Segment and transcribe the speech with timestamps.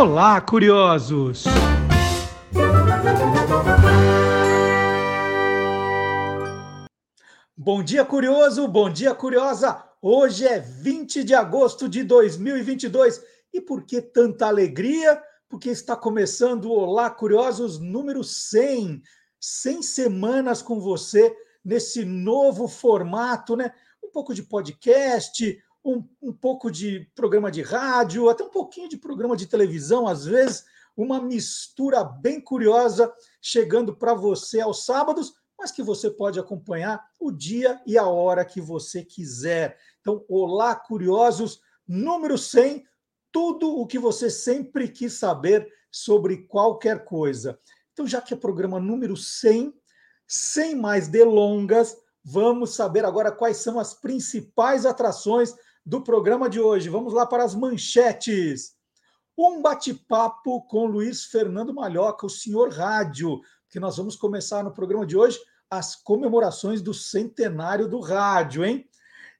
[0.00, 1.44] Olá, curiosos!
[7.54, 8.66] Bom dia, curioso!
[8.66, 9.84] Bom dia, curiosa!
[10.00, 13.22] Hoje é 20 de agosto de 2022
[13.52, 15.22] e por que tanta alegria?
[15.50, 19.02] Porque está começando o Olá, curiosos número 100.
[19.38, 23.70] 100 semanas com você nesse novo formato, né?
[24.02, 28.96] Um pouco de podcast, um, um pouco de programa de rádio, até um pouquinho de
[28.96, 30.64] programa de televisão, às vezes,
[30.96, 37.30] uma mistura bem curiosa chegando para você aos sábados, mas que você pode acompanhar o
[37.30, 39.78] dia e a hora que você quiser.
[40.00, 42.84] Então, olá, curiosos, número 100,
[43.32, 47.58] tudo o que você sempre quis saber sobre qualquer coisa.
[47.92, 49.74] Então, já que é programa número 100,
[50.26, 56.88] sem mais delongas, vamos saber agora quais são as principais atrações do programa de hoje.
[56.88, 58.74] Vamos lá para as manchetes.
[59.36, 65.06] Um bate-papo com Luiz Fernando Malhoca, o senhor rádio, que nós vamos começar no programa
[65.06, 65.38] de hoje
[65.70, 68.88] as comemorações do centenário do rádio, hein?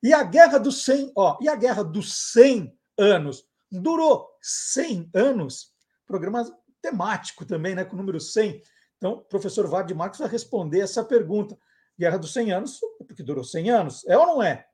[0.02, 5.75] E a guerra dos 100, ó, e a guerra dos 100 anos durou 100 anos.
[6.06, 6.44] Programa
[6.80, 8.62] temático também, né, com o número 100.
[8.97, 11.58] Então, o professor Vard Marques vai responder essa pergunta.
[11.98, 14.66] Guerra dos 100 anos, porque durou 100 anos, é ou não é?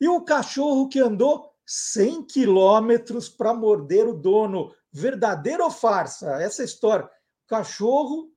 [0.00, 4.72] E o cachorro que andou 100 quilômetros para morder o dono.
[4.92, 6.40] Verdadeiro ou farsa?
[6.40, 7.04] Essa é história.
[7.04, 8.30] O cachorro,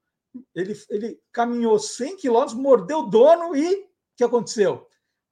[0.53, 4.88] ele, ele caminhou 100 quilômetros, mordeu o dono e o que aconteceu?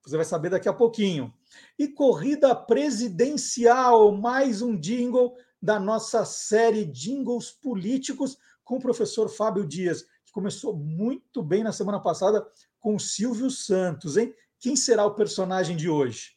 [0.06, 1.34] Você vai saber daqui a pouquinho.
[1.78, 9.66] E corrida presidencial, mais um jingle da nossa série Jingles Políticos com o professor Fábio
[9.66, 12.48] Dias, que começou muito bem na semana passada
[12.80, 14.34] com o Silvio Santos, hein?
[14.60, 16.32] Quem será o personagem de hoje.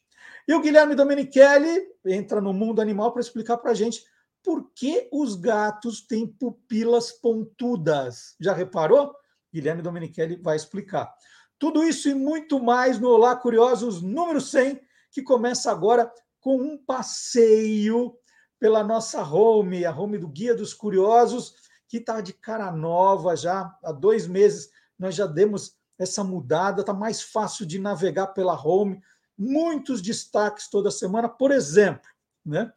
[0.47, 4.03] E o Guilherme Domenichelli entra no mundo animal para explicar para a gente
[4.43, 8.35] por que os gatos têm pupilas pontudas.
[8.39, 9.15] Já reparou?
[9.53, 11.13] Guilherme Domenichelli vai explicar.
[11.59, 14.81] Tudo isso e muito mais no Olá Curiosos número 100,
[15.11, 18.17] que começa agora com um passeio
[18.59, 21.53] pela nossa home, a home do Guia dos Curiosos,
[21.87, 24.69] que está de cara nova já há dois meses.
[24.97, 29.01] Nós já demos essa mudada, está mais fácil de navegar pela home,
[29.37, 32.09] muitos destaques toda semana, por exemplo,
[32.45, 32.71] né?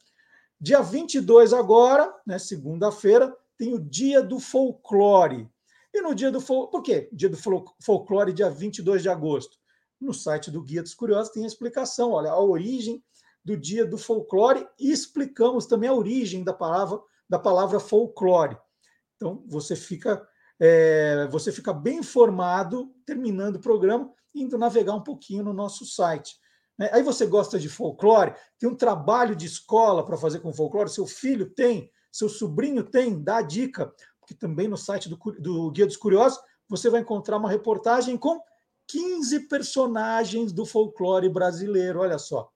[0.61, 5.49] Dia 22 agora, né, segunda-feira, tem o Dia do Folclore.
[5.93, 7.09] E no dia do folclore, por quê?
[7.13, 7.37] Dia do
[7.81, 9.57] folclore, dia 22 de agosto.
[10.01, 13.03] No site do Guia dos Curiosos tem a explicação, olha, a origem
[13.45, 18.57] do Dia do Folclore e explicamos também a origem da palavra da palavra folclore.
[19.17, 20.27] Então, você fica
[20.60, 26.37] é, você fica bem informado, terminando o programa, indo navegar um pouquinho no nosso site.
[26.78, 26.91] Né?
[26.92, 31.06] Aí você gosta de folclore, tem um trabalho de escola para fazer com folclore, seu
[31.06, 35.97] filho tem, seu sobrinho tem, dá dica, porque também no site do, do Guia dos
[35.97, 38.41] Curiosos você vai encontrar uma reportagem com
[38.88, 42.50] 15 personagens do folclore brasileiro, olha só.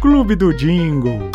[0.00, 1.32] Clube do Jingle.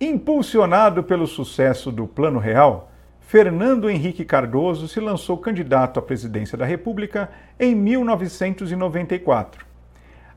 [0.00, 2.90] Impulsionado pelo sucesso do Plano Real,
[3.34, 9.66] Fernando Henrique Cardoso se lançou candidato à presidência da República em 1994.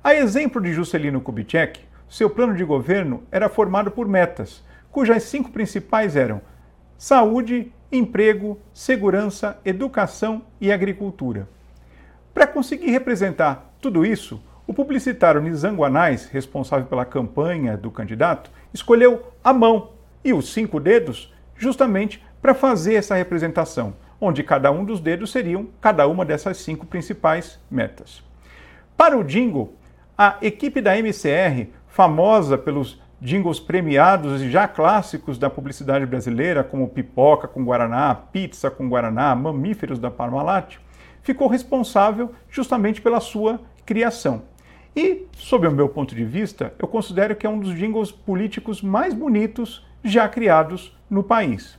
[0.03, 5.51] A exemplo de Juscelino Kubitschek, seu plano de governo era formado por metas, cujas cinco
[5.51, 6.41] principais eram
[6.97, 11.47] saúde, emprego, segurança, educação e agricultura.
[12.33, 19.31] Para conseguir representar tudo isso, o publicitário Nizam Guanais, responsável pela campanha do candidato, escolheu
[19.43, 19.91] a mão
[20.25, 25.67] e os cinco dedos justamente para fazer essa representação, onde cada um dos dedos seriam
[25.81, 28.23] cada uma dessas cinco principais metas.
[28.95, 29.75] Para o jingle,
[30.17, 36.87] a equipe da MCR, famosa pelos jingles premiados e já clássicos da publicidade brasileira, como
[36.87, 40.77] Pipoca com Guaraná, Pizza com Guaraná, Mamíferos da Parmalat,
[41.21, 44.43] ficou responsável justamente pela sua criação.
[44.95, 48.81] E, sob o meu ponto de vista, eu considero que é um dos jingles políticos
[48.81, 51.77] mais bonitos já criados no país.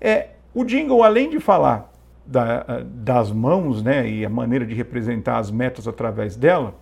[0.00, 1.92] É, o jingle, além de falar
[2.24, 6.74] da, das mãos né, e a maneira de representar as metas através dela,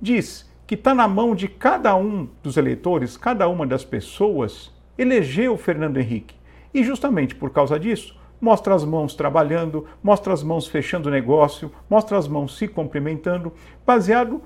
[0.00, 5.50] diz que está na mão de cada um dos eleitores, cada uma das pessoas, eleger
[5.50, 6.34] o Fernando Henrique.
[6.72, 12.16] E justamente por causa disso, mostra as mãos trabalhando, mostra as mãos fechando negócio, mostra
[12.16, 13.52] as mãos se cumprimentando,
[13.86, 14.42] baseado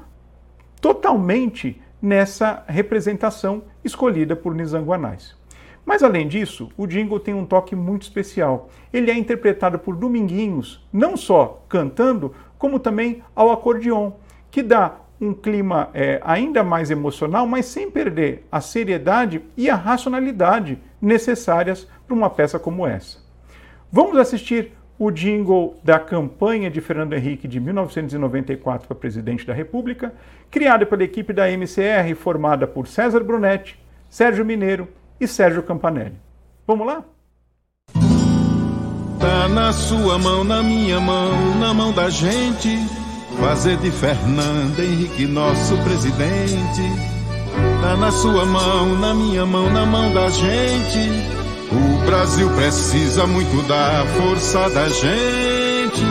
[0.81, 5.38] totalmente nessa representação escolhida por Nizanguanais.
[5.88, 8.69] Mas além disso, o jingle tem um toque muito especial.
[8.93, 14.12] Ele é interpretado por Dominguinhos, não só cantando, como também ao acordeon,
[14.50, 19.75] que dá um clima é, ainda mais emocional, mas sem perder a seriedade e a
[19.75, 23.20] racionalidade necessárias para uma peça como essa.
[23.91, 30.12] Vamos assistir o jingle da campanha de Fernando Henrique de 1994 para presidente da República,
[30.50, 34.87] criado pela equipe da MCR, formada por César Brunetti, Sérgio Mineiro
[35.20, 36.17] e Sérgio Campanelli.
[36.67, 37.03] Vamos lá?
[39.19, 42.79] Tá na sua mão, na minha mão, na mão da gente,
[43.41, 46.82] fazer de Fernando Henrique nosso presidente.
[47.82, 51.38] Tá na sua mão, na minha mão, na mão da gente.
[51.70, 56.03] O Brasil precisa muito da força da gente.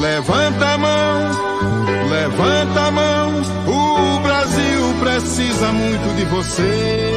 [0.00, 1.30] Levanta a mão,
[2.10, 3.01] levanta a mão.
[5.62, 7.12] Precisa muito de você.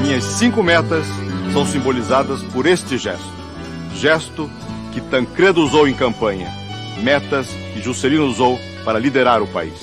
[0.00, 1.04] Minhas cinco metas
[1.52, 3.30] são simbolizadas por este gesto.
[3.94, 4.50] Gesto
[4.92, 6.50] que Tancredo usou em campanha.
[7.02, 9.74] Metas que Juscelino usou para liderar o país.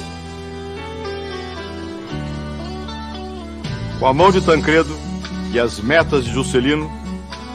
[4.00, 4.98] Com a mão de Tancredo
[5.54, 6.92] e as metas de Juscelino,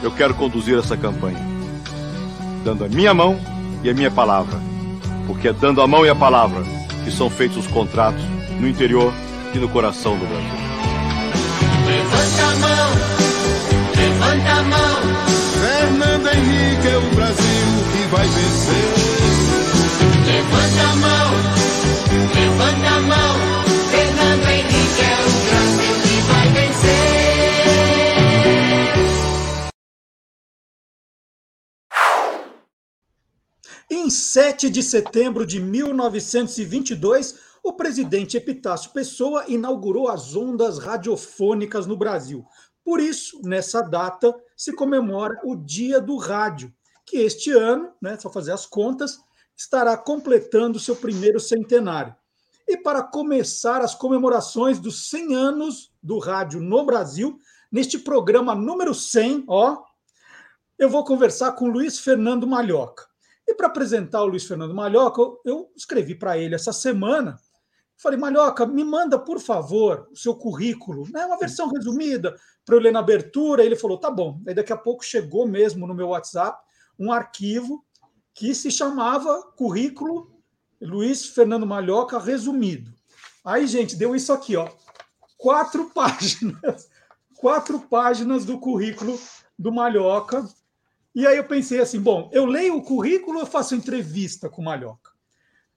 [0.01, 1.45] eu quero conduzir essa campanha.
[2.63, 3.37] Dando a minha mão
[3.83, 4.57] e a minha palavra.
[5.27, 6.63] Porque é dando a mão e a palavra
[7.03, 9.13] que são feitos os contratos no interior
[9.53, 10.49] e no coração do Brasil.
[11.85, 12.91] Levanta a mão,
[13.95, 15.25] levanta a mão.
[15.61, 18.93] Fernando Henrique é o Brasil que vai vencer.
[20.25, 21.31] Levanta a mão,
[22.33, 23.35] levanta a mão.
[23.91, 27.15] Fernando Henrique é o Brasil que vai vencer.
[33.89, 41.97] Em 7 de setembro de 1922, o presidente Epitácio Pessoa inaugurou as ondas radiofônicas no
[41.97, 42.45] Brasil.
[42.83, 46.71] Por isso, nessa data, se comemora o Dia do Rádio,
[47.03, 49.19] que este ano, né, só fazer as contas,
[49.57, 52.15] estará completando seu primeiro centenário.
[52.67, 57.39] E para começar as comemorações dos 100 anos do rádio no Brasil,
[57.71, 59.81] neste programa número 100, ó,
[60.77, 63.07] eu vou conversar com Luiz Fernando Malhoca.
[63.47, 67.39] E para apresentar o Luiz Fernando Malhoca, eu escrevi para ele essa semana
[67.97, 71.25] Falei, Malhoca, me manda, por favor, o seu currículo, né?
[71.25, 73.63] uma versão resumida, para eu ler na abertura.
[73.63, 74.41] Ele falou, tá bom.
[74.47, 76.61] Aí daqui a pouco chegou mesmo no meu WhatsApp
[76.99, 77.85] um arquivo
[78.33, 80.35] que se chamava Currículo
[80.81, 82.93] Luiz Fernando Malhoca Resumido.
[83.43, 84.69] Aí, gente, deu isso aqui, ó.
[85.37, 86.89] Quatro páginas.
[87.37, 89.19] Quatro páginas do currículo
[89.57, 90.47] do Malhoca.
[91.13, 94.61] E aí eu pensei assim, bom, eu leio o currículo ou eu faço entrevista com
[94.61, 95.04] o Malhoca?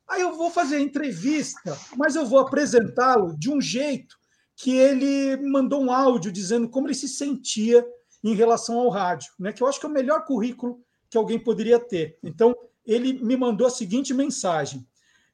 [0.09, 4.17] Aí eu vou fazer a entrevista, mas eu vou apresentá-lo de um jeito
[4.57, 7.87] que ele mandou um áudio dizendo como ele se sentia
[8.25, 9.53] em relação ao rádio, né?
[9.53, 12.19] Que eu acho que é o melhor currículo que alguém poderia ter.
[12.23, 14.87] Então, ele me mandou a seguinte mensagem: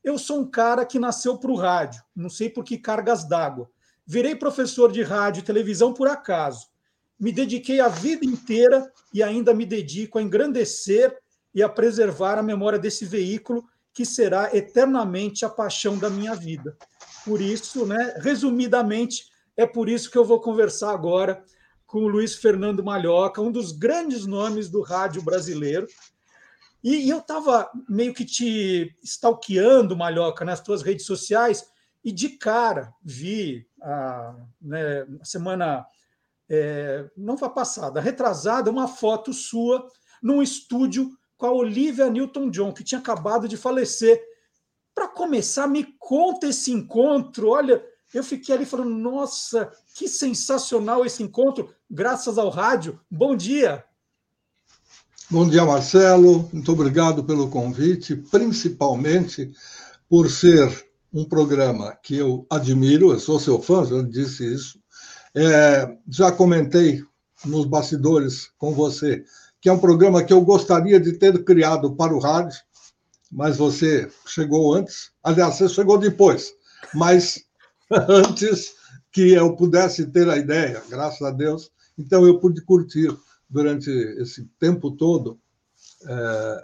[0.02, 3.70] Eu sou um cara que nasceu para o rádio, não sei por que cargas d'água.
[4.06, 6.66] Virei professor de rádio e televisão por acaso.
[7.18, 11.16] Me dediquei a vida inteira e ainda me dedico a engrandecer
[11.54, 16.76] e a preservar a memória desse veículo que será eternamente a paixão da minha vida.
[17.24, 21.42] Por isso, né, resumidamente, é por isso que eu vou conversar agora
[21.86, 25.86] com o Luiz Fernando Malhoca, um dos grandes nomes do rádio brasileiro.
[26.82, 31.64] E, eu estava meio que te stalkeando, Malhoca, nas tuas redes sociais,
[32.04, 35.86] e de cara vi a, né, semana,
[36.50, 39.88] é, não foi passada, retrasada, uma foto sua
[40.20, 44.20] num estúdio com a Olivia Newton-John, que tinha acabado de falecer.
[44.94, 47.48] Para começar, me conta esse encontro.
[47.48, 53.00] Olha, eu fiquei ali falando, nossa, que sensacional esse encontro, graças ao rádio.
[53.10, 53.84] Bom dia.
[55.30, 56.48] Bom dia, Marcelo.
[56.52, 59.50] Muito obrigado pelo convite, principalmente
[60.08, 64.78] por ser um programa que eu admiro, eu sou seu fã, já disse isso.
[65.34, 67.02] É, já comentei
[67.44, 69.24] nos bastidores com você
[69.64, 72.60] que é um programa que eu gostaria de ter criado para o rádio,
[73.32, 75.10] mas você chegou antes.
[75.22, 76.52] Aliás, você chegou depois,
[76.92, 77.42] mas
[77.90, 78.74] antes
[79.10, 81.70] que eu pudesse ter a ideia, graças a Deus.
[81.96, 83.08] Então, eu pude curtir
[83.48, 83.88] durante
[84.20, 85.38] esse tempo todo
[86.06, 86.62] é,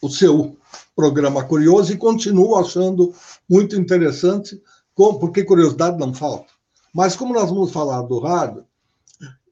[0.00, 0.56] o seu
[0.94, 3.12] programa curioso e continuo achando
[3.48, 4.62] muito interessante,
[4.94, 6.52] porque curiosidade não falta.
[6.94, 8.64] Mas como nós vamos falar do rádio,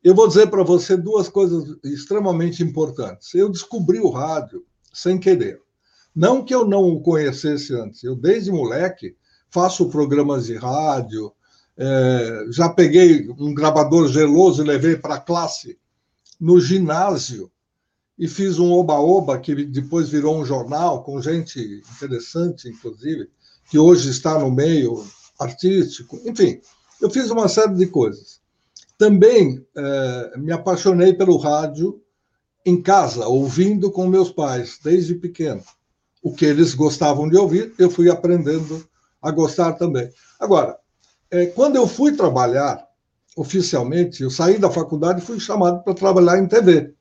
[0.08, 3.34] eu vou dizer para você duas coisas extremamente importantes.
[3.34, 5.60] Eu descobri o rádio sem querer.
[6.16, 8.02] Não que eu não o conhecesse antes.
[8.02, 9.14] Eu, desde moleque,
[9.50, 11.30] faço programas de rádio,
[11.76, 15.78] é, já peguei um gravador geloso e levei para a classe
[16.40, 17.52] no ginásio
[18.18, 23.28] e fiz um oba-oba que depois virou um jornal com gente interessante, inclusive,
[23.70, 25.04] que hoje está no meio
[25.38, 26.18] artístico.
[26.24, 26.62] Enfim,
[26.98, 28.37] eu fiz uma série de coisas.
[28.98, 32.02] Também é, me apaixonei pelo rádio
[32.66, 35.62] em casa, ouvindo com meus pais, desde pequeno.
[36.20, 38.84] O que eles gostavam de ouvir, eu fui aprendendo
[39.22, 40.10] a gostar também.
[40.40, 40.76] Agora,
[41.30, 42.84] é, quando eu fui trabalhar
[43.36, 46.92] oficialmente, eu saí da faculdade e fui chamado para trabalhar em TV.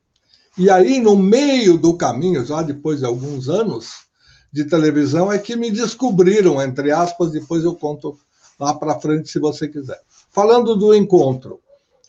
[0.56, 4.06] E aí, no meio do caminho, já depois de alguns anos
[4.52, 8.18] de televisão, é que me descobriram, entre aspas, depois eu conto
[8.60, 10.00] lá para frente, se você quiser.
[10.32, 11.60] Falando do encontro,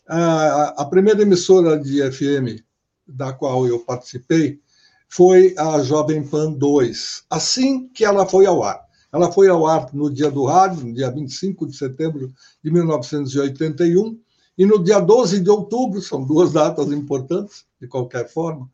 [0.09, 2.63] a primeira emissora de FM
[3.07, 4.59] da qual eu participei
[5.07, 8.81] foi a Jovem Pan 2, assim que ela foi ao ar.
[9.11, 12.31] Ela foi ao ar no dia do rádio, no dia 25 de setembro
[12.63, 14.19] de 1981,
[14.57, 18.69] e no dia 12 de outubro, são duas datas importantes, de qualquer forma,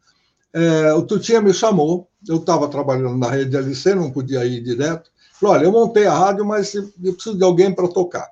[0.55, 5.11] é, o Tutinha me chamou, eu estava trabalhando na rede LC, não podia ir direto.
[5.33, 8.31] Falou: olha, eu montei a rádio, mas eu preciso de alguém para tocar.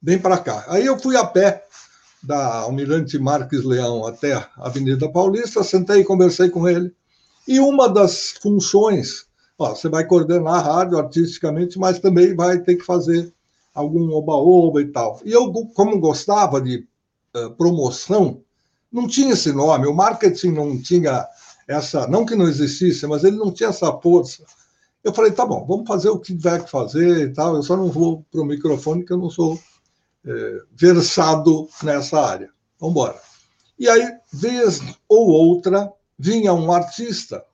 [0.00, 0.64] Vem para cá.
[0.68, 1.66] Aí eu fui a pé
[2.24, 6.92] da Almirante Marques Leão até a Avenida Paulista, sentei e conversei com ele.
[7.46, 9.26] E uma das funções,
[9.58, 13.32] ó, você vai coordenar a rádio artisticamente, mas também vai ter que fazer
[13.74, 15.20] algum oba-oba e tal.
[15.24, 16.86] E eu, como gostava de
[17.36, 18.40] uh, promoção,
[18.90, 21.26] não tinha esse nome, o marketing não tinha
[21.68, 24.44] essa, não que não existisse, mas ele não tinha essa força.
[25.02, 27.76] Eu falei, tá bom, vamos fazer o que tiver que fazer e tal, eu só
[27.76, 29.58] não vou para o microfone, que eu não sou
[30.72, 32.50] versado nessa área.
[32.78, 33.20] Vamos embora.
[33.78, 37.44] E aí, vez ou outra, vinha um artista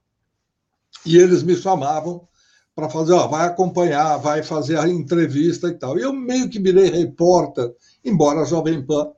[1.04, 2.28] e eles me chamavam
[2.74, 5.98] para fazer, ó, vai acompanhar, vai fazer a entrevista e tal.
[5.98, 7.74] E eu meio que virei repórter,
[8.04, 9.10] embora a Jovem Pan,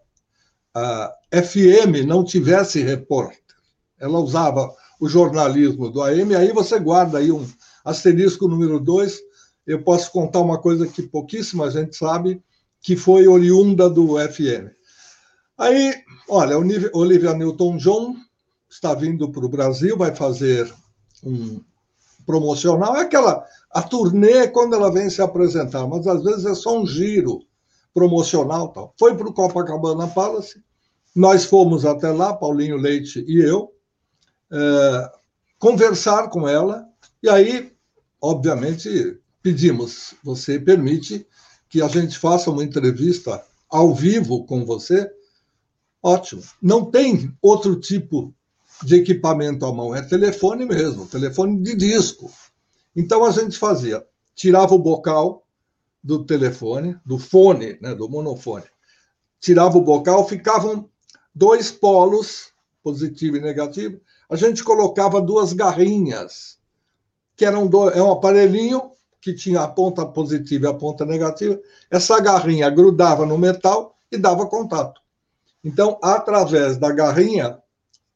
[0.75, 3.40] a FM, não tivesse repórter.
[4.00, 7.47] Ela usava o jornalismo do AM, aí você guarda aí um
[7.85, 9.21] asterisco número dois.
[9.66, 12.42] Eu posso contar uma coisa que pouquíssima gente sabe,
[12.83, 14.69] que foi oriunda do FM.
[15.57, 15.95] Aí,
[16.29, 16.59] olha,
[16.93, 18.17] Olivia Newton-John
[18.69, 20.73] está vindo para o Brasil, vai fazer
[21.23, 21.61] um
[22.27, 26.79] promocional, é aquela a turnê quando ela vem se apresentar, mas às vezes é só
[26.79, 27.41] um giro
[27.95, 28.95] promocional, tal.
[28.99, 30.62] Foi para o Copacabana Palace,
[31.15, 33.73] nós fomos até lá, Paulinho Leite e eu,
[34.51, 35.11] é,
[35.59, 36.87] conversar com ela
[37.23, 37.73] e aí,
[38.21, 41.27] obviamente, pedimos, você permite
[41.73, 45.11] que a gente faça uma entrevista ao vivo com você?
[46.02, 46.43] Ótimo.
[46.61, 48.35] Não tem outro tipo
[48.83, 52.31] de equipamento à mão, é telefone mesmo, telefone de disco.
[52.95, 55.47] Então a gente fazia, tirava o bocal
[56.05, 58.67] do telefone, do fone, né, do monofone,
[59.41, 60.91] tirava o bocal, ficavam
[61.35, 62.52] dois polos,
[62.83, 63.99] positivo e negativo.
[64.29, 66.59] A gente colocava duas garrinhas,
[67.35, 68.91] que eram dois, é um aparelhinho
[69.23, 71.59] que tinha a ponta positiva e a ponta negativa.
[71.88, 75.00] Essa garrinha grudava no metal e dava contato.
[75.62, 77.57] Então, através da garrinha,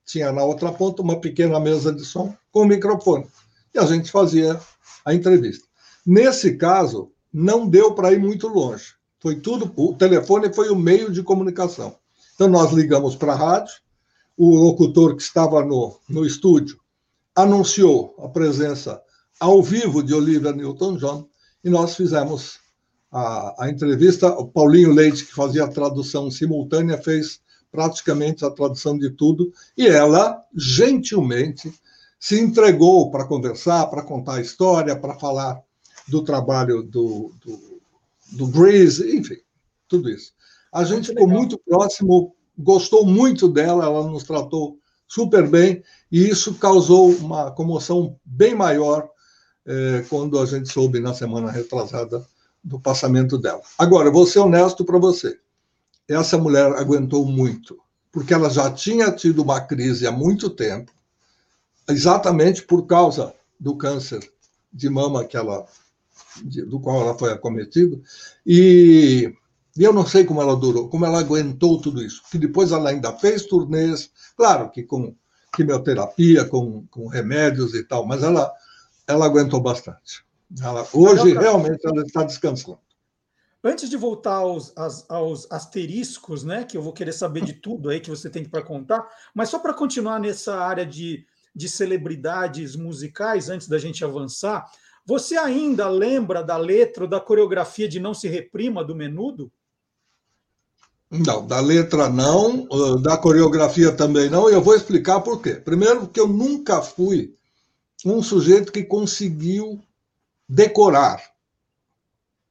[0.04, 3.24] tinha na outra ponta uma pequena mesa de som com microfone.
[3.72, 4.60] E a gente fazia
[5.04, 5.64] a entrevista.
[6.04, 8.94] Nesse caso, não deu para ir muito longe.
[9.20, 11.94] Foi tudo, o telefone foi o meio de comunicação.
[12.34, 13.74] Então, nós ligamos para a rádio,
[14.36, 16.80] o locutor que estava no, no estúdio
[17.34, 19.00] anunciou a presença
[19.38, 21.28] ao vivo de Olivia Newton-John
[21.62, 22.58] e nós fizemos
[23.10, 24.28] a, a, entrevista.
[24.28, 27.40] O Paulinho Leite, que fazia a tradução simultânea, fez
[27.70, 31.72] praticamente a tradução de tudo, e ela, gentilmente,
[32.18, 35.60] se entregou para conversar, para contar a história, para falar
[36.08, 37.80] do trabalho do, do,
[38.32, 39.36] do Breeze, enfim,
[39.88, 40.32] tudo isso.
[40.72, 46.54] A gente ficou muito próximo, gostou muito dela, ela nos tratou super bem, e isso
[46.54, 49.10] causou uma comoção bem maior
[49.66, 52.26] eh, quando a gente soube na semana retrasada
[52.62, 53.62] do passamento dela.
[53.78, 55.38] Agora, vou ser honesto para você.
[56.08, 57.78] Essa mulher aguentou muito,
[58.12, 60.92] porque ela já tinha tido uma crise há muito tempo,
[61.88, 64.20] exatamente por causa do câncer
[64.72, 65.66] de mama que ela,
[66.66, 68.00] do qual ela foi acometida,
[68.44, 69.32] e,
[69.76, 72.90] e eu não sei como ela durou, como ela aguentou tudo isso, que depois ela
[72.90, 75.14] ainda fez turnês, claro que com
[75.54, 78.52] quimioterapia, com, com remédios e tal, mas ela,
[79.06, 80.24] ela aguentou bastante.
[80.60, 82.78] Ela, hoje, realmente, ela está descansando.
[83.62, 87.90] Antes de voltar aos, aos, aos, asteriscos, né, que eu vou querer saber de tudo
[87.90, 92.76] aí que você tem para contar, mas só para continuar nessa área de, de celebridades
[92.76, 94.70] musicais, antes da gente avançar,
[95.04, 99.50] você ainda lembra da letra ou da coreografia de Não Se Reprima do Menudo?
[101.10, 105.54] Não, da letra não, uh, da coreografia também não, e eu vou explicar por quê.
[105.54, 107.36] Primeiro, porque eu nunca fui
[108.04, 109.80] um sujeito que conseguiu
[110.48, 111.22] decorar.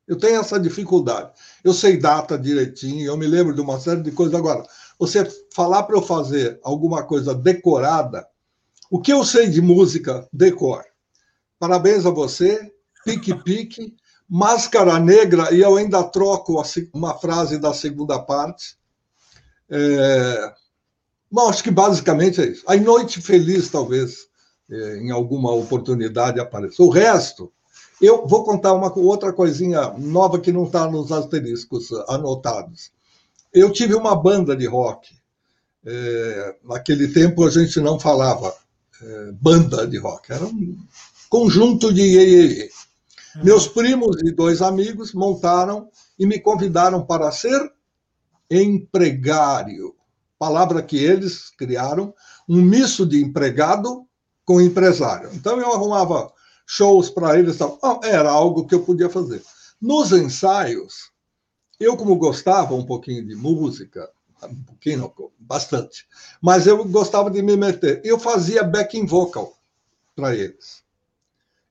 [0.08, 1.32] Eu tenho essa dificuldade.
[1.64, 4.36] Eu sei data direitinho, eu me lembro de uma série de coisas.
[4.36, 4.66] Agora,
[5.00, 8.28] você falar para eu fazer alguma coisa decorada,
[8.90, 10.86] o que eu sei de música, decor.
[11.58, 12.72] Parabéns a você,
[13.04, 13.96] pique-pique.
[14.28, 16.60] Máscara Negra, e eu ainda troco
[16.94, 18.76] uma frase da segunda parte.
[19.70, 20.54] É...
[21.32, 22.64] Bom, acho que basicamente é isso.
[22.68, 24.28] A Noite Feliz, talvez,
[24.70, 26.82] em alguma oportunidade apareça.
[26.82, 27.52] O resto,
[28.02, 32.92] eu vou contar uma outra coisinha nova que não está nos asteriscos anotados.
[33.54, 35.16] Eu tive uma banda de rock.
[35.86, 38.54] É, naquele tempo a gente não falava
[39.02, 40.78] é, banda de rock, era um
[41.30, 42.70] conjunto de iê, iê.
[43.44, 47.72] Meus primos e dois amigos montaram e me convidaram para ser
[48.50, 49.96] empregário,
[50.40, 52.14] palavra que eles criaram,
[52.48, 54.08] um misto de empregado
[54.46, 55.30] com empresário.
[55.34, 56.32] Então eu arrumava
[56.66, 57.58] shows para eles,
[58.04, 59.44] era algo que eu podia fazer.
[59.82, 61.12] Nos ensaios,
[61.80, 64.10] eu como gostava um pouquinho de música,
[64.44, 66.08] um pouquinho, bastante,
[66.42, 68.02] mas eu gostava de me meter.
[68.04, 69.58] Eu fazia backing vocal
[70.16, 70.84] para eles.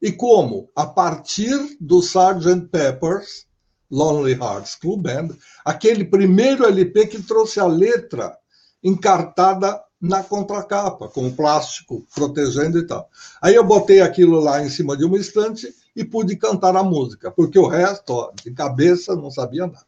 [0.02, 0.68] E como?
[0.76, 2.68] A partir do Sgt.
[2.70, 3.46] Pepper's
[3.90, 5.28] Lonely Hearts Club Band,
[5.64, 8.36] aquele primeiro LP que trouxe a letra
[8.82, 13.08] encartada na contracapa, com plástico protegendo e tal.
[13.40, 17.30] Aí eu botei aquilo lá em cima de uma estante e pude cantar a música,
[17.30, 19.86] porque o resto, ó, de cabeça, não sabia nada.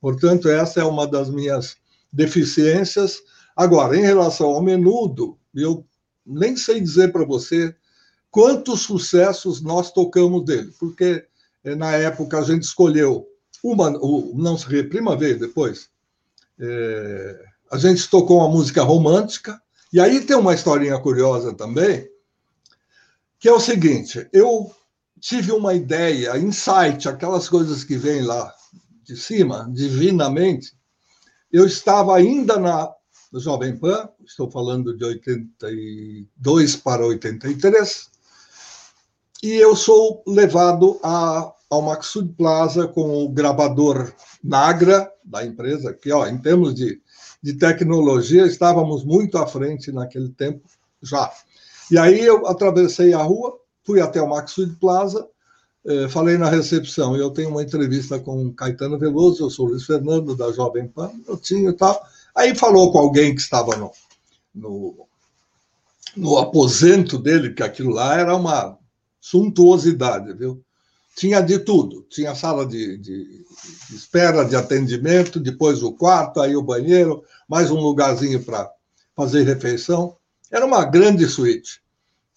[0.00, 1.76] Portanto, essa é uma das minhas
[2.10, 3.18] deficiências.
[3.54, 5.84] Agora, em relação ao menudo, eu
[6.24, 7.74] nem sei dizer para você
[8.30, 11.26] quantos sucessos nós tocamos dele, porque
[11.62, 13.26] eh, na época a gente escolheu
[13.62, 15.90] uma, Não Se Reprima veio depois.
[16.58, 19.60] É, a gente tocou uma música romântica,
[19.92, 22.08] e aí tem uma historinha curiosa também,
[23.38, 24.70] que é o seguinte: eu
[25.20, 28.52] tive uma ideia, insight, aquelas coisas que vêm lá
[29.02, 30.76] de cima, divinamente.
[31.52, 32.92] Eu estava ainda na
[33.32, 38.10] Jovem Pan, estou falando de 82 para 83,
[39.42, 46.12] e eu sou levado a, ao Maxud Plaza com o gravador Nagra da empresa, que,
[46.12, 47.00] ó, em termos de,
[47.46, 50.68] de tecnologia, estávamos muito à frente naquele tempo
[51.00, 51.30] já.
[51.88, 55.28] E aí eu atravessei a rua, fui até o Maxud Plaza,
[55.86, 60.34] eh, falei na recepção, eu tenho uma entrevista com Caetano Veloso, eu sou Luiz Fernando,
[60.34, 62.04] da Jovem Pan, eu tinha e tal.
[62.34, 63.92] Aí falou com alguém que estava no,
[64.52, 65.06] no,
[66.16, 68.76] no aposento dele, que aquilo lá era uma
[69.20, 70.60] suntuosidade, viu?
[71.14, 72.04] Tinha de tudo.
[72.10, 73.44] Tinha sala de, de,
[73.88, 78.70] de espera, de atendimento, depois o quarto, aí o banheiro, mais um lugarzinho para
[79.14, 80.16] fazer refeição.
[80.50, 81.80] Era uma grande suíte.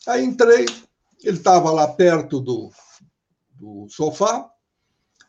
[0.08, 0.66] Aí entrei,
[1.24, 2.72] ele estava lá perto do,
[3.52, 4.50] do sofá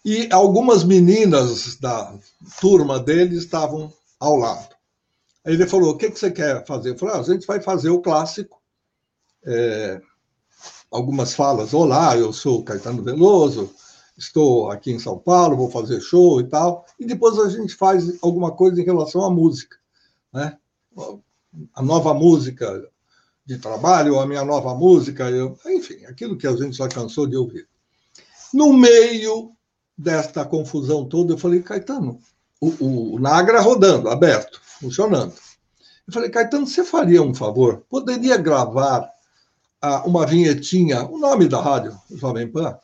[0.04, 2.14] e algumas meninas da
[2.60, 4.74] turma dele estavam ao lado.
[5.44, 6.90] Aí ele falou: O que, que você quer fazer?
[6.90, 8.60] Eu falei: ah, A gente vai fazer o clássico.
[9.44, 10.00] É,
[10.90, 11.72] algumas falas.
[11.72, 13.72] Olá, eu sou Caetano Veloso,
[14.20, 16.84] estou aqui em São Paulo, vou fazer show e tal.
[16.98, 19.76] E depois a gente faz alguma coisa em relação à música,
[20.32, 20.56] né?
[21.74, 22.88] A nova música
[23.44, 25.58] de trabalho, a minha nova música, eu...
[25.66, 27.66] enfim, aquilo que a gente já cansou de ouvir.
[28.52, 29.52] No meio
[29.96, 32.20] desta confusão toda, eu falei, Caetano,
[32.60, 35.32] o, o Nagra rodando, aberto, funcionando.
[36.06, 37.84] Eu falei, Caetano, você faria um favor?
[37.88, 39.10] Poderia gravar
[40.04, 42.78] uma vinhetinha, o nome da rádio, Jovem Pan.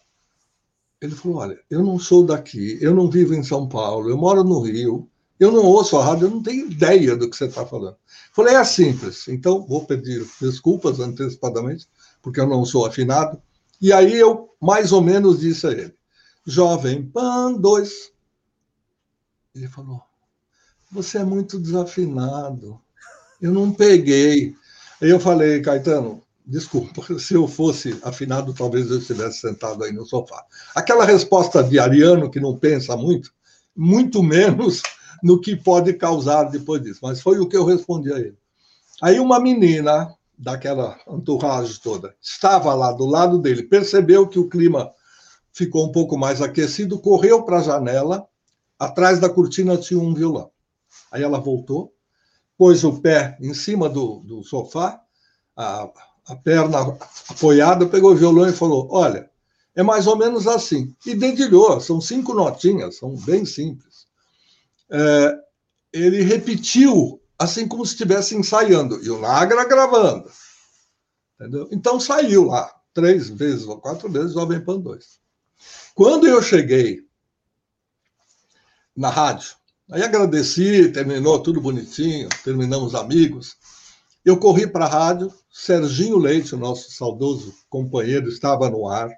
[1.06, 4.42] Ele falou: Olha, eu não sou daqui, eu não vivo em São Paulo, eu moro
[4.42, 7.64] no Rio, eu não ouço a rádio, eu não tenho ideia do que você está
[7.64, 7.96] falando.
[8.32, 11.86] Falei: É simples, então vou pedir desculpas antecipadamente,
[12.20, 13.40] porque eu não sou afinado.
[13.80, 15.94] E aí eu, mais ou menos, disse a ele:
[16.44, 18.12] Jovem Pan 2.
[19.54, 20.02] Ele falou:
[20.90, 22.80] Você é muito desafinado.
[23.40, 24.56] Eu não peguei.
[25.00, 30.06] Aí eu falei, Caetano, desculpa, se eu fosse afinado, talvez eu estivesse sentado aí no
[30.06, 30.44] sofá.
[30.74, 33.32] Aquela resposta de Ariano, que não pensa muito,
[33.74, 34.82] muito menos
[35.22, 37.00] no que pode causar depois disso.
[37.02, 38.36] Mas foi o que eu respondi a ele.
[39.02, 44.92] Aí uma menina daquela entourage toda estava lá do lado dele, percebeu que o clima
[45.52, 48.26] ficou um pouco mais aquecido, correu para a janela,
[48.78, 50.50] atrás da cortina tinha um violão.
[51.10, 51.94] Aí ela voltou,
[52.58, 55.00] pôs o pé em cima do, do sofá,
[55.56, 55.88] a,
[56.26, 56.96] a perna
[57.28, 59.30] apoiada, pegou o violão e falou: Olha,
[59.74, 60.94] é mais ou menos assim.
[61.04, 64.06] E dedilhou, são cinco notinhas, são bem simples.
[64.90, 65.38] É,
[65.92, 70.30] ele repetiu, assim como se estivesse ensaiando, e o Nagra gravando.
[71.34, 71.68] Entendeu?
[71.70, 75.20] Então saiu lá, três vezes ou quatro vezes, Jovem Pan 2.
[75.94, 77.06] Quando eu cheguei
[78.96, 79.54] na rádio,
[79.90, 83.56] aí agradeci, terminou tudo bonitinho, terminamos amigos.
[84.26, 89.08] Eu corri para a rádio, Serginho Leite, nosso saudoso companheiro, estava no ar.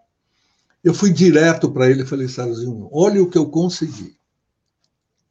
[0.85, 4.19] Eu fui direto para ele e falei, Serginho, olha o que eu consegui.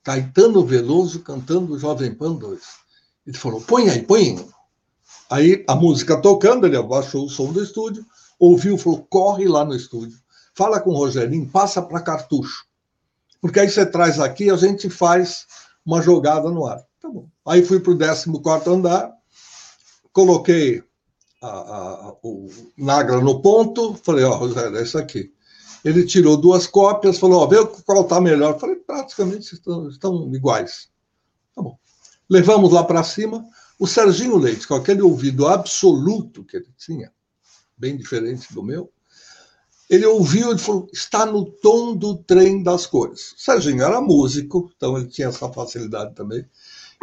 [0.04, 2.60] Caetano Veloso cantando Jovem Pan 2.
[3.28, 4.44] Ele falou, põe aí, põe.
[5.30, 8.04] Aí a música tocando, ele abaixou o som do estúdio,
[8.40, 10.18] ouviu, falou, corre lá no estúdio,
[10.56, 12.66] fala com o Rogerinho, passa para cartucho.
[13.40, 15.46] Porque aí você traz aqui, a gente faz
[15.86, 16.84] uma jogada no ar.
[17.00, 17.28] Tá bom.
[17.46, 19.16] Aí fui para o 14 andar,
[20.17, 20.82] coloquei
[21.43, 25.32] a, a, o Nagra no ponto, falei, ó, Rogério, é isso aqui.
[25.86, 28.60] Ele tirou duas cópias, falou, ó, vê qual está melhor.
[28.60, 30.89] Falei, praticamente estão, estão iguais.
[31.56, 31.77] Tá bom.
[32.27, 33.45] Levamos lá para cima.
[33.77, 37.13] O Serginho Leite, com aquele ouvido absoluto que ele tinha,
[37.77, 38.91] bem diferente do meu,
[39.88, 43.36] ele ouviu e falou: está no tom do trem das cores.
[43.38, 46.43] Serginho era músico, então ele tinha essa facilidade também.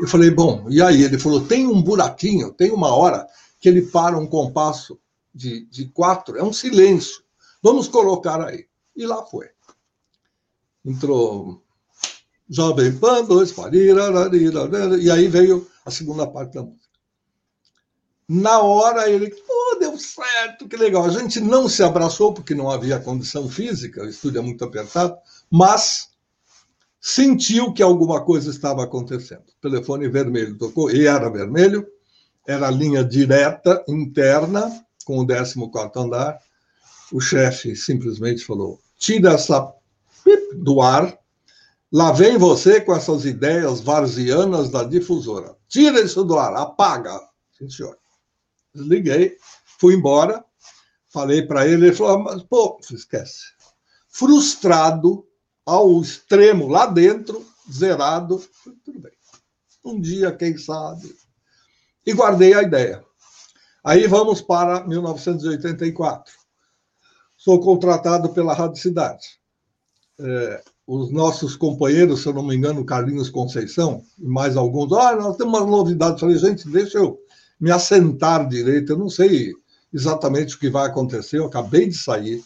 [0.00, 1.02] Eu falei: bom, e aí?
[1.02, 3.26] Ele falou: tem um buraquinho, tem uma hora
[3.60, 4.98] que ele para um compasso
[5.34, 7.22] de, de quatro, é um silêncio.
[7.62, 8.66] Vamos colocar aí.
[8.94, 9.48] E lá foi.
[10.84, 11.62] Entrou
[12.48, 13.54] Jovem Pan, dois,
[15.00, 16.84] e aí veio a segunda parte da música.
[18.28, 21.04] Na hora ele, pô, deu certo, que legal.
[21.04, 25.16] A gente não se abraçou porque não havia condição física, o estúdio é muito apertado,
[25.50, 26.10] mas
[27.04, 29.42] sentiu que alguma coisa estava acontecendo.
[29.42, 31.86] O telefone vermelho tocou, e era vermelho,
[32.48, 35.60] era a linha direta, interna, com o 14
[35.96, 36.38] andar.
[37.12, 39.70] O chefe simplesmente falou: tira essa
[40.24, 41.14] pip do ar,
[41.92, 45.54] lá vem você com essas ideias varzianas da difusora.
[45.68, 47.20] Tira isso do ar, apaga.
[47.58, 47.98] Sim, senhor.
[48.74, 49.36] Desliguei,
[49.78, 50.42] fui embora,
[51.10, 53.52] falei para ele, ele falou, mas, pô, esquece.
[54.08, 55.26] Frustrado
[55.64, 58.42] ao extremo, lá dentro, zerado,
[58.84, 59.12] tudo bem.
[59.84, 61.14] Um dia, quem sabe.
[62.06, 63.04] E guardei a ideia.
[63.82, 66.32] Aí vamos para 1984.
[67.36, 69.38] Sou contratado pela Rádio Cidade.
[70.18, 75.16] É, os nossos companheiros, se eu não me engano, Carlinhos Conceição e mais alguns, olha,
[75.16, 76.20] nós temos uma novidade.
[76.20, 77.18] Falei, gente, deixa eu
[77.58, 78.92] me assentar direito.
[78.92, 79.52] Eu não sei
[79.92, 81.38] exatamente o que vai acontecer.
[81.38, 82.42] Eu acabei de sair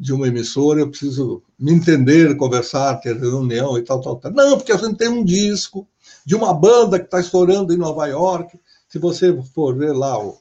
[0.00, 4.32] de uma emissora, eu preciso me entender, conversar, ter reunião e tal, tal, tal.
[4.32, 5.86] Não, porque a gente tem um disco
[6.24, 8.58] de uma banda que está estourando em Nova York.
[8.88, 10.38] Se você for ver lá o,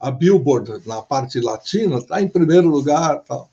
[0.00, 3.22] a Billboard na parte latina, está em primeiro lugar.
[3.24, 3.50] Tal.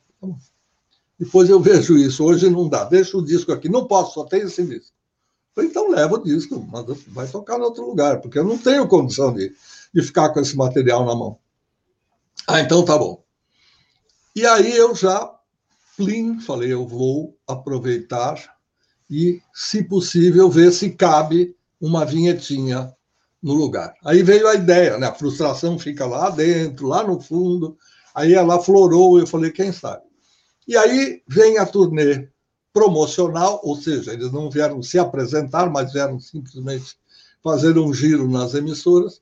[1.20, 2.24] Depois eu vejo isso.
[2.24, 2.86] Hoje não dá.
[2.86, 3.68] Deixa o disco aqui.
[3.68, 4.94] Não posso, só tem esse disco.
[5.58, 9.34] Então leva o disco, manda, vai tocar em outro lugar, porque eu não tenho condição
[9.34, 9.54] de,
[9.94, 11.38] de ficar com esse material na mão.
[12.48, 13.22] Ah, então tá bom.
[14.34, 15.30] E aí eu já,
[16.42, 18.38] falei, eu vou aproveitar
[19.10, 22.94] e, se possível, ver se cabe uma vinhetinha
[23.42, 23.94] no lugar.
[24.04, 25.08] Aí veio a ideia, né?
[25.08, 27.78] A frustração fica lá dentro, lá no fundo.
[28.14, 30.04] Aí ela florou, eu falei, quem sabe?
[30.68, 32.30] E aí vem a turnê
[32.72, 36.96] promocional, ou seja, eles não vieram se apresentar, mas vieram simplesmente
[37.44, 39.22] fazer um giro nas emissoras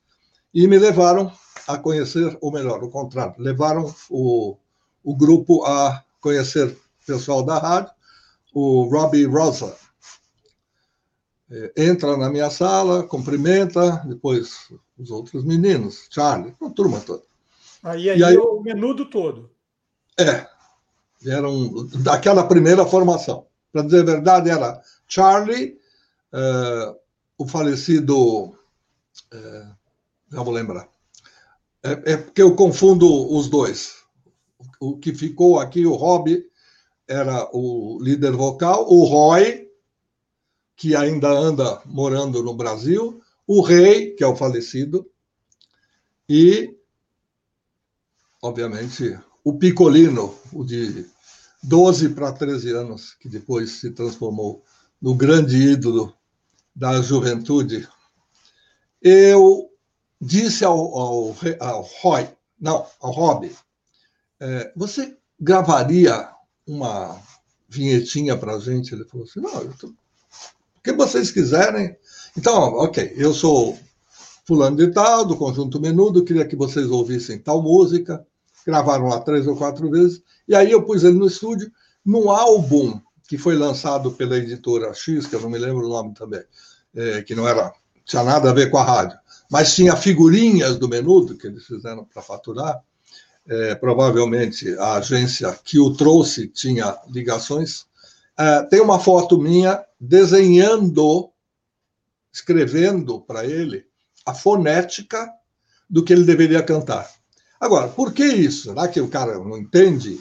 [0.53, 1.31] e me levaram
[1.67, 4.57] a conhecer, ou melhor, o contrário, levaram o,
[5.03, 7.91] o grupo a conhecer o pessoal da rádio,
[8.53, 9.75] o Robbie Rosa.
[11.49, 17.23] É, entra na minha sala, cumprimenta, depois os outros meninos, Charlie, a turma toda.
[17.83, 19.49] Aí, aí, aí o menudo todo.
[20.19, 20.45] É,
[21.25, 23.45] eram daquela primeira formação.
[23.71, 25.77] Para dizer a verdade, era Charlie,
[26.33, 26.95] é,
[27.37, 28.53] o falecido
[29.31, 29.67] é,
[30.31, 30.89] já vou lembrar.
[31.83, 33.96] É, é porque eu confundo os dois.
[34.79, 36.43] O que ficou aqui, o Rob,
[37.07, 39.67] era o líder vocal, o Roy,
[40.75, 45.09] que ainda anda morando no Brasil, o Rei, que é o falecido,
[46.29, 46.75] e,
[48.41, 51.05] obviamente, o Picolino, o de
[51.63, 54.63] 12 para 13 anos, que depois se transformou
[55.01, 56.13] no grande ídolo
[56.75, 57.87] da juventude.
[59.01, 59.71] Eu
[60.19, 62.27] disse ao, ao, ao Roy,
[62.59, 63.49] não, ao Rob,
[64.39, 66.29] é, você gravaria
[66.65, 67.19] uma
[67.69, 68.93] vinhetinha para a gente?
[68.93, 69.87] Ele falou assim, não, eu tô...
[69.87, 69.93] o
[70.83, 71.95] que vocês quiserem.
[72.37, 73.77] Então, ok, eu sou
[74.45, 78.25] fulano de tal, do Conjunto Menudo, queria que vocês ouvissem tal música,
[78.65, 81.69] gravaram lá três ou quatro vezes, e aí eu pus ele no estúdio,
[82.05, 86.13] num álbum que foi lançado pela editora X, que eu não me lembro o nome
[86.13, 86.41] também,
[86.95, 87.73] é, que não era
[88.05, 89.17] tinha nada a ver com a rádio,
[89.51, 92.81] mas tinha figurinhas do Menudo que eles fizeram para faturar,
[93.47, 97.85] é, provavelmente a agência que o trouxe tinha ligações.
[98.37, 101.31] É, tem uma foto minha desenhando,
[102.31, 103.85] escrevendo para ele
[104.25, 105.31] a fonética
[105.89, 107.09] do que ele deveria cantar.
[107.59, 108.69] Agora, por que isso?
[108.69, 110.19] Será que o cara não entende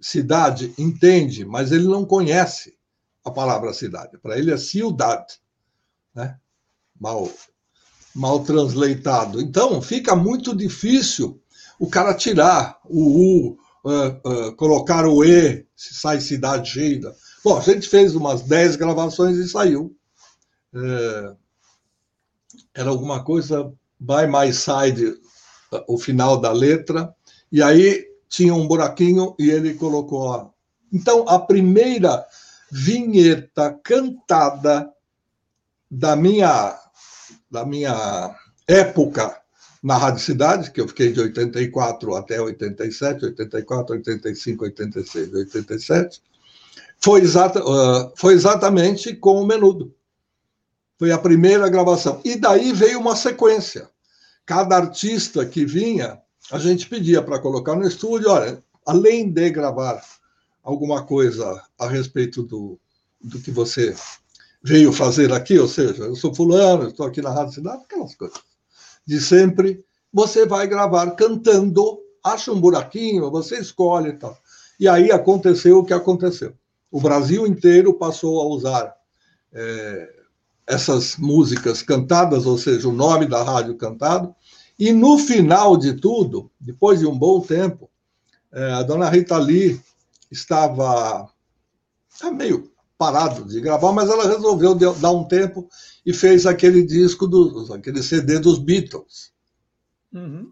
[0.00, 0.72] cidade?
[0.78, 2.76] Entende, mas ele não conhece
[3.24, 4.18] a palavra cidade.
[4.18, 5.40] Para ele é ciudade,
[6.14, 6.38] né?
[7.00, 7.28] mal,
[8.14, 9.40] mal translatado.
[9.40, 11.42] Então, fica muito difícil
[11.78, 17.12] o cara tirar o U, uh, uh, colocar o E, se sai cidade cheia.
[17.44, 19.94] Bom, a gente fez umas 10 gravações e saiu.
[20.72, 21.36] Uh,
[22.74, 25.14] era alguma coisa by my side,
[25.88, 27.14] o final da letra,
[27.50, 30.32] e aí tinha um buraquinho e ele colocou.
[30.32, 30.50] A...
[30.92, 32.26] Então, a primeira
[32.70, 34.90] vinheta cantada
[35.90, 36.78] da minha,
[37.50, 38.34] da minha
[38.66, 39.40] época
[39.86, 46.22] na Rádio Cidade, que eu fiquei de 84 até 87, 84, 85, 86, 87,
[46.98, 49.94] foi, exata, uh, foi exatamente com o Menudo.
[50.98, 52.20] Foi a primeira gravação.
[52.24, 53.88] E daí veio uma sequência.
[54.44, 56.20] Cada artista que vinha,
[56.50, 60.02] a gente pedia para colocar no estúdio, olha, além de gravar
[60.64, 62.76] alguma coisa a respeito do,
[63.20, 63.94] do que você
[64.64, 68.55] veio fazer aqui, ou seja, eu sou fulano, estou aqui na Rádio Cidade, aquelas coisas
[69.06, 74.36] de sempre, você vai gravar cantando, acha um buraquinho, você escolhe e tal.
[74.80, 76.54] E aí aconteceu o que aconteceu.
[76.90, 78.94] O Brasil inteiro passou a usar
[79.52, 80.14] é,
[80.66, 84.34] essas músicas cantadas, ou seja, o nome da rádio cantado,
[84.78, 87.90] e no final de tudo, depois de um bom tempo,
[88.52, 89.80] é, a dona Rita Lee
[90.30, 91.28] estava
[92.18, 95.68] tá meio parado de gravar, mas ela resolveu dar um tempo
[96.04, 99.32] e fez aquele disco, do, aquele CD dos Beatles.
[100.12, 100.50] Uhum.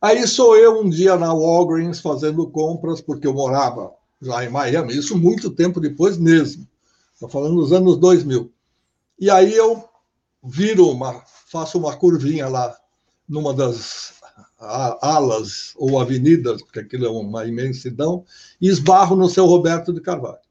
[0.00, 4.96] Aí sou eu um dia na Walgreens fazendo compras, porque eu morava já em Miami,
[4.96, 6.66] isso muito tempo depois mesmo.
[7.14, 8.52] Estou falando dos anos 2000.
[9.18, 9.88] E aí eu
[10.44, 12.76] viro uma, faço uma curvinha lá
[13.28, 14.14] numa das
[14.58, 18.24] alas ou avenidas, porque aquilo é uma imensidão,
[18.60, 20.47] e esbarro no seu Roberto de Carvalho.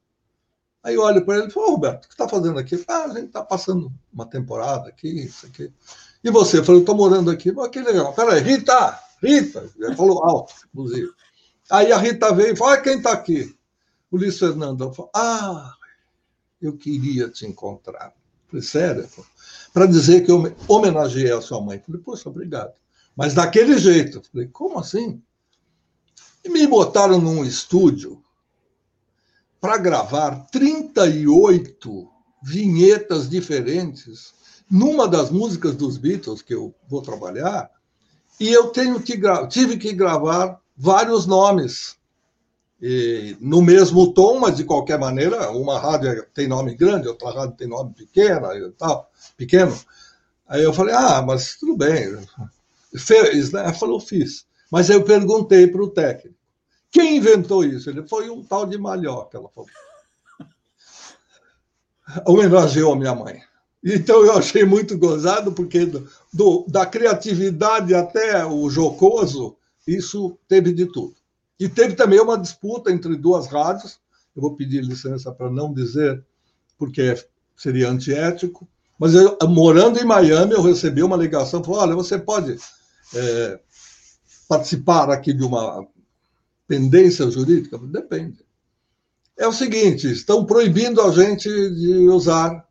[0.88, 2.82] Aí eu olho para ele e falo, Roberto, o que está fazendo aqui?
[2.88, 5.70] Ah, a gente está passando uma temporada aqui, isso aqui.
[6.24, 6.60] E você?
[6.60, 7.52] Eu falei, estou morando aqui.
[7.54, 8.14] Oh, que legal.
[8.14, 11.10] Peraí, Rita, Rita, ele falou alto, inclusive.
[11.70, 13.54] Aí a Rita veio e falou, ah, quem está aqui?
[14.10, 15.74] O Luiz Fernando falou, ah,
[16.58, 18.06] eu queria te encontrar.
[18.06, 19.08] Eu falei, sério?
[19.74, 21.76] Para dizer que eu homenageei a sua mãe.
[21.76, 22.72] Eu falei, poxa, obrigado.
[23.14, 24.18] Mas daquele jeito.
[24.18, 25.22] Eu falei, como assim?
[26.42, 28.24] E me botaram num estúdio
[29.60, 32.08] para gravar 38
[32.42, 34.32] vinhetas diferentes
[34.70, 37.70] numa das músicas dos Beatles que eu vou trabalhar,
[38.38, 39.18] e eu tenho que
[39.48, 41.98] tive que gravar vários nomes
[42.80, 47.56] e, no mesmo tom, mas de qualquer maneira, uma rádio tem nome grande, outra rádio
[47.56, 49.76] tem nome pequeno e tal, pequeno.
[50.46, 52.16] Aí eu falei, ah, mas tudo bem.
[52.96, 53.72] Fez, né?
[53.74, 54.46] Falou, fiz.
[54.70, 56.37] Mas eu perguntei para o técnico.
[56.90, 57.90] Quem inventou isso?
[57.90, 59.68] Ele foi um tal de Malhoca, ela falou.
[62.26, 63.40] Homenageou a minha mãe.
[63.84, 70.72] Então eu achei muito gozado, porque do, do, da criatividade até o jocoso, isso teve
[70.72, 71.14] de tudo.
[71.60, 74.00] E teve também uma disputa entre duas rádios.
[74.34, 76.24] Eu vou pedir licença para não dizer,
[76.78, 77.14] porque
[77.56, 78.68] seria antiético.
[78.98, 82.56] Mas eu, morando em Miami, eu recebi uma ligação, falou, olha, você pode
[83.14, 83.60] é,
[84.48, 85.86] participar aqui de uma
[86.68, 87.78] pendência jurídica?
[87.78, 88.46] Depende.
[89.36, 92.68] É o seguinte: estão proibindo a gente de usar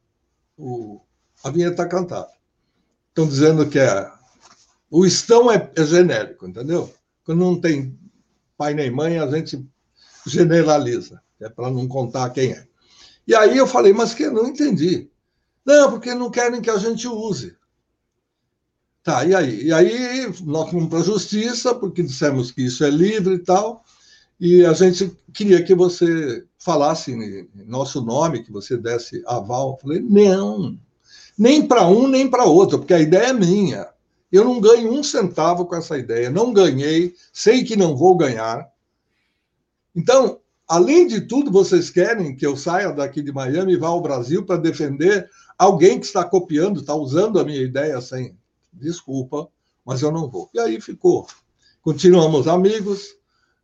[0.58, 1.02] o,
[1.44, 2.30] a vinheta cantada.
[3.10, 4.10] Estão dizendo que é.
[4.90, 6.94] O estão é, é genérico, entendeu?
[7.26, 8.00] Quando não tem
[8.58, 9.66] pai nem mãe, a gente
[10.26, 11.22] generaliza.
[11.42, 12.66] é para não contar quem é.
[13.28, 15.10] E aí eu falei, mas que eu não entendi.
[15.66, 17.56] Não, porque não querem que a gente use.
[19.08, 19.64] Tá, e aí?
[19.68, 23.82] E aí nós fomos para a justiça, porque dissemos que isso é livre e tal,
[24.38, 29.72] e a gente queria que você falasse nosso nome, que você desse aval.
[29.72, 30.78] Eu falei, não,
[31.38, 33.88] nem para um nem para outro, porque a ideia é minha.
[34.30, 38.68] Eu não ganho um centavo com essa ideia, não ganhei, sei que não vou ganhar.
[39.96, 44.02] Então, além de tudo, vocês querem que eu saia daqui de Miami e vá ao
[44.02, 48.36] Brasil para defender alguém que está copiando, está usando a minha ideia sem
[48.78, 49.48] desculpa,
[49.86, 50.50] mas eu não vou.
[50.54, 51.28] E aí ficou.
[51.82, 53.16] Continuamos amigos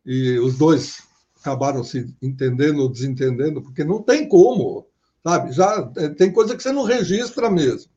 [0.04, 1.02] e os dois
[1.40, 4.86] acabaram se entendendo ou desentendendo, porque não tem como,
[5.22, 5.52] sabe?
[5.52, 7.92] Já é, tem coisa que você não registra mesmo.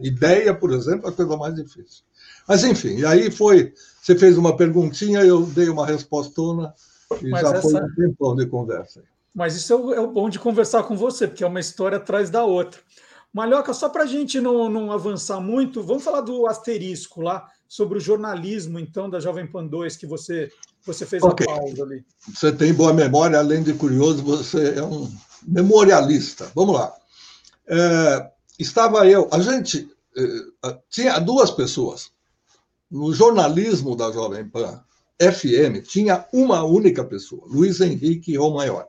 [0.00, 2.02] Ideia, por exemplo, é a coisa mais difícil.
[2.48, 3.74] Mas, enfim, e aí foi.
[4.00, 6.74] Você fez uma perguntinha, eu dei uma respostona
[7.20, 7.62] e Mas já essa...
[7.62, 9.02] foi um tempão de conversa.
[9.34, 11.98] Mas isso é o, é o bom de conversar com você, porque é uma história
[11.98, 12.80] atrás da outra.
[13.32, 17.96] Malhoca, só para a gente não, não avançar muito, vamos falar do asterisco lá, sobre
[17.96, 20.50] o jornalismo, então, da Jovem Pan 2, que você,
[20.84, 21.46] você fez okay.
[21.48, 22.04] a pausa ali.
[22.28, 25.10] Você tem boa memória, além de curioso, você é um
[25.42, 26.52] memorialista.
[26.54, 26.92] Vamos lá.
[27.66, 32.10] É, estava eu, a gente é, tinha duas pessoas.
[32.90, 34.84] No jornalismo da Jovem Pan
[35.18, 38.86] FM, tinha uma única pessoa, Luiz Henrique Romaior.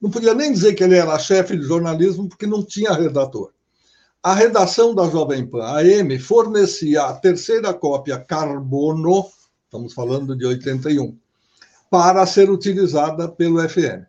[0.00, 3.50] Não podia nem dizer que ele era chefe de jornalismo, porque não tinha redator
[4.22, 9.26] a redação da Jovem Pan AM fornecia a terceira cópia carbono,
[9.64, 11.16] estamos falando de 81,
[11.90, 14.04] para ser utilizada pelo FM.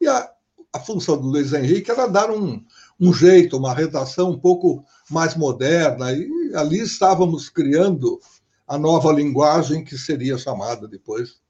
[0.00, 0.30] E a,
[0.72, 2.64] a função do Luiz Henrique era dar um,
[3.00, 8.20] um jeito, uma redação um pouco mais moderna, e ali estávamos criando
[8.66, 11.40] a nova linguagem que seria chamada depois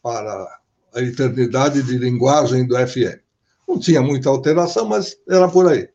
[0.00, 0.60] para
[0.94, 3.18] a eternidade de linguagem do FM.
[3.66, 5.88] Não tinha muita alteração, mas era por aí.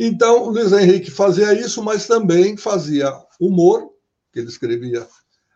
[0.00, 3.90] Então, o Luiz Henrique fazia isso, mas também fazia humor,
[4.32, 5.04] que ele escrevia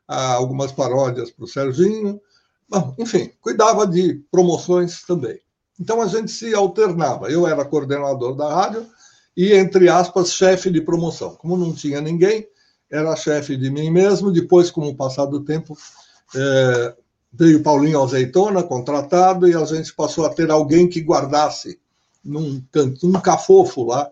[0.09, 2.21] ah, algumas paródias para o Serginho.
[2.69, 5.39] Bom, enfim, cuidava de promoções também.
[5.79, 7.31] Então, a gente se alternava.
[7.31, 8.85] Eu era coordenador da rádio
[9.37, 11.37] e, entre aspas, chefe de promoção.
[11.37, 12.45] Como não tinha ninguém,
[12.91, 14.33] era chefe de mim mesmo.
[14.33, 15.79] Depois, com o passar do tempo,
[16.35, 16.97] é,
[17.33, 21.79] veio Paulinho Azeitona, contratado, e a gente passou a ter alguém que guardasse
[22.25, 22.61] num,
[23.05, 24.11] num cafofo lá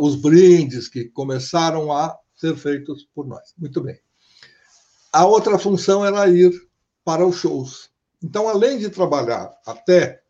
[0.00, 3.54] os brindes que começaram a ser feitos por nós.
[3.58, 3.98] Muito bem.
[5.12, 6.52] A outra função era ir
[7.04, 7.90] para os shows.
[8.22, 10.20] Então, além de trabalhar até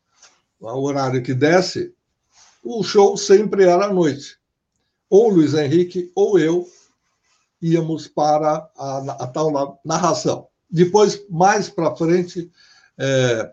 [0.60, 1.94] o horário que desce,
[2.62, 4.38] o show sempre era à noite.
[5.08, 6.68] Ou Luiz Henrique ou eu
[7.60, 10.48] íamos para a, a tal narração.
[10.70, 12.50] Depois, mais para frente,
[12.98, 13.52] é,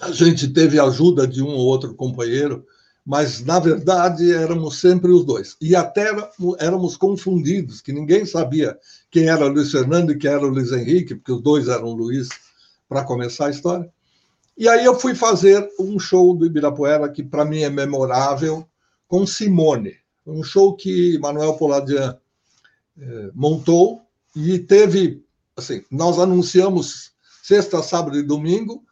[0.00, 2.66] a gente teve a ajuda de um ou outro companheiro
[3.04, 5.56] mas na verdade éramos sempre os dois.
[5.60, 6.10] E até
[6.58, 8.78] éramos confundidos, que ninguém sabia
[9.10, 12.28] quem era Luiz Fernando e quem era Luiz Henrique, porque os dois eram Luiz
[12.88, 13.92] para começar a história.
[14.56, 18.66] E aí eu fui fazer um show do Ibirapuera que para mim é memorável,
[19.06, 19.96] com Simone.
[20.26, 22.16] Um show que Manuel Poladian
[22.98, 24.02] eh, montou
[24.34, 25.22] e teve,
[25.56, 27.12] assim, nós anunciamos
[27.42, 28.82] sexta, sábado e domingo,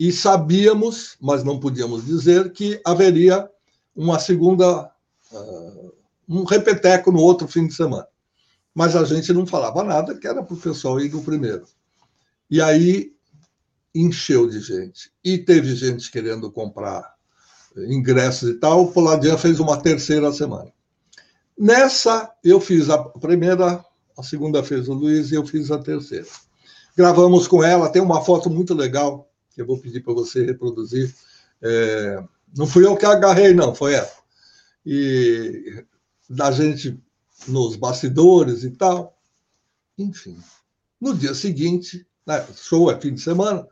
[0.00, 3.48] e sabíamos, mas não podíamos dizer, que haveria
[3.94, 4.90] uma segunda,
[5.32, 5.94] uh,
[6.28, 8.06] um repeteco no outro fim de semana.
[8.74, 11.66] Mas a gente não falava nada, que era para o pessoal ir no primeiro.
[12.50, 13.12] E aí
[13.94, 15.12] encheu de gente.
[15.22, 17.14] E teve gente querendo comprar
[17.76, 18.82] ingressos e tal.
[18.82, 20.72] O Poladian fez uma terceira semana.
[21.58, 23.84] Nessa, eu fiz a primeira,
[24.16, 26.26] a segunda fez o Luiz e eu fiz a terceira.
[26.96, 31.14] Gravamos com ela, tem uma foto muito legal que eu vou pedir para você reproduzir.
[31.60, 32.22] É,
[32.56, 34.10] não fui eu que agarrei, não, foi ela.
[34.84, 35.84] E
[36.28, 36.98] da gente
[37.46, 39.16] nos bastidores e tal.
[39.98, 40.38] Enfim.
[41.00, 43.66] No dia seguinte, né, show é fim de semana,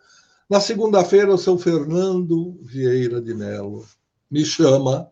[0.50, 3.86] na segunda-feira, o seu Fernando Vieira de Mello
[4.28, 5.09] me chama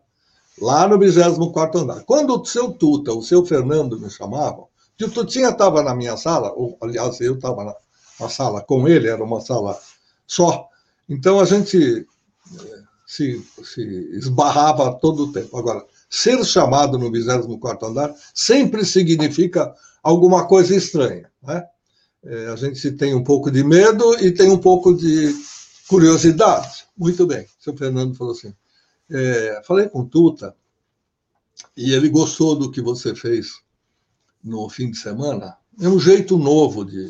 [0.61, 2.03] lá no 24 andar.
[2.03, 4.67] Quando o seu Tuta, o seu Fernando me chamavam,
[4.97, 7.75] que o Tutinha estava na minha sala, ou, aliás, eu estava na,
[8.19, 9.79] na, sala com ele, era uma sala
[10.27, 10.67] só.
[11.07, 12.05] Então a gente
[13.09, 13.81] se, se
[14.13, 15.57] esbarrava todo o tempo.
[15.57, 21.27] Agora, ser chamado no 24 andar sempre significa alguma coisa estranha.
[21.41, 21.65] Né?
[22.23, 25.35] É, a gente tem um pouco de medo e tem um pouco de
[25.87, 26.85] curiosidade.
[26.95, 28.53] Muito bem, o seu Fernando falou assim.
[29.09, 30.55] É, falei com Tuta
[31.75, 33.59] e ele gostou do que você fez
[34.43, 35.57] no fim de semana.
[35.81, 37.09] É um jeito novo de,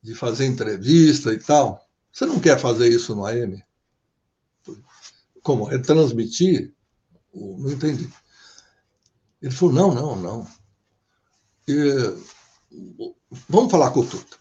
[0.00, 1.84] de fazer entrevista e tal.
[2.12, 3.60] Você não quer fazer isso no AM?
[5.50, 5.64] Como?
[5.64, 6.72] Retransmitir?
[7.34, 8.08] Não entendi.
[9.42, 10.46] Ele falou: não, não, não.
[11.66, 12.14] E,
[13.48, 14.36] vamos falar com o Tuta.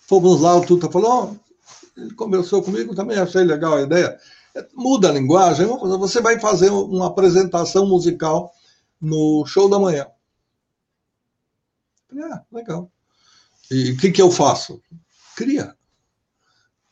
[0.00, 4.18] Fomos lá, o Tuta falou: oh, ele conversou comigo, também achei legal a ideia.
[4.74, 8.52] Muda a linguagem, você vai fazer uma apresentação musical
[9.00, 10.08] no show da manhã.
[12.08, 12.90] Falei, ah, legal.
[13.70, 14.82] E o que, que eu faço?
[15.36, 15.76] Cria.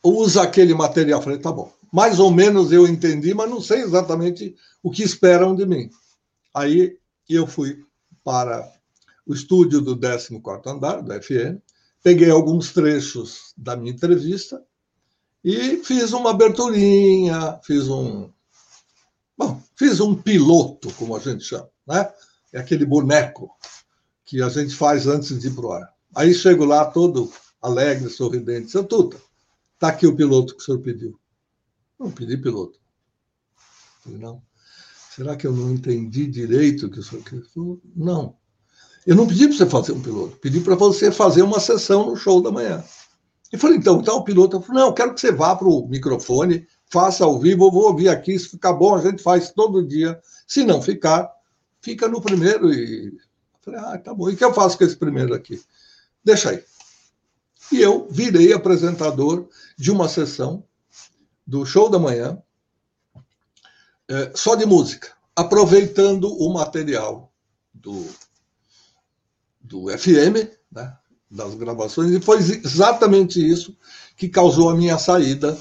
[0.01, 1.21] Usa aquele material.
[1.21, 1.76] Falei, tá bom.
[1.91, 5.89] Mais ou menos eu entendi, mas não sei exatamente o que esperam de mim.
[6.53, 6.97] Aí
[7.29, 7.83] eu fui
[8.23, 8.69] para
[9.25, 11.61] o estúdio do 14 andar, do FN,
[12.03, 14.63] peguei alguns trechos da minha entrevista
[15.43, 18.29] e fiz uma aberturinha, fiz um.
[19.37, 22.11] Bom, fiz um piloto, como a gente chama, né?
[22.53, 23.49] É aquele boneco
[24.25, 25.93] que a gente faz antes de ir para o ar.
[26.15, 27.31] Aí chego lá todo
[27.61, 28.71] alegre, sorridente.
[28.71, 29.17] Seu Tuta,
[29.73, 31.19] está aqui o piloto que o senhor pediu.
[31.99, 32.79] Não pedi piloto.
[34.03, 34.41] Falei, não.
[35.15, 37.41] Será que eu não entendi direito o que o senhor quer?
[37.95, 38.35] Não.
[39.05, 42.15] Eu não pedi para você fazer um piloto, pedi para você fazer uma sessão no
[42.15, 42.83] show da manhã.
[43.51, 45.87] E falei, então, então o piloto falou, não, eu quero que você vá para o
[45.87, 49.87] microfone, faça ao vivo, eu vou ouvir aqui, se ficar bom, a gente faz todo
[49.87, 50.19] dia.
[50.45, 51.31] Se não ficar,
[51.81, 52.73] fica no primeiro.
[52.73, 53.13] E eu
[53.61, 54.29] falei, ah, tá bom.
[54.29, 55.61] E o que eu faço com esse primeiro aqui?
[56.23, 56.63] Deixa aí.
[57.71, 60.63] E eu virei apresentador de uma sessão
[61.47, 62.37] do show da manhã,
[64.09, 67.31] é, só de música, aproveitando o material
[67.73, 68.05] do,
[69.61, 70.97] do FM, né,
[71.31, 73.77] das gravações, e foi exatamente isso
[74.17, 75.57] que causou a minha saída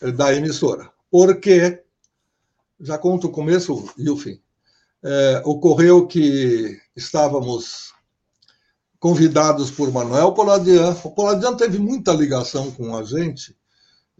[0.00, 0.90] é, da emissora.
[1.10, 1.82] Porque,
[2.80, 4.40] já conto o começo e o fim,
[5.02, 7.92] é, ocorreu que estávamos
[8.98, 10.96] convidados por Manuel Poladian.
[11.02, 13.56] O Poladian teve muita ligação com a gente,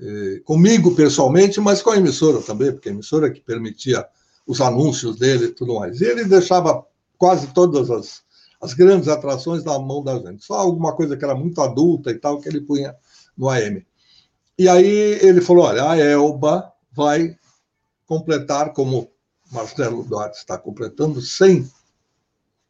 [0.01, 4.07] eh, comigo pessoalmente, mas com a emissora também, porque a emissora que permitia
[4.47, 6.01] os anúncios dele e tudo mais.
[6.01, 6.85] E ele deixava
[7.19, 8.23] quase todas as,
[8.63, 10.45] as grandes atrações na mão da gente.
[10.45, 12.97] Só alguma coisa que era muito adulta e tal, que ele punha
[13.37, 13.87] no AM.
[14.59, 17.37] E aí ele falou: olha, a Elba vai
[18.07, 19.11] completar, como
[19.53, 21.71] Marcelo Duarte está completando, 100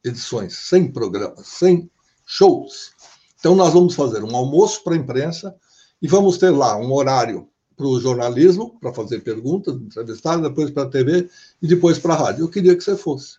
[0.05, 1.91] edições, 100 programas, 100
[2.27, 2.93] shows.
[3.39, 5.55] Então, nós vamos fazer um almoço para a imprensa
[6.01, 10.83] e vamos ter lá um horário para o jornalismo, para fazer perguntas, entrevistar, depois para
[10.83, 11.29] a TV
[11.63, 12.45] e depois para a rádio.
[12.45, 13.39] Eu queria que você fosse.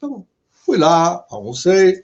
[0.00, 0.26] Bom.
[0.50, 2.02] Fui lá, almocei,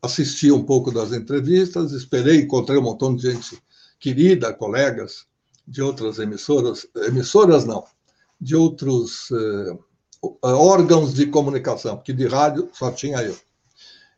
[0.00, 3.62] assisti um pouco das entrevistas, esperei, encontrei um montão de gente
[4.00, 5.26] querida, colegas
[5.66, 7.84] de outras emissoras, emissoras não,
[8.40, 9.78] de outros eh,
[10.42, 13.36] órgãos de comunicação, porque de rádio só tinha eu.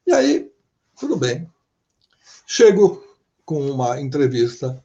[0.07, 0.51] E aí
[1.01, 1.51] tudo bem.
[2.47, 3.03] Chego
[3.45, 4.85] com uma entrevista.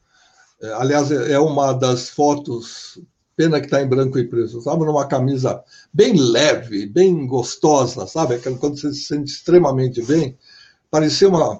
[0.62, 2.99] É, aliás, é uma das fotos,
[3.36, 4.58] pena que está em branco e preto.
[4.58, 8.39] Estava numa camisa bem leve, bem gostosa, sabe?
[8.39, 10.38] Quando você se sente extremamente bem.
[10.89, 11.60] Parecia uma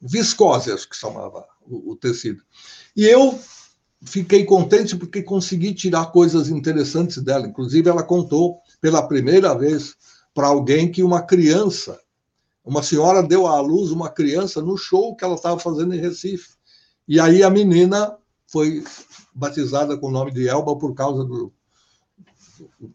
[0.00, 2.42] viscose, acho que chamava o, o tecido.
[2.96, 3.38] E eu
[4.02, 7.46] fiquei contente porque consegui tirar coisas interessantes dela.
[7.46, 9.94] Inclusive, ela contou pela primeira vez
[10.32, 11.98] para alguém que uma criança
[12.64, 16.50] uma senhora deu à luz uma criança no show que ela estava fazendo em Recife.
[17.10, 18.84] E aí a menina foi
[19.34, 21.52] batizada com o nome de Elba por causa do,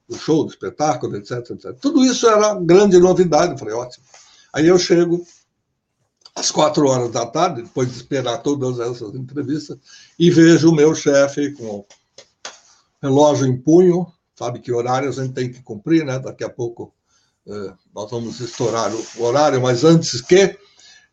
[0.08, 1.78] do show, do espetáculo, etc, etc.
[1.82, 3.52] Tudo isso era grande novidade.
[3.52, 4.06] Eu falei, ótimo.
[4.54, 5.28] Aí eu chego
[6.34, 9.78] às quatro horas da tarde, depois de esperar todas essas entrevistas,
[10.18, 11.86] e vejo o meu chefe com o
[13.04, 16.20] relógio em punho, sabe que horário a gente tem que cumprir, né?
[16.20, 16.94] Daqui a pouco
[17.46, 20.58] é, nós vamos estourar o horário, mas antes que.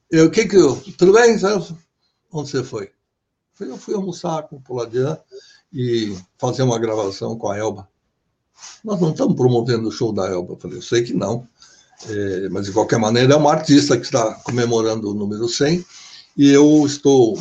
[0.08, 1.36] Eu, que que tudo bem?
[2.32, 2.90] Onde você foi?
[3.60, 5.18] Eu fui almoçar com o Poladian
[5.72, 7.88] e fazer uma gravação com a Elba.
[8.82, 10.54] Nós não estamos promovendo o show da Elba.
[10.54, 11.46] Eu falei, eu sei que não.
[12.08, 15.84] É, mas, de qualquer maneira, é uma artista que está comemorando o número 100
[16.36, 17.38] e eu estou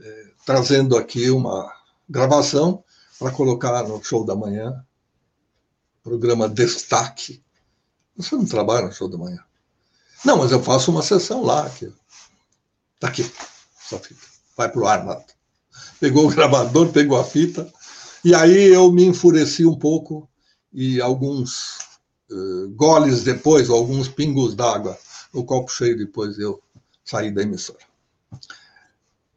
[0.00, 1.70] é, trazendo aqui uma
[2.08, 2.82] gravação
[3.18, 4.84] para colocar no show da manhã,
[6.02, 7.42] programa Destaque,
[8.16, 9.42] você não trabalha no show da manhã.
[10.24, 11.66] Não, mas eu faço uma sessão lá.
[11.66, 11.92] Aqui.
[12.98, 13.30] Tá aqui,
[13.84, 14.26] essa fita.
[14.56, 15.34] Vai pro ar, Nato.
[16.00, 17.70] Pegou o gravador, pegou a fita.
[18.24, 20.28] E aí eu me enfureci um pouco
[20.72, 21.78] e alguns
[22.30, 24.98] uh, goles depois, alguns pingos d'água
[25.34, 26.62] no copo cheio depois eu
[27.04, 27.80] saí da emissora.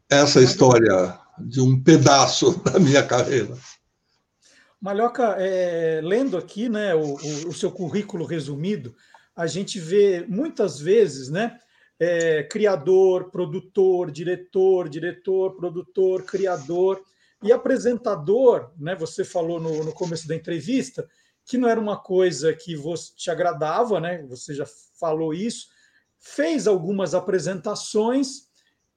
[0.08, 3.56] Essa história de um pedaço da minha carreira.
[4.80, 8.94] Malhoca, é, lendo aqui né, o, o, o, seu currículo resumido,
[9.34, 11.58] a gente vê muitas vezes né,
[11.98, 17.02] é, criador, produtor, diretor, diretor, produtor, criador.
[17.42, 18.96] E apresentador, né?
[18.96, 21.08] Você falou no, no começo da entrevista
[21.44, 24.22] que não era uma coisa que você, te agradava, né?
[24.28, 24.66] Você já
[25.00, 25.68] falou isso.
[26.18, 28.48] Fez algumas apresentações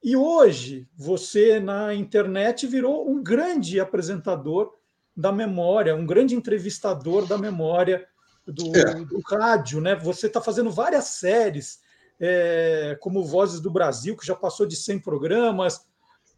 [0.03, 4.73] e hoje você na internet virou um grande apresentador
[5.15, 8.07] da memória, um grande entrevistador da memória
[8.45, 8.95] do, é.
[9.05, 9.95] do rádio, né?
[9.95, 11.80] Você está fazendo várias séries,
[12.23, 15.81] é, como Vozes do Brasil, que já passou de 100 programas.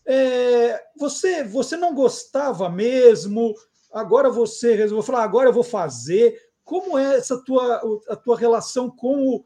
[0.06, 3.54] É, você, você não gostava mesmo?
[3.92, 6.40] Agora você resolveu falar, agora eu vou fazer.
[6.64, 9.46] Como é essa tua, a tua relação com o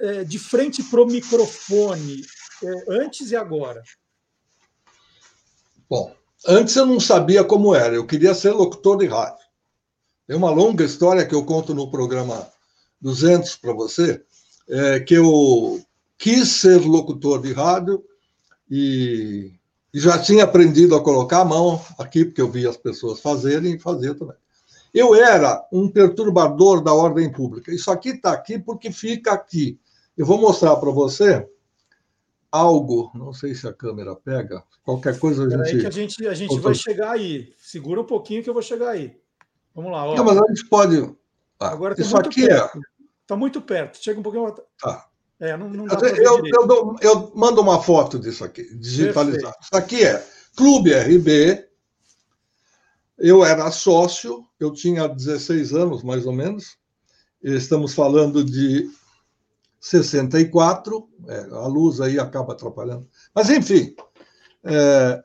[0.00, 2.22] é, de frente para o microfone,
[2.62, 3.82] é, antes e agora?
[5.88, 6.14] Bom,
[6.46, 9.46] antes eu não sabia como era, eu queria ser locutor de rádio.
[10.26, 12.50] É uma longa história que eu conto no programa
[13.00, 14.24] 200 para você,
[14.68, 15.80] é, que eu
[16.16, 18.04] quis ser locutor de rádio
[18.70, 19.52] e,
[19.94, 23.74] e, já tinha aprendido a colocar a mão aqui, porque eu via as pessoas fazerem
[23.74, 24.36] e fazia também.
[24.92, 27.72] Eu era um perturbador da ordem pública.
[27.72, 29.78] Isso aqui está aqui porque fica aqui.
[30.16, 31.46] Eu vou mostrar para você
[32.50, 35.76] algo, não sei se a câmera pega, qualquer coisa a gente.
[35.76, 37.52] Aí que a gente, a gente vai chegar aí.
[37.58, 39.16] Segura um pouquinho que eu vou chegar aí.
[39.74, 40.06] Vamos lá.
[40.06, 40.16] Ó.
[40.16, 41.14] Não, mas a gente pode.
[41.60, 42.78] Ah, Agora isso aqui perto.
[42.78, 42.97] é.
[43.28, 44.02] Está muito perto.
[44.02, 44.50] Chega um pouquinho.
[44.80, 45.06] Tá.
[45.38, 49.54] É, não, não eu, eu, dou, eu, mando uma foto disso aqui, digitalizado.
[49.60, 50.26] Isso aqui é
[50.56, 51.62] Clube RB.
[53.18, 56.78] Eu era sócio, eu tinha 16 anos, mais ou menos.
[57.42, 58.90] Estamos falando de
[59.78, 61.06] 64.
[61.28, 63.06] É, a luz aí acaba atrapalhando.
[63.34, 63.94] Mas, enfim,
[64.64, 65.22] é,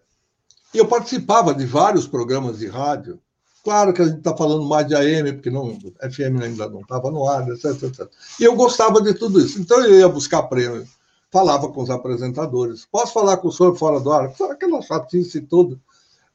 [0.74, 3.23] eu participava de vários programas de rádio
[3.64, 7.10] Claro que a gente está falando mais de AM, porque não, FM ainda não estava
[7.10, 8.10] no ar, etc, etc.
[8.40, 9.60] E eu gostava de tudo isso.
[9.60, 10.86] Então eu ia buscar prêmio,
[11.32, 12.86] falava com os apresentadores.
[12.92, 14.34] Posso falar com o senhor fora do ar?
[14.52, 15.80] Aquela chatice toda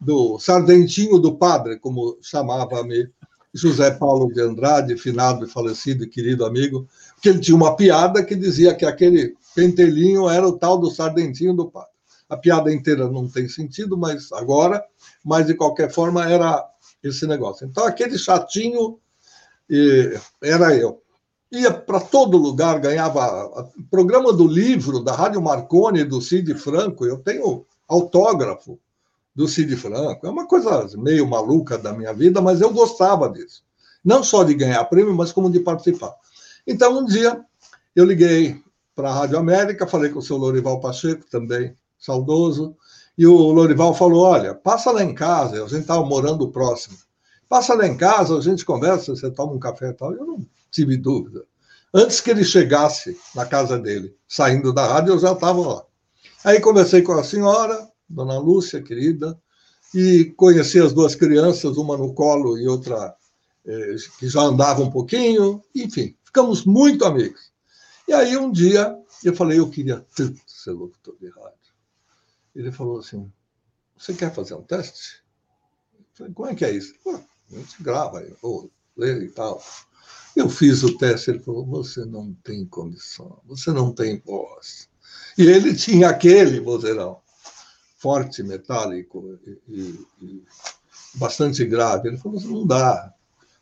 [0.00, 3.10] do sardentinho do padre, como chamava-me
[3.52, 6.88] José Paulo de Andrade, finado e falecido e querido amigo,
[7.20, 11.52] que ele tinha uma piada que dizia que aquele pentelinho era o tal do sardentinho
[11.52, 11.90] do padre.
[12.28, 14.84] A piada inteira não tem sentido, mas agora,
[15.24, 16.64] mas de qualquer forma era
[17.02, 17.66] esse negócio.
[17.66, 18.98] Então, aquele chatinho
[20.42, 21.02] era eu.
[21.50, 27.06] Ia para todo lugar, ganhava programa do livro da Rádio Marconi do Cid Franco.
[27.06, 28.78] Eu tenho autógrafo
[29.34, 30.26] do Cid Franco.
[30.26, 33.62] É uma coisa meio maluca da minha vida, mas eu gostava disso.
[34.04, 36.14] Não só de ganhar prêmio, mas como de participar.
[36.66, 37.42] Então, um dia,
[37.96, 38.62] eu liguei
[38.94, 42.76] para a Rádio América, falei com o seu Lorival Pacheco, também saudoso,
[43.18, 46.96] e o Lorival falou: Olha, passa lá em casa, a gente estava morando próximo.
[47.48, 50.14] Passa lá em casa, a gente conversa, você toma um café e tal.
[50.14, 51.44] Eu não tive dúvida.
[51.92, 55.82] Antes que ele chegasse na casa dele, saindo da rádio, eu já estava lá.
[56.44, 59.36] Aí conversei com a senhora, dona Lúcia, querida,
[59.92, 63.16] e conheci as duas crianças, uma no colo e outra
[63.66, 65.62] eh, que já andava um pouquinho.
[65.74, 67.50] Enfim, ficamos muito amigos.
[68.06, 68.94] E aí um dia
[69.24, 71.57] eu falei: Eu queria tanto ser locutor de rádio.
[72.54, 73.30] Ele falou assim:
[73.96, 75.22] Você quer fazer um teste?
[75.94, 76.94] Eu falei, Como é que é isso?
[77.02, 79.62] Pô, a gente grava, ou lê e tal.
[80.34, 84.88] Eu fiz o teste, ele falou: Você não tem condição, você não tem voz.
[85.36, 87.20] E ele tinha aquele vozeirão,
[87.96, 90.44] forte, metálico e, e, e
[91.14, 92.08] bastante grave.
[92.08, 93.12] Ele falou: Não dá.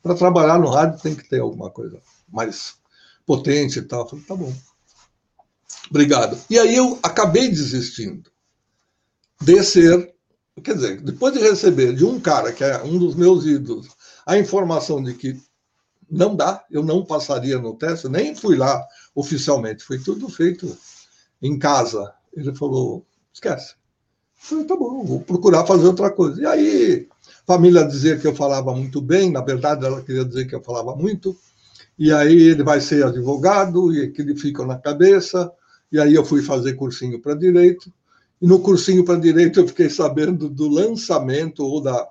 [0.03, 2.76] Para trabalhar no rádio tem que ter alguma coisa mais
[3.24, 4.03] potente e tal.
[4.03, 4.55] Eu falei: Tá bom.
[5.91, 6.39] Obrigado.
[6.51, 8.30] E aí eu acabei desistindo
[9.41, 10.14] descer.
[10.62, 13.89] Quer dizer, depois de receber de um cara que é um dos meus ídolos
[14.26, 15.41] a informação de que
[16.11, 18.84] não dá, eu não passaria no teste, nem fui lá
[19.14, 20.76] oficialmente, foi tudo feito
[21.41, 22.12] em casa.
[22.34, 23.74] Ele falou: esquece.
[23.74, 26.41] Eu falei, tá bom, vou procurar fazer outra coisa.
[26.43, 27.09] E aí,
[27.47, 30.95] família dizia que eu falava muito bem, na verdade, ela queria dizer que eu falava
[30.95, 31.37] muito.
[31.99, 35.51] E aí ele vai ser advogado, e aquilo fica na cabeça.
[35.91, 37.93] E aí eu fui fazer cursinho para direito.
[38.41, 42.07] E no cursinho para direito eu fiquei sabendo do lançamento ou da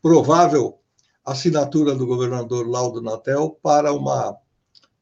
[0.00, 0.78] provável
[1.24, 4.36] assinatura do governador Laudo Natel para uma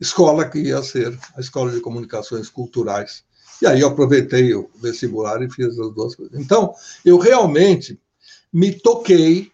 [0.00, 3.24] escola que ia ser a Escola de Comunicações Culturais.
[3.60, 6.38] E aí eu aproveitei o vestibular e fiz as duas coisas.
[6.38, 8.00] Então, eu realmente
[8.52, 9.52] me toquei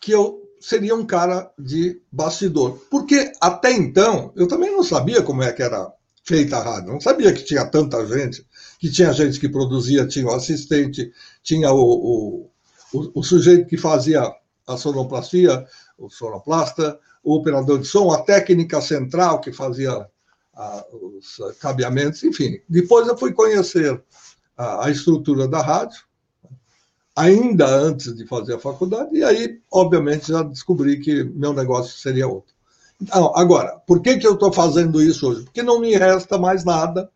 [0.00, 2.78] que eu seria um cara de bastidor.
[2.90, 5.92] Porque até então, eu também não sabia como é que era
[6.30, 6.92] feita a rádio.
[6.92, 8.46] Não sabia que tinha tanta gente,
[8.78, 11.12] que tinha gente que produzia, tinha o assistente,
[11.42, 12.50] tinha o, o,
[12.92, 14.32] o, o sujeito que fazia
[14.64, 15.66] a sonoplastia,
[15.98, 20.06] o sonoplasta, o operador de som, a técnica central que fazia
[20.54, 22.60] a, os cabeamentos, enfim.
[22.68, 24.00] Depois eu fui conhecer
[24.56, 26.00] a, a estrutura da rádio,
[27.16, 32.28] ainda antes de fazer a faculdade, e aí, obviamente, já descobri que meu negócio seria
[32.28, 32.54] outro.
[33.00, 35.44] Então, agora, por que, que eu estou fazendo isso hoje?
[35.44, 37.10] Porque não me resta mais nada,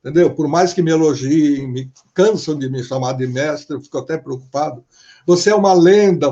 [0.00, 0.34] entendeu?
[0.34, 4.18] Por mais que me elogiem, me cansam de me chamar de mestre, eu fico até
[4.18, 4.84] preocupado.
[5.26, 6.30] Você é uma lenda,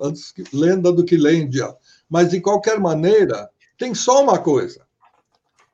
[0.00, 1.74] antes lenda do que lêndia.
[2.08, 4.82] Mas, de qualquer maneira, tem só uma coisa.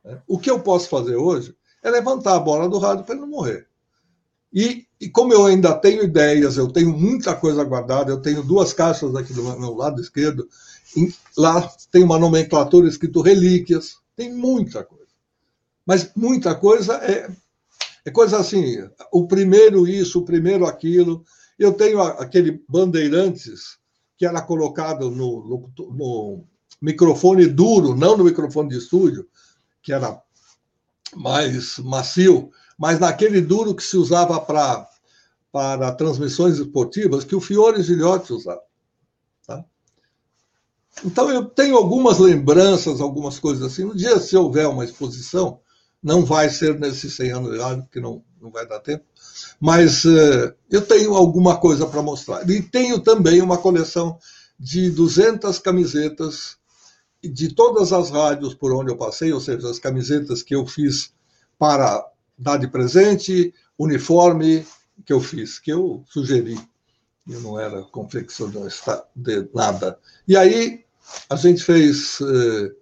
[0.04, 0.18] Né?
[0.26, 3.30] O que eu posso fazer hoje é levantar a bola do rádio para ele não
[3.30, 3.66] morrer.
[4.52, 8.72] E, e, como eu ainda tenho ideias, eu tenho muita coisa guardada, eu tenho duas
[8.72, 10.48] caixas aqui do meu lado esquerdo,
[11.36, 15.06] lá tem uma nomenclatura escrito relíquias, tem muita coisa.
[15.86, 17.30] Mas muita coisa é,
[18.04, 18.78] é coisa assim,
[19.12, 21.24] o primeiro isso, o primeiro aquilo.
[21.58, 23.78] Eu tenho aquele Bandeirantes
[24.16, 26.44] que era colocado no, no, no
[26.80, 29.26] microfone duro, não no microfone de estúdio,
[29.82, 30.22] que era
[31.14, 34.88] mais macio, mas naquele duro que se usava para
[35.52, 38.62] para transmissões esportivas, que o Fiore Gilhote usava.
[41.04, 43.84] Então, eu tenho algumas lembranças, algumas coisas assim.
[43.84, 45.60] Um dia, se houver uma exposição,
[46.02, 49.04] não vai ser nesses 100 anos de rádio, porque não, não vai dar tempo,
[49.60, 52.48] mas uh, eu tenho alguma coisa para mostrar.
[52.48, 54.18] E tenho também uma coleção
[54.58, 56.58] de 200 camisetas
[57.22, 61.12] de todas as rádios por onde eu passei, ou seja, as camisetas que eu fiz
[61.58, 62.06] para
[62.38, 64.66] dar de presente, uniforme
[65.04, 66.58] que eu fiz, que eu sugeri.
[67.28, 69.98] Eu não era confeccionista de nada.
[70.26, 70.84] E aí
[71.28, 72.72] a gente fez, eh,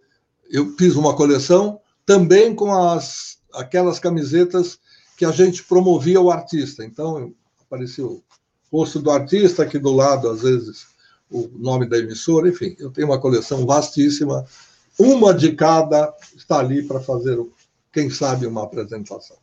[0.50, 4.78] eu fiz uma coleção também com as, aquelas camisetas
[5.16, 6.84] que a gente promovia o artista.
[6.84, 8.22] Então apareceu
[8.70, 10.86] o rosto do artista aqui do lado, às vezes
[11.30, 14.46] o nome da emissora, enfim, eu tenho uma coleção vastíssima,
[14.98, 17.38] uma de cada está ali para fazer,
[17.92, 19.36] quem sabe, uma apresentação.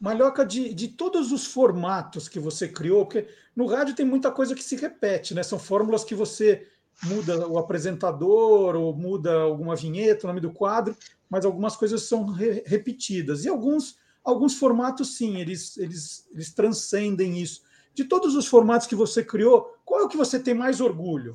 [0.00, 4.54] Malhoca, de, de todos os formatos que você criou, porque no rádio tem muita coisa
[4.54, 5.42] que se repete, né?
[5.42, 6.66] São fórmulas que você
[7.02, 10.96] muda o apresentador ou muda alguma vinheta, o nome do quadro,
[11.28, 13.44] mas algumas coisas são re repetidas.
[13.44, 17.62] E alguns, alguns formatos, sim, eles, eles, eles transcendem isso.
[17.94, 21.34] De todos os formatos que você criou, qual é o que você tem mais orgulho?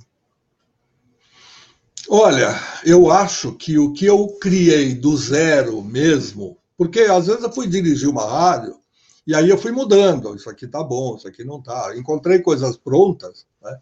[2.09, 2.55] Olha,
[2.85, 7.67] eu acho que o que eu criei do zero mesmo porque às vezes eu fui
[7.67, 8.79] dirigir uma rádio
[9.25, 10.35] e aí eu fui mudando.
[10.35, 11.97] Isso aqui tá bom, isso aqui não tá.
[11.97, 13.77] Encontrei coisas prontas, né?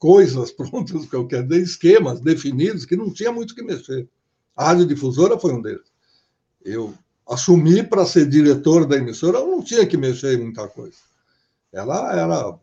[0.00, 4.08] Coisas prontas que eu quero dizer, esquemas definidos que não tinha muito que mexer.
[4.56, 5.86] A radiodifusora foi um deles.
[6.64, 6.92] Eu
[7.28, 10.96] assumi para ser diretor da emissora, eu não tinha que mexer em muita coisa.
[11.72, 12.58] Ela era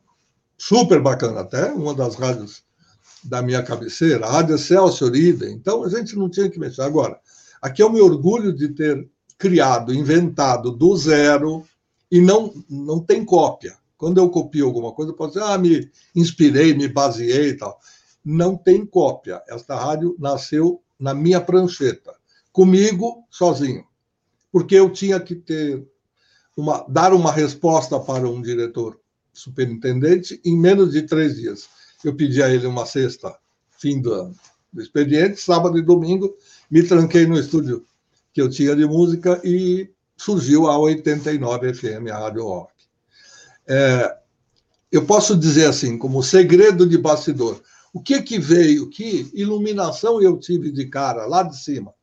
[0.58, 2.64] super bacana, até uma das rádios
[3.24, 5.50] da minha cabeceira, a Rádio Excelsior Ida.
[5.50, 6.82] Então a gente não tinha que mexer.
[6.82, 7.18] Agora,
[7.62, 11.66] aqui o meu orgulho de ter criado, inventado do zero
[12.12, 13.76] e não, não tem cópia.
[13.98, 17.80] Quando eu copio alguma coisa, eu posso dizer, ah, me inspirei, me baseei e tal.
[18.24, 19.42] Não tem cópia.
[19.48, 22.14] Esta rádio nasceu na minha prancheta,
[22.52, 23.86] comigo, sozinho.
[24.52, 25.88] Porque eu tinha que ter
[26.56, 29.00] uma, dar uma resposta para um diretor
[29.32, 31.70] superintendente em menos de três dias.
[32.04, 33.36] Eu pedi a ele uma sexta,
[33.80, 34.32] fim do,
[34.74, 36.36] do expediente, sábado e domingo,
[36.70, 37.86] me tranquei no estúdio
[38.34, 42.77] que eu tinha de música e surgiu a 89 FM, a Rádio Rock.
[43.68, 44.18] É,
[44.92, 47.62] eu posso dizer assim, como segredo de bastidor,
[47.94, 51.94] o que que veio, que iluminação eu tive de cara lá de cima?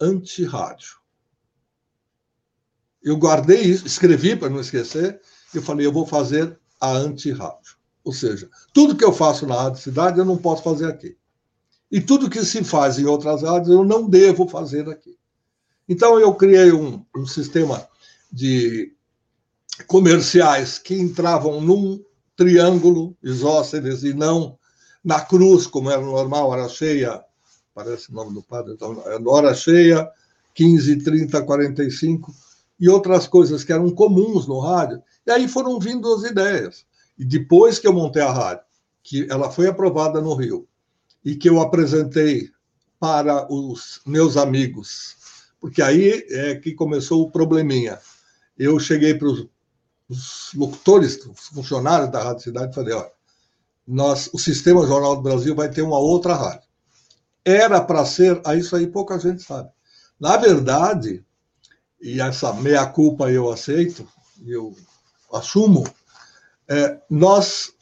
[0.00, 0.96] Anti-rádio.
[3.02, 5.20] Eu guardei isso, escrevi para não esquecer,
[5.54, 7.76] eu falei, eu vou fazer a anti-rádio.
[8.04, 11.16] Ou seja, tudo que eu faço na Rádio Cidade eu não posso fazer aqui.
[11.90, 15.18] E tudo que se faz em outras áreas eu não devo fazer aqui.
[15.88, 17.88] Então, eu criei um, um sistema
[18.30, 18.94] de
[19.86, 22.02] comerciais que entravam num
[22.36, 24.58] triângulo isósceles e não
[25.04, 27.22] na cruz, como era normal, hora cheia,
[27.74, 30.08] parece o nome do padre, então, hora cheia,
[30.54, 32.34] 15, 30, 45,
[32.80, 35.02] e outras coisas que eram comuns no rádio.
[35.26, 36.84] E aí foram vindo as ideias.
[37.18, 38.64] E depois que eu montei a rádio,
[39.02, 40.66] que ela foi aprovada no Rio,
[41.24, 42.50] e que eu apresentei
[43.00, 45.16] para os meus amigos,
[45.60, 47.98] porque aí é que começou o probleminha.
[48.58, 49.46] Eu cheguei para os
[50.54, 53.12] locutores, os funcionários da Rádio Cidade falei: olha,
[53.86, 56.68] nós, o Sistema Jornal do Brasil vai ter uma outra rádio.
[57.44, 59.70] Era para ser, a isso aí pouca gente sabe.
[60.18, 61.24] Na verdade,
[62.00, 64.06] e essa meia-culpa eu aceito,
[64.46, 64.74] eu
[65.32, 65.84] assumo,
[66.68, 67.72] é, nós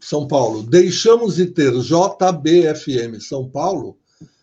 [0.00, 3.98] são Paulo, deixamos de ter JBFM São Paulo,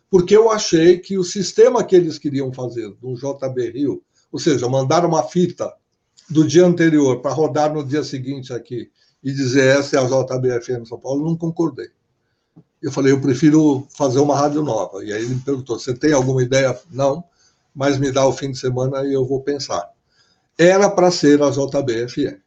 [0.10, 4.70] porque eu achei que o sistema que eles queriam fazer do JB Rio, ou seja,
[4.70, 5.74] mandar uma fita
[6.30, 8.92] do dia anterior para rodar no dia seguinte aqui
[9.24, 11.90] e dizer essa é a JBFM São Paulo, não concordei.
[12.82, 15.04] Eu falei, eu prefiro fazer uma rádio nova.
[15.04, 16.78] E aí ele me perguntou, você tem alguma ideia?
[16.92, 17.24] Não,
[17.74, 19.90] mas me dá o fim de semana e eu vou pensar.
[20.58, 22.40] Era para ser a JBFM,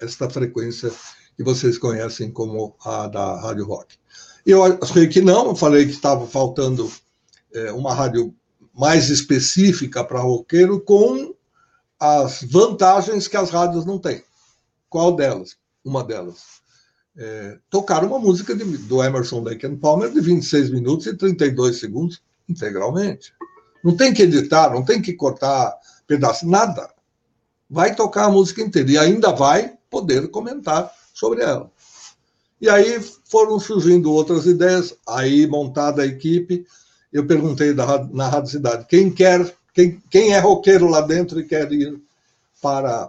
[0.00, 0.90] esta frequência
[1.36, 3.96] que vocês conhecem como a da Rádio Rock.
[4.44, 6.90] Eu achei que não, falei que estava faltando
[7.52, 8.34] é, uma rádio
[8.74, 11.34] mais específica para roqueiro com
[11.98, 14.22] as vantagens que as rádios não têm.
[14.88, 15.56] Qual delas?
[15.84, 16.60] Uma delas.
[17.16, 21.78] É, tocar uma música de, do Emerson Lake and Palmer de 26 minutos e 32
[21.78, 23.32] segundos integralmente.
[23.84, 25.74] Não tem que editar, não tem que cortar
[26.06, 26.90] pedaço, nada.
[27.68, 31.70] Vai tocar a música inteira e ainda vai poder comentar sobre ela.
[32.60, 36.66] E aí foram surgindo outras ideias, aí montada a equipe,
[37.12, 41.70] eu perguntei na Rádio Cidade, quem quer, quem, quem é roqueiro lá dentro e quer
[41.70, 42.02] ir
[42.60, 43.08] para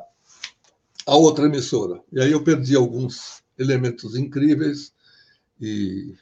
[1.03, 1.99] a outra emissora?
[2.11, 4.93] E aí eu perdi alguns elementos incríveis
[5.59, 6.13] e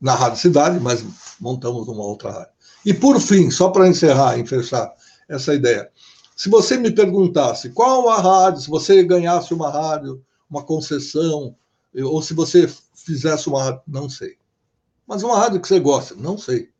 [0.00, 1.04] na Rádio Cidade, mas
[1.38, 2.52] montamos uma outra rádio.
[2.82, 4.90] E por fim, só para encerrar e fechar
[5.28, 5.90] essa ideia,
[6.34, 11.54] se você me perguntasse qual a rádio, se você ganhasse uma rádio, uma concessão,
[11.94, 14.38] ou se você fizesse uma rádio, não sei.
[15.06, 16.70] Mas uma rádio que você gosta, não sei.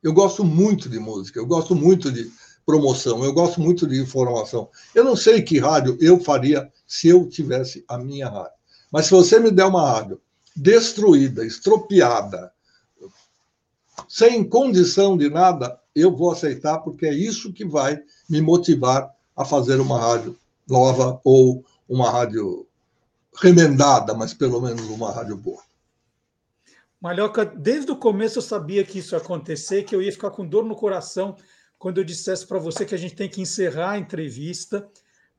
[0.00, 2.30] Eu gosto muito de música, eu gosto muito de
[2.68, 4.68] promoção, eu gosto muito de informação.
[4.94, 8.58] Eu não sei que rádio eu faria se eu tivesse a minha rádio.
[8.92, 10.20] Mas se você me der uma rádio
[10.54, 12.52] destruída, estropiada,
[14.06, 19.46] sem condição de nada, eu vou aceitar, porque é isso que vai me motivar a
[19.46, 20.36] fazer uma rádio
[20.68, 22.66] nova ou uma rádio
[23.40, 25.62] remendada, mas pelo menos uma rádio boa.
[27.00, 30.46] Malhoca, desde o começo eu sabia que isso ia acontecer, que eu ia ficar com
[30.46, 31.34] dor no coração
[31.78, 34.88] quando eu dissesse para você que a gente tem que encerrar a entrevista,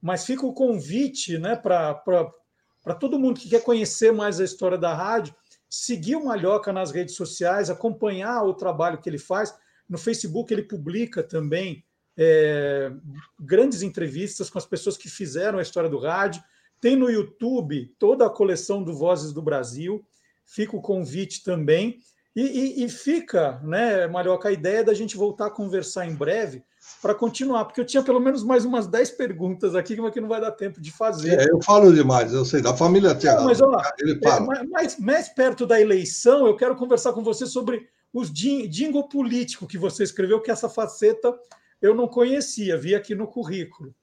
[0.02, 4.94] mas fica o convite né, para todo mundo que quer conhecer mais a história da
[4.94, 5.36] rádio,
[5.70, 9.54] seguir o Malhoca nas redes sociais, acompanhar o trabalho que ele faz.
[9.88, 11.84] No Facebook ele publica também
[12.18, 12.92] é,
[13.40, 16.42] grandes entrevistas com as pessoas que fizeram a história do rádio.
[16.80, 20.06] Tem no YouTube toda a coleção do Vozes do Brasil
[20.50, 22.00] fica o convite também.
[22.36, 26.64] E, e, e, fica, né, Marioca, a ideia da gente voltar a conversar em breve
[27.02, 30.28] para continuar, porque eu tinha pelo menos mais umas 10 perguntas aqui, mas que não
[30.28, 31.40] vai dar tempo de fazer.
[31.40, 33.46] É, eu falo demais, eu sei, da família Tiago.
[33.46, 34.58] Mas, ó, ele fala.
[34.58, 39.68] É, mais, mais perto da eleição, eu quero conversar com você sobre os jingle político
[39.68, 41.34] que você escreveu, que essa faceta
[41.82, 43.94] eu não conhecia, vi aqui no currículo.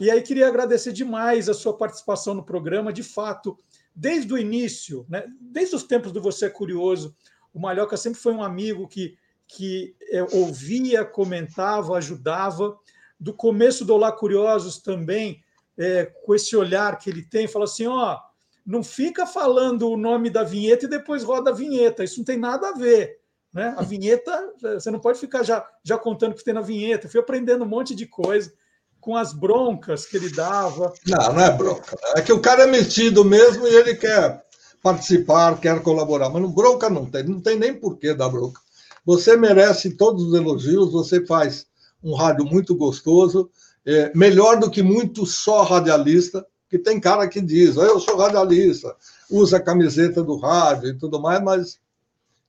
[0.00, 2.92] E aí queria agradecer demais a sua participação no programa.
[2.92, 3.56] De fato,
[3.94, 7.16] desde o início, né, desde os tempos do Você é Curioso,
[7.52, 12.76] o Malhoca sempre foi um amigo que, que é, ouvia, comentava, ajudava.
[13.18, 15.42] Do começo do Olá Curiosos também,
[15.76, 18.18] é, com esse olhar que ele tem, fala assim: ó,
[18.64, 22.38] não fica falando o nome da vinheta e depois roda a vinheta, isso não tem
[22.38, 23.18] nada a ver.
[23.52, 23.74] Né?
[23.76, 27.06] A vinheta, você não pode ficar já, já contando o que tem na vinheta.
[27.06, 28.52] Eu fui aprendendo um monte de coisa
[29.00, 30.92] com as broncas que ele dava.
[31.06, 31.96] Não, não é bronca.
[32.14, 34.44] É que o cara é metido mesmo e ele quer
[34.82, 36.28] participar, quer colaborar.
[36.30, 38.60] Mas bronca não tem, não tem nem porquê dar bronca.
[39.04, 41.66] Você merece todos os elogios, você faz
[42.02, 43.50] um rádio muito gostoso,
[43.84, 48.94] é, melhor do que muito só radialista, que tem cara que diz, eu sou radialista,
[49.30, 51.80] usa a camiseta do rádio e tudo mais, mas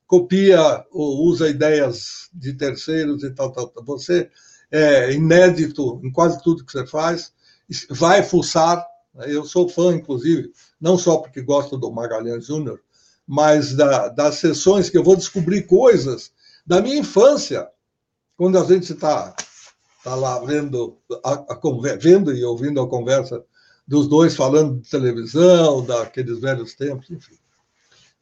[0.06, 3.84] copia ou usa ideias de terceiros e tal, tal, tal.
[3.84, 4.28] Você
[4.70, 7.32] é inédito em quase tudo que você faz,
[7.88, 8.84] vai fuçar.
[9.26, 12.80] Eu sou fã, inclusive, não só porque gosto do Magalhães Júnior,
[13.26, 16.32] mas da, das sessões que eu vou descobrir coisas
[16.66, 17.68] da minha infância,
[18.36, 19.34] quando a gente está
[20.02, 23.44] tá lá vendo, a, a, vendo e ouvindo a conversa
[23.86, 27.36] dos dois falando de televisão, daqueles velhos tempos, enfim.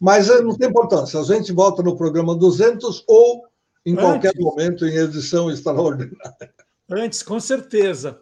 [0.00, 3.44] Mas eh, não tem importância, a gente volta no programa 200 ou
[3.84, 4.04] em Antes.
[4.04, 6.52] qualquer momento em edição extraordinária.
[6.90, 8.18] Antes, com certeza.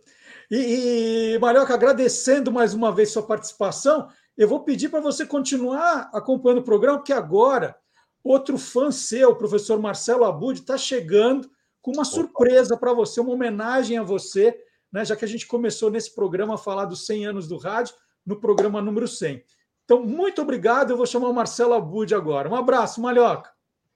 [0.50, 6.10] E, e Marioca, agradecendo mais uma vez sua participação, eu vou pedir para você continuar
[6.12, 7.76] acompanhando o programa, porque agora
[8.22, 11.48] outro fã seu, o professor Marcelo Abud, está chegando
[11.80, 14.58] com uma surpresa para você, uma homenagem a você,
[14.92, 17.94] né, já que a gente começou nesse programa a falar dos 100 anos do rádio,
[18.24, 19.42] no programa número 100.
[19.84, 20.90] Então, muito obrigado.
[20.90, 22.48] Eu vou chamar o Marcelo Abud agora.
[22.50, 23.50] Um abraço, Malhoca.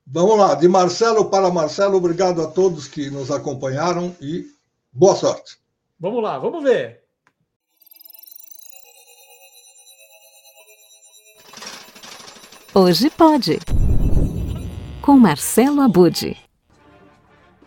[0.07, 4.47] Vamos lá, de Marcelo para Marcelo, obrigado a todos que nos acompanharam e
[4.93, 5.60] boa sorte.
[6.01, 7.01] Vamos lá, vamos ver.
[12.75, 13.59] Hoje pode.
[15.03, 16.39] Com Marcelo Abude.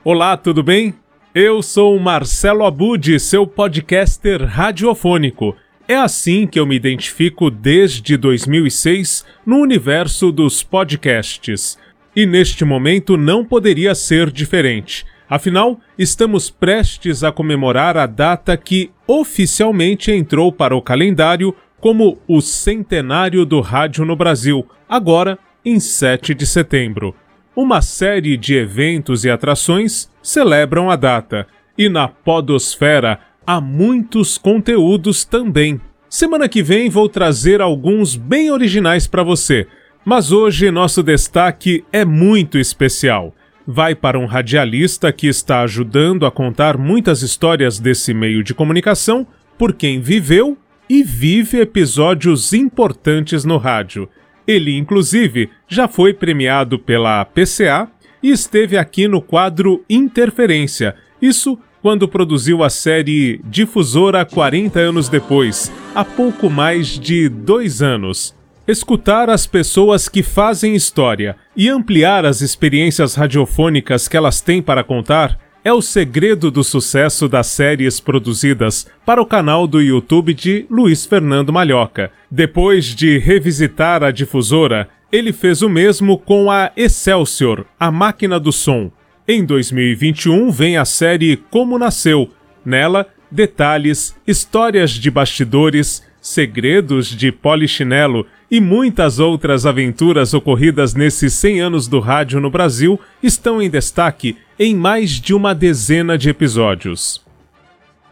[0.03, 0.95] Olá, tudo bem?
[1.36, 5.55] Eu sou Marcelo Abud, seu podcaster radiofônico.
[5.88, 11.77] É assim que eu me identifico desde 2006 no universo dos podcasts.
[12.15, 15.05] E neste momento não poderia ser diferente.
[15.30, 22.41] Afinal, estamos prestes a comemorar a data que oficialmente entrou para o calendário como o
[22.41, 27.15] centenário do rádio no Brasil, agora em 7 de setembro.
[27.55, 31.47] Uma série de eventos e atrações celebram a data,
[31.78, 35.80] e na Podosfera há muitos conteúdos também.
[36.09, 39.67] Semana que vem vou trazer alguns bem originais para você,
[40.05, 43.34] mas hoje nosso destaque é muito especial
[43.66, 49.26] vai para um radialista que está ajudando a contar muitas histórias desse meio de comunicação
[49.57, 50.57] por quem viveu
[50.89, 54.09] e vive episódios importantes no rádio.
[54.45, 57.89] Ele, inclusive, já foi premiado pela PCA
[58.22, 60.95] e esteve aqui no quadro Interferência.
[61.22, 68.34] Isso quando produziu a série Difusora 40 anos depois, há pouco mais de dois anos.
[68.66, 74.83] Escutar as pessoas que fazem história e ampliar as experiências radiofônicas que elas têm para
[74.83, 80.65] contar é o segredo do sucesso das séries produzidas para o canal do YouTube de
[80.69, 82.11] Luiz Fernando Malhoca.
[82.29, 88.51] Depois de revisitar a difusora, ele fez o mesmo com a Excelsior, a máquina do
[88.51, 88.91] som.
[89.25, 92.29] Em 2021 vem a série Como Nasceu.
[92.65, 101.61] Nela, detalhes, histórias de bastidores, segredos de polichinelo e muitas outras aventuras ocorridas nesses 100
[101.61, 107.19] anos do rádio no Brasil estão em destaque em mais de uma dezena de episódios.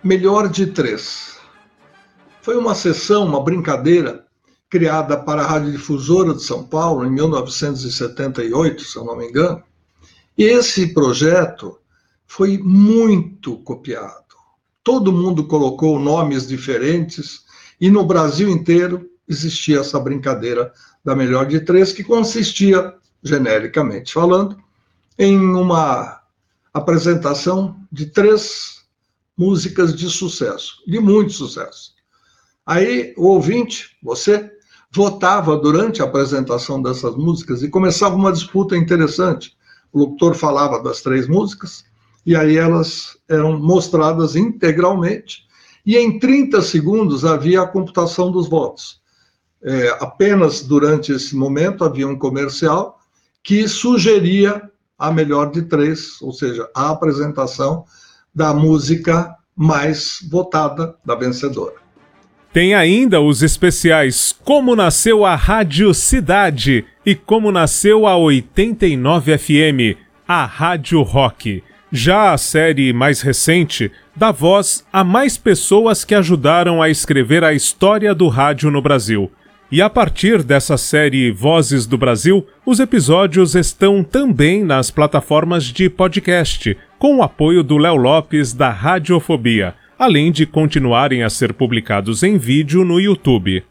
[0.04, 1.38] Melhor de três.
[2.42, 4.26] Foi uma sessão, uma brincadeira
[4.68, 9.62] criada para a Radiodifusora de São Paulo em 1978, se eu não me engano.
[10.36, 11.78] E esse projeto
[12.26, 14.34] foi muito copiado.
[14.84, 17.42] Todo mundo colocou nomes diferentes
[17.80, 20.72] e no Brasil inteiro existia essa brincadeira
[21.04, 24.58] da melhor de três, que consistia, genericamente falando,
[25.18, 26.22] em uma
[26.74, 28.82] apresentação de três
[29.38, 31.94] músicas de sucesso, de muito sucesso.
[32.66, 34.52] Aí o ouvinte, você,
[34.94, 39.56] votava durante a apresentação dessas músicas e começava uma disputa interessante.
[39.92, 41.84] O locutor falava das três músicas
[42.26, 45.46] e aí elas eram mostradas integralmente
[45.86, 49.01] e em 30 segundos havia a computação dos votos
[49.64, 53.00] é, apenas durante esse momento havia um comercial
[53.44, 54.62] que sugeria
[54.98, 57.86] a melhor de três, ou seja, a apresentação
[58.34, 61.76] da música mais votada da vencedora.
[62.54, 69.98] Tem ainda os especiais Como Nasceu a Rádio Cidade e Como Nasceu a 89 FM,
[70.28, 71.64] a Rádio Rock.
[71.92, 77.54] Já a série mais recente dá voz a mais pessoas que ajudaram a escrever a
[77.54, 79.32] história do rádio no Brasil.
[79.72, 85.90] E a partir dessa série Vozes do Brasil, os episódios estão também nas plataformas de
[85.90, 92.22] podcast, com o apoio do Léo Lopes da Radiofobia, além de continuarem a ser publicados
[92.22, 93.64] em vídeo no YouTube.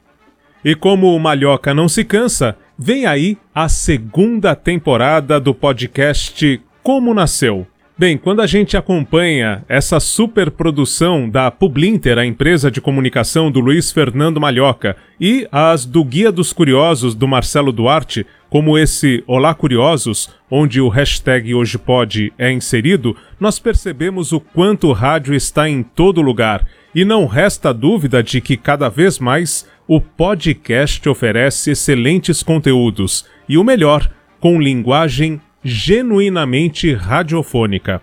[0.65, 7.13] E como o Malhoca não se cansa, vem aí a segunda temporada do podcast Como
[7.13, 7.67] Nasceu.
[8.01, 13.93] Bem, quando a gente acompanha essa superprodução da Publinter, a empresa de comunicação do Luiz
[13.93, 20.31] Fernando Malhoca, e as do Guia dos Curiosos do Marcelo Duarte, como esse Olá Curiosos,
[20.51, 25.83] onde o hashtag Hoje Pode é inserido, nós percebemos o quanto o rádio está em
[25.83, 26.67] todo lugar.
[26.95, 33.59] E não resta dúvida de que cada vez mais o podcast oferece excelentes conteúdos e
[33.59, 38.03] o melhor, com linguagem genuinamente radiofônica.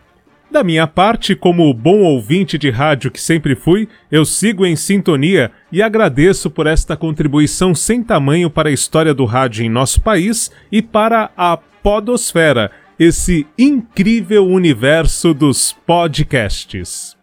[0.49, 5.51] Da minha parte, como bom ouvinte de rádio que sempre fui, eu sigo em sintonia
[5.71, 10.49] e agradeço por esta contribuição sem tamanho para a história do rádio em nosso país
[10.71, 17.15] e para a Podosfera, esse incrível universo dos podcasts.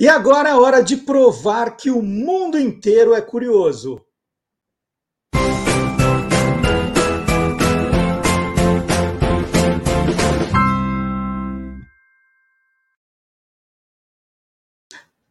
[0.00, 4.00] E agora é hora de provar que o mundo inteiro é curioso.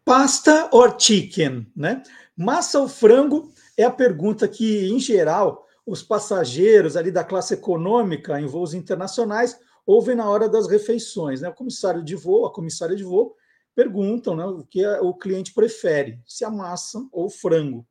[0.08, 2.02] Pasta or chicken, né?
[2.34, 8.40] Massa ou frango é a pergunta que, em geral, os passageiros ali da classe econômica
[8.40, 11.50] em voos internacionais ouvem na hora das refeições, né?
[11.50, 13.36] O comissário de voo, a comissária de voo
[13.76, 17.86] perguntam, né, o que o cliente prefere, se a massa ou frango.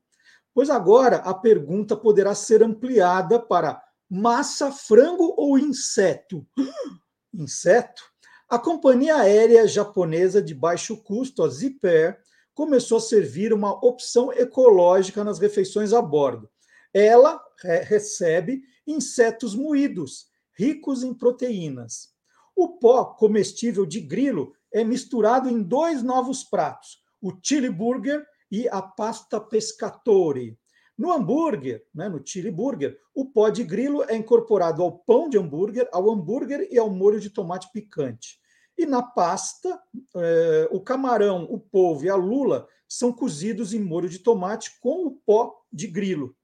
[0.54, 6.46] Pois agora a pergunta poderá ser ampliada para Massa, frango ou inseto?
[7.34, 8.02] Inseto?
[8.48, 12.16] A companhia aérea japonesa de baixo custo, a Zipair,
[12.54, 16.48] começou a servir uma opção ecológica nas refeições a bordo.
[16.94, 17.42] Ela
[17.82, 22.10] recebe insetos moídos, ricos em proteínas.
[22.54, 28.68] O pó comestível de grilo é misturado em dois novos pratos, o chili burger e
[28.68, 30.56] a pasta pescatore.
[30.98, 35.36] No hambúrguer, né, no chili burger, o pó de grilo é incorporado ao pão de
[35.36, 38.40] hambúrguer, ao hambúrguer e ao molho de tomate picante.
[38.78, 39.78] E na pasta,
[40.16, 45.06] eh, o camarão, o polvo e a lula são cozidos em molho de tomate com
[45.06, 46.34] o pó de grilo.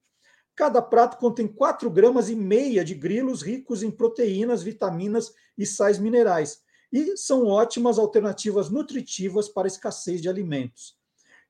[0.55, 5.97] Cada prato contém 4 gramas e meia de grilos ricos em proteínas, vitaminas e sais
[5.97, 6.59] minerais.
[6.91, 11.01] E são ótimas alternativas nutritivas para a escassez de alimentos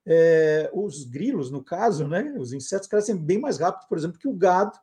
[0.06, 4.28] é, os grilos, no caso, né, os insetos crescem bem mais rápido, por exemplo, que
[4.28, 4.78] o gado,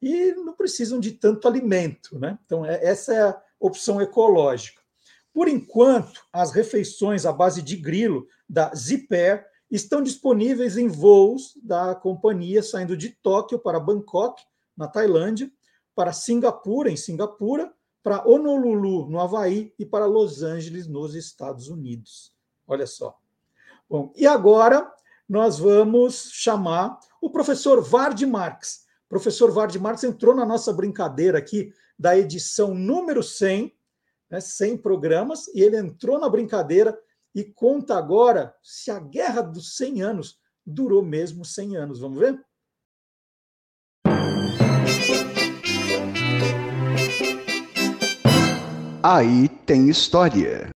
[0.00, 2.18] e não precisam de tanto alimento.
[2.18, 2.38] Né?
[2.44, 4.80] Então, é, essa é a opção ecológica.
[5.32, 11.94] Por enquanto, as refeições à base de grilo da Zipair estão disponíveis em voos da
[11.94, 14.42] companhia saindo de Tóquio para Bangkok,
[14.76, 15.50] na Tailândia,
[15.94, 22.32] para Singapura, em Singapura, para Honolulu, no Havaí, e para Los Angeles, nos Estados Unidos.
[22.66, 23.18] Olha só.
[23.88, 24.92] Bom, e agora
[25.26, 28.84] nós vamos chamar o professor Vard Marx.
[29.06, 33.74] O professor Vard Marx entrou na nossa brincadeira aqui da edição número 100,
[34.30, 36.98] né, 100 programas, e ele entrou na brincadeira
[37.34, 42.00] e conta agora se a Guerra dos 100 Anos durou mesmo 100 anos.
[42.00, 42.38] Vamos ver?
[49.02, 50.68] Aí tem história.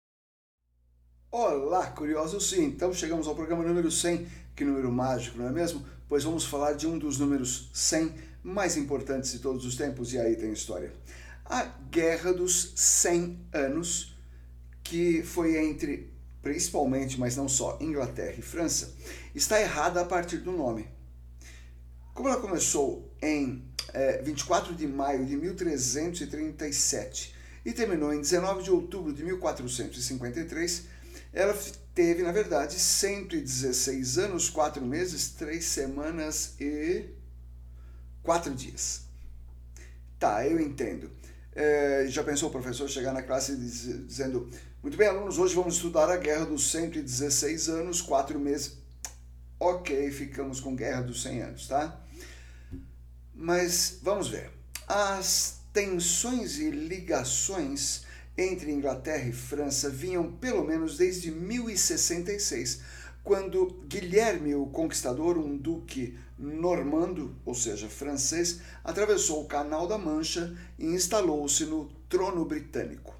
[1.33, 2.65] Olá, curiosos sim!
[2.65, 5.81] Então chegamos ao programa número 100, que número mágico, não é mesmo?
[6.09, 8.13] Pois vamos falar de um dos números 100
[8.43, 10.91] mais importantes de todos os tempos, e aí tem história.
[11.45, 14.13] A Guerra dos 100 Anos,
[14.83, 16.11] que foi entre,
[16.41, 18.93] principalmente, mas não só, Inglaterra e França,
[19.33, 20.85] está errada a partir do nome.
[22.13, 23.63] Como ela começou em
[23.93, 30.90] é, 24 de maio de 1337 e terminou em 19 de outubro de 1453,
[31.33, 31.57] ela
[31.93, 37.05] teve, na verdade, 116 anos, 4 meses, 3 semanas e
[38.23, 39.03] 4 dias.
[40.19, 41.11] Tá, eu entendo.
[41.53, 44.49] É, já pensou o professor chegar na classe dizendo:
[44.81, 48.77] Muito bem, alunos, hoje vamos estudar a Guerra dos 116 anos, 4 meses.
[49.59, 52.01] Ok, ficamos com Guerra dos 100 anos, tá?
[53.33, 54.51] Mas vamos ver.
[54.87, 58.05] As tensões e ligações
[58.41, 62.81] entre Inglaterra e França vinham pelo menos desde 1066,
[63.23, 70.57] quando Guilherme o Conquistador, um duque normando, ou seja, francês, atravessou o Canal da Mancha
[70.79, 73.15] e instalou-se no trono britânico.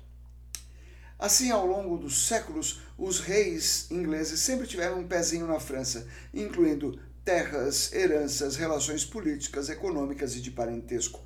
[1.19, 6.99] Assim, ao longo dos séculos, os reis ingleses sempre tiveram um pezinho na França, incluindo
[7.23, 11.21] terras, heranças, relações políticas, econômicas e de parentesco.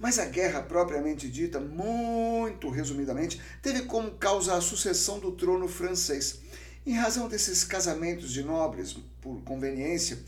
[0.00, 6.40] Mas a guerra propriamente dita, muito resumidamente, teve como causa a sucessão do trono francês.
[6.86, 10.18] Em razão desses casamentos de nobres, por conveniência,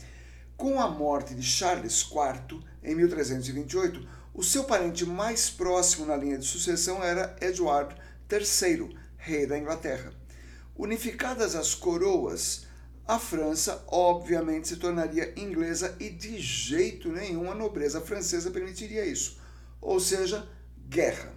[0.59, 6.37] com a morte de Charles IV em 1328, o seu parente mais próximo na linha
[6.37, 7.97] de sucessão era Edward
[8.31, 10.13] III, rei da Inglaterra.
[10.77, 12.67] Unificadas as coroas,
[13.09, 19.41] a França obviamente se tornaria inglesa e de jeito nenhum a nobreza francesa permitiria isso
[19.83, 20.49] ou seja,
[20.89, 21.35] guerra.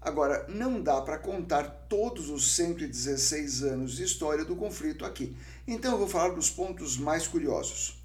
[0.00, 5.36] Agora, não dá para contar todos os 116 anos de história do conflito aqui,
[5.66, 8.02] então eu vou falar dos pontos mais curiosos.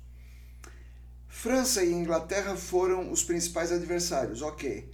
[1.28, 4.90] França e Inglaterra foram os principais adversários, ok.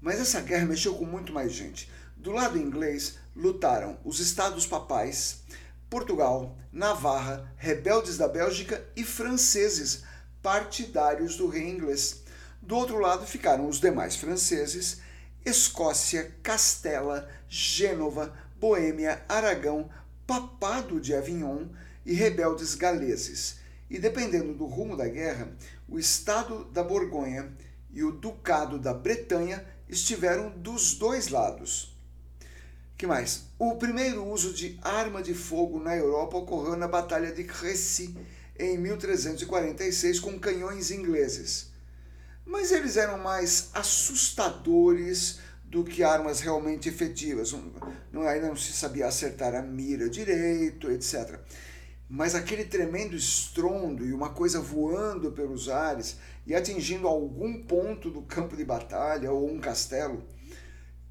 [0.00, 1.90] Mas essa guerra mexeu com muito mais gente.
[2.16, 5.42] Do lado inglês lutaram os Estados Papais,
[5.88, 10.02] Portugal, Navarra, rebeldes da Bélgica e franceses,
[10.42, 12.23] partidários do rei inglês.
[12.66, 15.02] Do outro lado ficaram os demais franceses,
[15.44, 19.90] Escócia, Castela, Gênova, Boêmia, Aragão,
[20.26, 21.66] Papado de Avignon
[22.06, 23.56] e rebeldes galeses.
[23.90, 25.54] E dependendo do rumo da guerra,
[25.86, 27.52] o Estado da Borgonha
[27.92, 31.94] e o Ducado da Bretanha estiveram dos dois lados.
[32.96, 33.44] Que mais?
[33.58, 38.16] O primeiro uso de arma de fogo na Europa ocorreu na Batalha de Crécy
[38.58, 41.73] em 1346 com canhões ingleses
[42.44, 47.52] mas eles eram mais assustadores do que armas realmente efetivas.
[48.12, 51.40] Não, ainda não se sabia acertar a mira direito, etc.
[52.08, 56.16] mas aquele tremendo estrondo e uma coisa voando pelos ares
[56.46, 60.22] e atingindo algum ponto do campo de batalha ou um castelo,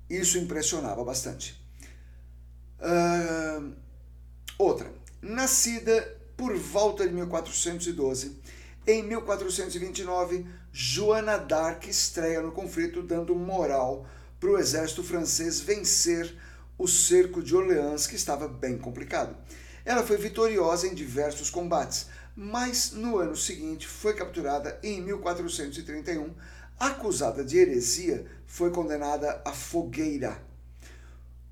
[0.10, 1.62] isso impressionava bastante.
[2.80, 3.74] Uh,
[4.58, 6.02] outra, nascida
[6.38, 8.40] por volta de 1412,
[8.86, 10.46] em 1429,
[10.76, 14.08] Joana d'Arc estreia no conflito, dando moral
[14.40, 16.36] para o exército francês vencer
[16.80, 19.38] o cerco de Orleans, que estava bem complicado.
[19.86, 26.34] Ela foi vitoriosa em diversos combates, mas no ano seguinte foi capturada em 1431,
[26.80, 30.44] acusada de heresia, foi condenada à fogueira.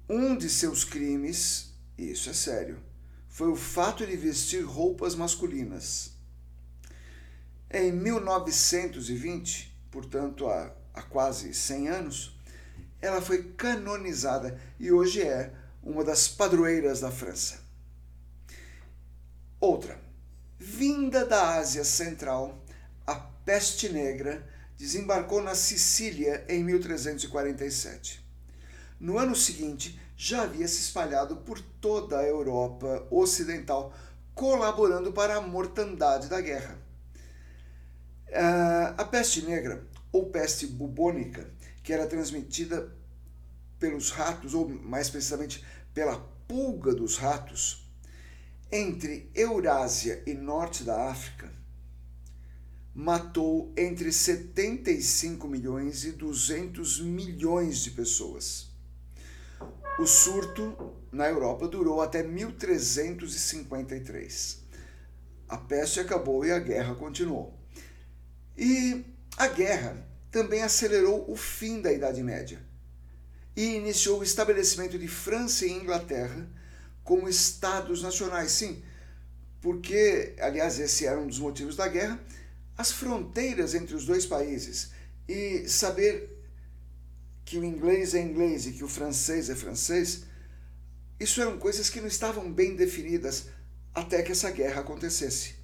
[0.10, 2.80] Um de seus crimes, isso é sério,
[3.30, 6.11] foi o fato de vestir roupas masculinas.
[7.74, 12.38] Em 1920, portanto há, há quase 100 anos,
[13.02, 17.62] ela foi canonizada e hoje é uma das padroeiras da França.
[19.58, 19.98] Outra,
[20.60, 22.62] vinda da Ásia Central,
[23.08, 24.46] a peste negra
[24.78, 28.22] desembarcou na Sicília em 1347.
[29.00, 33.94] No ano seguinte, já havia se espalhado por toda a Europa Ocidental,
[34.36, 36.81] colaborando para a mortandade da guerra.
[38.34, 41.50] Ah, a peste negra, ou peste bubônica,
[41.84, 42.96] que era transmitida
[43.80, 46.18] pelos ratos, ou mais precisamente pela
[46.48, 47.90] pulga dos ratos,
[48.72, 51.52] entre Eurásia e norte da África,
[52.94, 58.70] matou entre 75 milhões e 200 milhões de pessoas.
[60.00, 64.62] O surto na Europa durou até 1353.
[65.50, 67.61] A peste acabou e a guerra continuou.
[68.58, 69.06] E
[69.38, 72.60] a guerra também acelerou o fim da Idade Média
[73.56, 76.48] e iniciou o estabelecimento de França e Inglaterra
[77.04, 78.52] como estados nacionais.
[78.52, 78.82] Sim,
[79.62, 82.20] porque, aliás, esse era um dos motivos da guerra,
[82.78, 84.92] as fronteiras entre os dois países
[85.28, 86.42] e saber
[87.46, 90.24] que o inglês é inglês e que o francês é francês,
[91.20, 93.48] isso eram coisas que não estavam bem definidas
[93.94, 95.61] até que essa guerra acontecesse.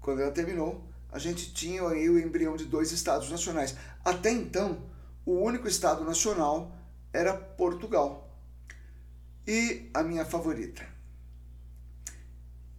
[0.00, 3.76] Quando ela terminou, a gente tinha aí o embrião de dois estados nacionais.
[4.04, 4.82] Até então,
[5.24, 6.74] o único estado nacional
[7.12, 8.28] era Portugal.
[9.46, 10.86] E a minha favorita.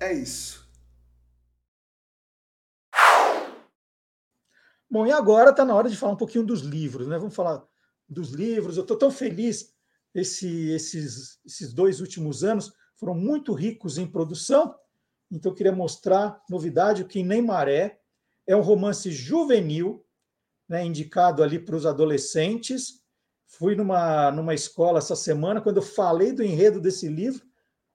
[0.00, 0.68] É isso.
[4.90, 7.18] Bom, e agora está na hora de falar um pouquinho dos livros, né?
[7.18, 7.64] Vamos falar
[8.08, 8.76] dos livros.
[8.76, 9.72] Eu estou tão feliz.
[10.14, 14.74] Esse, esses, esses dois últimos anos foram muito ricos em produção.
[15.30, 18.00] Então, eu queria mostrar novidade: o Que Nem Maré
[18.46, 20.04] é um romance juvenil,
[20.68, 23.04] né, indicado ali para os adolescentes.
[23.48, 27.46] Fui numa, numa escola essa semana, quando eu falei do enredo desse livro,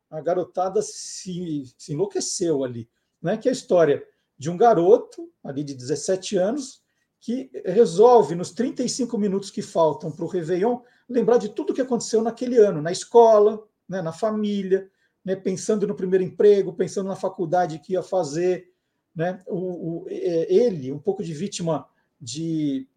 [0.09, 2.89] a garotada se, se enlouqueceu ali.
[3.21, 4.05] Né, que é a história
[4.38, 6.81] de um garoto, ali de 17 anos,
[7.21, 12.21] que resolve, nos 35 minutos que faltam para o Réveillon, lembrar de tudo que aconteceu
[12.21, 14.89] naquele ano, na escola, né, na família,
[15.23, 18.69] né, pensando no primeiro emprego, pensando na faculdade que ia fazer.
[19.15, 21.88] Né, o, o, é, ele, um pouco de vítima
[22.19, 22.89] de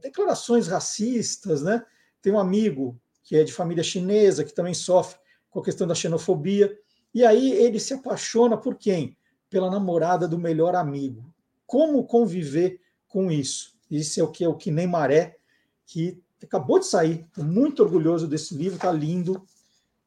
[0.00, 1.84] declarações racistas, né?
[2.24, 5.20] Tem um amigo que é de família chinesa que também sofre
[5.50, 6.74] com a questão da xenofobia.
[7.12, 9.14] E aí ele se apaixona por quem?
[9.50, 11.22] Pela namorada do melhor amigo.
[11.66, 13.74] Como conviver com isso?
[13.90, 15.36] Isso é o que é o que nem maré,
[15.84, 17.26] que acabou de sair.
[17.28, 19.46] Estou muito orgulhoso desse livro, está lindo.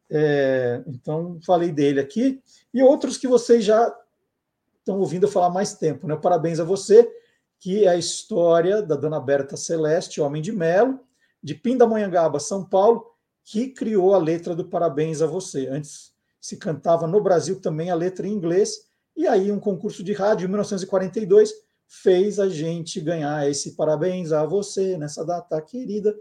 [0.10, 2.41] É, então, falei dele aqui.
[2.73, 3.95] E outros que vocês já
[4.80, 6.07] estão ouvindo falar mais tempo.
[6.07, 6.15] Né?
[6.15, 7.07] Parabéns a você,
[7.60, 11.06] que é a história da Dona Berta Celeste, Homem de Melo,
[11.41, 13.05] de Pindamonhangaba, São Paulo,
[13.43, 15.68] que criou a letra do Parabéns a você.
[15.68, 20.14] Antes se cantava no Brasil também a letra em inglês, e aí um concurso de
[20.14, 21.53] rádio em 1942
[21.88, 26.15] fez a gente ganhar esse Parabéns a você nessa data querida.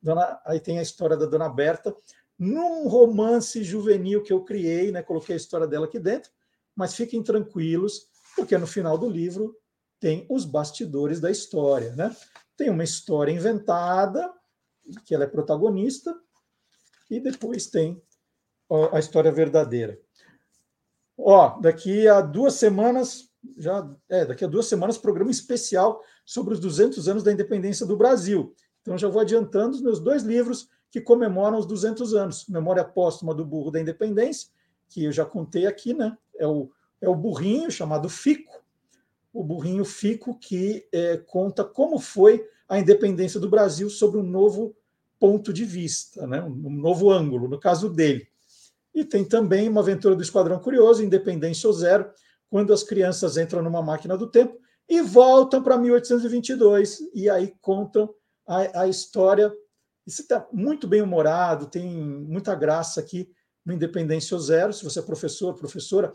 [0.00, 1.94] Dona, aí tem a história da Dona Berta,
[2.38, 5.02] num romance juvenil que eu criei, né?
[5.02, 6.30] Coloquei a história dela aqui dentro,
[6.74, 9.56] mas fiquem tranquilos, porque no final do livro
[9.98, 12.14] tem os bastidores da história, né?
[12.56, 14.32] Tem uma história inventada,
[15.04, 16.18] que ela é protagonista,
[17.10, 18.00] e depois tem
[18.92, 19.98] a história verdadeira.
[21.16, 26.60] Ó, daqui a duas semanas, já é, daqui a duas semanas, programa especial sobre os
[26.60, 28.54] 200 anos da independência do Brasil.
[28.82, 32.46] Então já vou adiantando os meus dois livros que comemoram os 200 anos.
[32.48, 34.48] Memória Póstuma do Burro da Independência,
[34.88, 36.16] que eu já contei aqui, né?
[36.36, 36.70] É o,
[37.00, 38.62] é o burrinho chamado Fico,
[39.32, 44.74] o burrinho Fico, que é, conta como foi a independência do Brasil sobre um novo
[45.18, 46.42] ponto de vista, né?
[46.42, 48.28] um novo ângulo, no caso dele.
[48.94, 52.10] E tem também uma aventura do Esquadrão Curioso, Independência ou Zero,
[52.50, 54.58] quando as crianças entram numa máquina do tempo
[54.88, 58.12] e voltam para 1822, e aí contam
[58.46, 59.52] a, a história.
[60.06, 63.30] Isso está muito bem humorado, tem muita graça aqui
[63.64, 64.72] no Independência ou Zero.
[64.72, 66.10] Se você é professor, professora,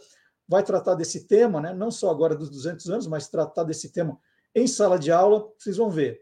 [0.47, 1.73] vai tratar desse tema, né?
[1.73, 4.19] não só agora dos 200 anos, mas tratar desse tema
[4.55, 5.47] em sala de aula.
[5.57, 6.21] Vocês vão ver.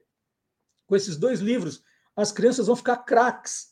[0.86, 1.82] Com esses dois livros,
[2.16, 3.72] as crianças vão ficar craques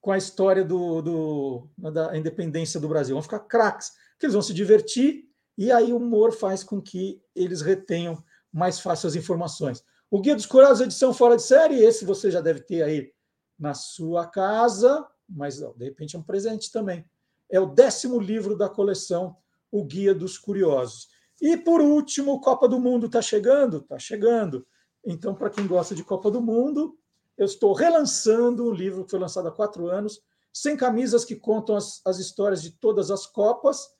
[0.00, 3.14] com a história do, do, da independência do Brasil.
[3.14, 5.26] Vão ficar craques, que eles vão se divertir
[5.58, 8.22] e aí o humor faz com que eles retenham
[8.52, 9.82] mais fácil as informações.
[10.10, 13.10] O Guia dos Curiosos, edição fora de série, esse você já deve ter aí
[13.58, 17.04] na sua casa, mas de repente é um presente também.
[17.50, 19.36] É o décimo livro da coleção,
[19.70, 21.08] O Guia dos Curiosos.
[21.40, 23.78] E por último, Copa do Mundo está chegando?
[23.78, 24.66] Está chegando.
[25.04, 26.98] Então, para quem gosta de Copa do Mundo,
[27.36, 30.20] eu estou relançando um livro que foi lançado há quatro anos,
[30.52, 33.90] Sem Camisas, que contam as, as histórias de todas as Copas.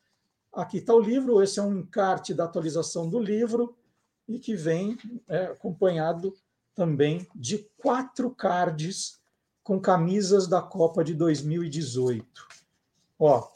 [0.52, 3.76] Aqui está o livro, esse é um encarte da atualização do livro,
[4.26, 4.96] e que vem
[5.28, 6.34] é, acompanhado
[6.74, 9.20] também de quatro cards
[9.62, 12.24] com camisas da Copa de 2018.
[13.18, 13.48] Ó,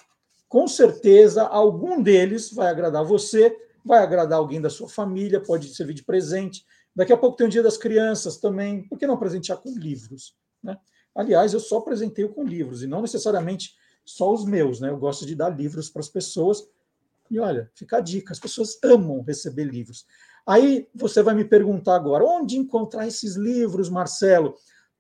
[0.48, 5.94] com certeza algum deles vai agradar você, vai agradar alguém da sua família, pode servir
[5.94, 8.86] de presente, Daqui a pouco tem o Dia das Crianças também.
[8.88, 10.34] Por que não presentear com livros?
[10.62, 10.76] Né?
[11.14, 14.80] Aliás, eu só presenteio com livros, e não necessariamente só os meus.
[14.80, 14.90] Né?
[14.90, 16.66] Eu gosto de dar livros para as pessoas.
[17.30, 20.06] E olha, fica a dica: as pessoas amam receber livros.
[20.46, 24.56] Aí você vai me perguntar agora: onde encontrar esses livros, Marcelo?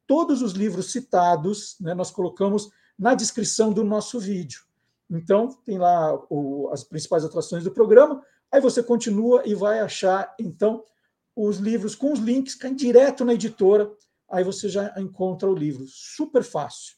[0.06, 4.62] Todos os livros citados, né, nós colocamos na descrição do nosso vídeo.
[5.08, 8.22] Então, tem lá o, as principais atrações do programa.
[8.52, 10.84] Aí você continua e vai achar, então,
[11.48, 13.90] os livros com os links, caem direto na editora,
[14.28, 15.84] aí você já encontra o livro.
[15.88, 16.96] Super fácil.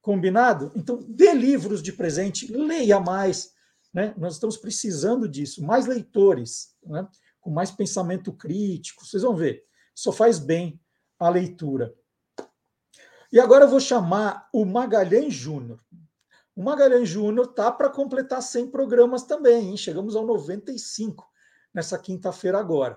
[0.00, 0.70] Combinado?
[0.76, 3.52] Então, dê livros de presente, leia mais.
[3.92, 4.14] Né?
[4.16, 7.08] Nós estamos precisando disso, mais leitores, né?
[7.40, 9.04] com mais pensamento crítico.
[9.04, 9.64] Vocês vão ver,
[9.94, 10.80] só faz bem
[11.18, 11.94] a leitura.
[13.32, 15.80] E agora eu vou chamar o Magalhães Júnior.
[16.54, 19.76] O Magalhães Júnior tá para completar 100 programas também, hein?
[19.76, 21.28] chegamos ao 95
[21.74, 22.96] nessa quinta-feira agora.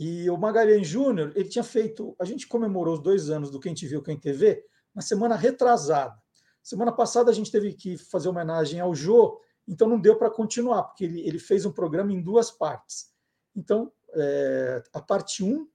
[0.00, 2.14] E o Magalhães Júnior, ele tinha feito.
[2.20, 4.64] A gente comemorou os dois anos do Quem Te Viu, Quem TV
[4.94, 6.16] na semana retrasada.
[6.62, 10.84] Semana passada a gente teve que fazer homenagem ao Jô, então não deu para continuar,
[10.84, 13.10] porque ele, ele fez um programa em duas partes.
[13.56, 15.66] Então, é, a parte 1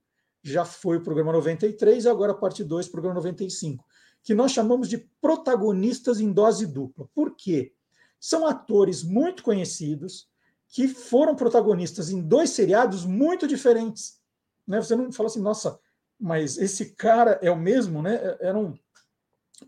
[0.41, 3.83] já foi o programa 93 e agora a parte 2, programa 95,
[4.23, 7.09] que nós chamamos de protagonistas em dose dupla.
[7.13, 7.73] Por quê?
[8.21, 10.29] São atores muito conhecidos,
[10.73, 14.19] que foram protagonistas em dois seriados muito diferentes.
[14.67, 14.81] Né?
[14.81, 15.79] Você não fala assim, nossa,
[16.19, 18.15] mas esse cara é o mesmo, né?
[18.15, 18.73] É, eram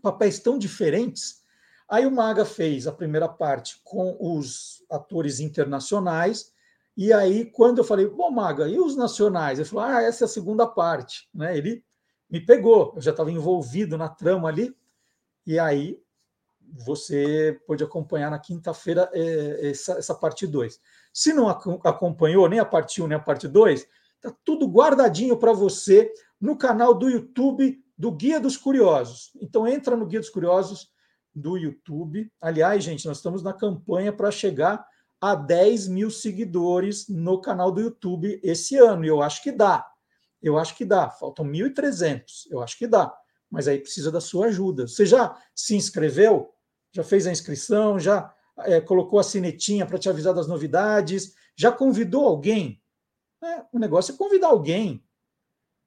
[0.02, 1.42] papéis tão diferentes.
[1.88, 6.52] Aí o Maga fez a primeira parte com os atores internacionais,
[6.96, 9.58] e aí, quando eu falei, bom, Maga, e os nacionais?
[9.58, 11.28] Ele falou, ah, essa é a segunda parte.
[11.32, 11.56] Né?
[11.56, 11.84] Ele
[12.28, 14.74] me pegou, eu já estava envolvido na trama ali,
[15.46, 16.02] e aí
[16.72, 20.78] você pode acompanhar na quinta-feira é, essa, essa parte 2.
[21.12, 23.86] Se não acompanhou nem a parte 1 um, nem a parte 2,
[24.16, 29.30] está tudo guardadinho para você no canal do YouTube do Guia dos Curiosos.
[29.40, 30.90] Então entra no Guia dos Curiosos
[31.34, 32.30] do YouTube.
[32.40, 34.86] Aliás, gente, nós estamos na campanha para chegar
[35.20, 39.04] a 10 mil seguidores no canal do YouTube esse ano.
[39.04, 39.86] E eu acho que dá.
[40.42, 41.10] Eu acho que dá.
[41.10, 42.22] Faltam 1.300.
[42.50, 43.14] Eu acho que dá.
[43.50, 44.86] Mas aí precisa da sua ajuda.
[44.86, 46.52] Você já se inscreveu?
[46.92, 47.98] Já fez a inscrição?
[47.98, 51.34] Já é, colocou a sinetinha para te avisar das novidades?
[51.56, 52.82] Já convidou alguém?
[53.42, 55.04] É, o negócio é convidar alguém.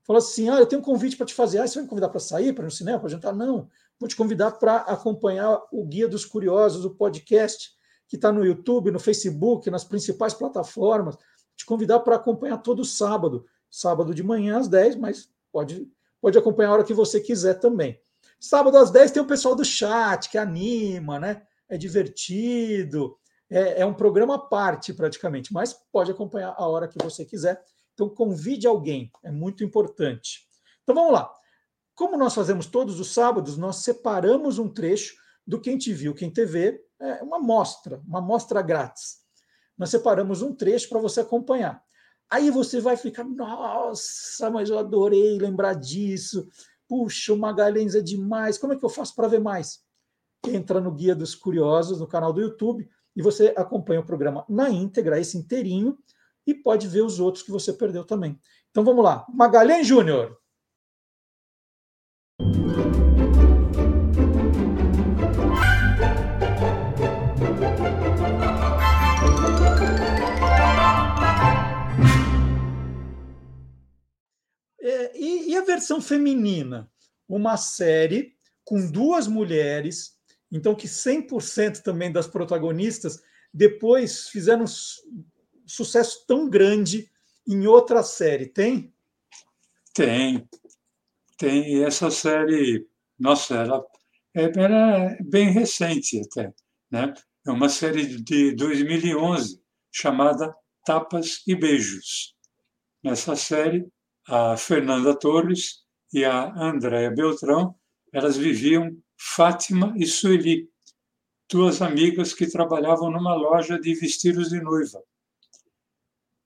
[0.03, 1.59] Falou assim: ah, eu tenho um convite para te fazer.
[1.59, 3.35] Ah, você vai me convidar para sair, para ir no cinema, para jantar?
[3.35, 3.69] Não.
[3.99, 7.77] Vou te convidar para acompanhar o Guia dos Curiosos, o podcast
[8.07, 11.15] que está no YouTube, no Facebook, nas principais plataformas.
[11.55, 13.45] Te convidar para acompanhar todo sábado.
[13.69, 15.87] Sábado de manhã às 10, mas pode,
[16.19, 18.01] pode acompanhar a hora que você quiser também.
[18.39, 21.43] Sábado às 10 tem o pessoal do chat que anima, né?
[21.67, 23.17] É divertido.
[23.49, 27.61] É, é um programa à parte, praticamente, mas pode acompanhar a hora que você quiser.
[27.93, 30.47] Então, convide alguém, é muito importante.
[30.83, 31.29] Então, vamos lá.
[31.95, 36.31] Como nós fazemos todos os sábados, nós separamos um trecho do Quem Te Viu, Quem
[36.31, 39.17] TV, é uma mostra, uma mostra grátis.
[39.77, 41.83] Nós separamos um trecho para você acompanhar.
[42.29, 46.47] Aí você vai ficar, nossa, mas eu adorei lembrar disso.
[46.89, 48.57] Puxa, o Magalhães é demais.
[48.57, 49.81] Como é que eu faço para ver mais?
[50.47, 54.71] Entra no Guia dos Curiosos, no canal do YouTube, e você acompanha o programa na
[54.71, 55.97] íntegra, esse inteirinho,
[56.47, 58.39] e pode ver os outros que você perdeu também.
[58.71, 59.23] Então vamos lá.
[59.31, 60.35] Magalhães Júnior.
[75.49, 76.91] E, a versão feminina?
[77.27, 80.15] Uma série com duas mulheres,
[80.51, 83.23] então que 100% também das protagonistas
[83.53, 87.09] depois fizeram um sucesso tão grande
[87.47, 88.45] em outra série.
[88.45, 88.93] Tem?
[89.93, 90.47] Tem.
[91.35, 91.77] Tem.
[91.77, 93.83] E essa série, nossa, ela,
[94.35, 96.53] era bem recente até.
[96.91, 97.11] Né?
[97.47, 99.59] É uma série de 2011
[99.91, 100.55] chamada
[100.85, 102.35] Tapas e Beijos.
[103.03, 103.87] Nessa série,
[104.29, 105.83] a Fernanda Torres
[106.13, 107.75] e a Andréa Beltrão,
[108.13, 110.69] elas viviam Fátima e Sueli,
[111.51, 115.01] duas amigas que trabalhavam numa loja de vestidos de noiva.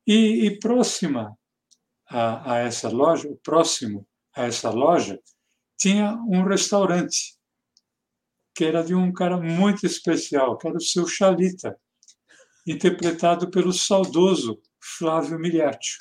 [0.07, 1.37] E, e próxima
[2.09, 5.19] a, a, essa loja, próximo a essa loja,
[5.77, 7.37] tinha um restaurante
[8.55, 11.77] que era de um cara muito especial, que era o seu Chalita,
[12.65, 15.97] interpretado pelo saudoso Flávio Miliati.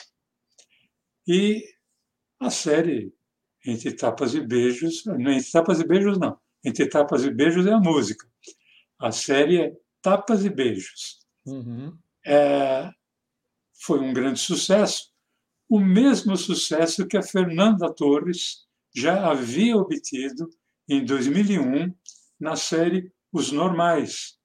[1.26, 1.71] E
[2.46, 3.12] a série
[3.64, 7.72] Entre Tapas e Beijos, não Entre Tapas e Beijos não, Entre Tapas e Beijos é
[7.72, 8.26] a música.
[8.98, 11.20] A série é Tapas e Beijos.
[11.46, 11.96] Uhum.
[12.24, 12.90] É,
[13.84, 15.12] foi um grande sucesso,
[15.68, 20.48] o mesmo sucesso que a Fernanda Torres já havia obtido
[20.88, 21.94] em 2001
[22.38, 24.36] na série Os Normais,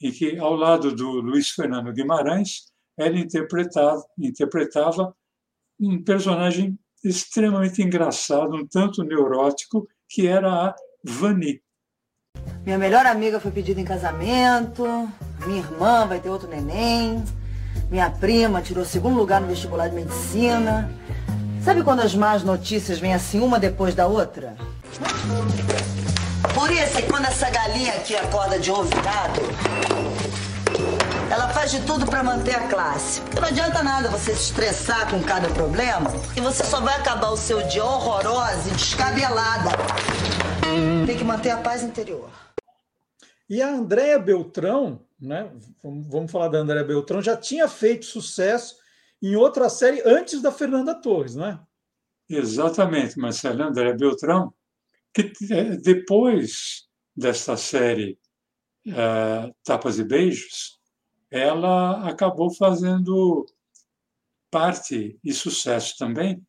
[0.00, 2.66] em que, ao lado do Luiz Fernando Guimarães,
[2.96, 5.16] ela interpretava, interpretava
[5.80, 6.78] um personagem
[7.08, 10.74] extremamente engraçado, um tanto neurótico, que era a
[11.04, 11.60] Vani.
[12.64, 14.84] Minha melhor amiga foi pedida em casamento,
[15.46, 17.24] minha irmã vai ter outro neném,
[17.90, 20.90] minha prima tirou segundo lugar no vestibular de medicina.
[21.64, 24.56] Sabe quando as más notícias vêm assim uma depois da outra?
[26.54, 28.88] Por isso, quando essa galinha aqui acorda de ovo
[31.30, 33.20] ela faz de tudo para manter a classe.
[33.22, 37.30] Porque não adianta nada você se estressar com cada problema e você só vai acabar
[37.30, 39.70] o seu dia horrorosa e descabelada.
[41.06, 42.30] Tem que manter a paz interior.
[43.48, 45.50] E a Andréa Beltrão, né?
[45.82, 48.76] Vamos falar da Andréa Beltrão, já tinha feito sucesso
[49.22, 51.60] em outra série antes da Fernanda Torres, não é?
[52.28, 53.62] Exatamente, Marcelo.
[53.62, 54.52] Andréa Beltrão,
[55.14, 56.86] que é, depois
[57.16, 58.18] dessa série
[58.88, 60.75] uh, Tapas e Beijos,
[61.36, 63.46] ela acabou fazendo
[64.50, 66.44] parte e sucesso também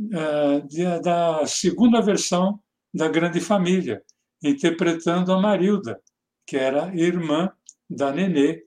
[0.00, 2.60] uh, da segunda versão
[2.92, 4.02] da Grande Família,
[4.42, 6.00] interpretando a Marilda,
[6.46, 7.50] que era irmã
[7.88, 8.64] da Nenê,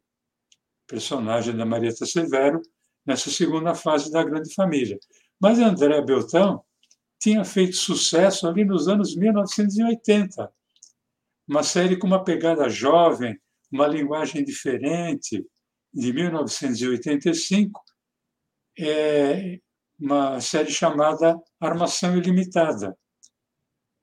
[0.88, 2.62] personagem da Marieta Severo,
[3.06, 5.00] nessa segunda fase da Grande Família.
[5.40, 6.64] Mas André Beltrão
[7.20, 10.52] tinha feito sucesso ali nos anos 1980.
[11.48, 13.40] Uma série com uma pegada jovem,
[13.72, 15.46] uma linguagem diferente,
[15.94, 17.82] de 1985,
[18.80, 19.60] é
[20.00, 22.98] uma série chamada Armação Ilimitada.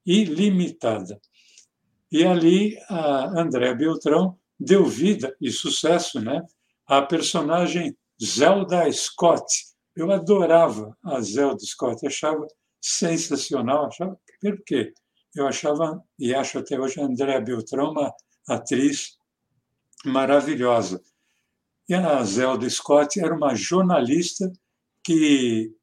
[0.06, 1.20] Ilimitada.
[2.10, 6.42] E ali a André Beltrão deu vida e sucesso né,
[6.86, 9.46] à personagem Zelda Scott.
[9.94, 12.46] Eu adorava a Zelda Scott, achava
[12.80, 13.86] sensacional.
[13.86, 14.92] Achava, por quê?
[15.34, 18.12] Eu achava, e acho até hoje, a Andréa Beltrão uma
[18.48, 19.17] atriz
[20.04, 21.02] maravilhosa.
[21.88, 24.52] E a Zelda Scott era uma jornalista
[25.02, 25.74] que,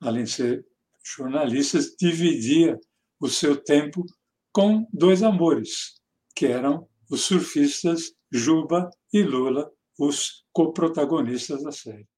[0.00, 0.66] além de ser
[1.04, 2.78] jornalista, dividia
[3.20, 4.04] o seu tempo
[4.52, 6.00] com dois amores,
[6.34, 12.08] que eram os surfistas Juba e Lula, os coprotagonistas da série.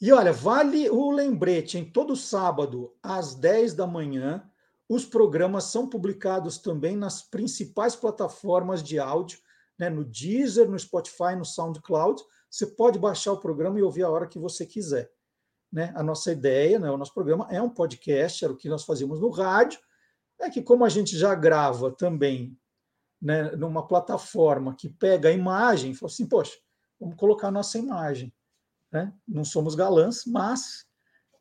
[0.00, 4.51] E olha, vale o lembrete, em todo sábado, às 10 da manhã,
[4.94, 9.38] os programas são publicados também nas principais plataformas de áudio,
[9.78, 12.22] né, no Deezer, no Spotify, no SoundCloud.
[12.50, 15.10] Você pode baixar o programa e ouvir a hora que você quiser.
[15.72, 15.94] Né?
[15.96, 19.18] A nossa ideia, né, o nosso programa é um podcast, era o que nós fazíamos
[19.18, 19.80] no rádio,
[20.38, 22.54] é que como a gente já grava também
[23.20, 26.58] né, numa plataforma que pega a imagem, falou assim, poxa,
[27.00, 28.30] vamos colocar a nossa imagem.
[28.90, 29.10] Né?
[29.26, 30.84] Não somos galãs, mas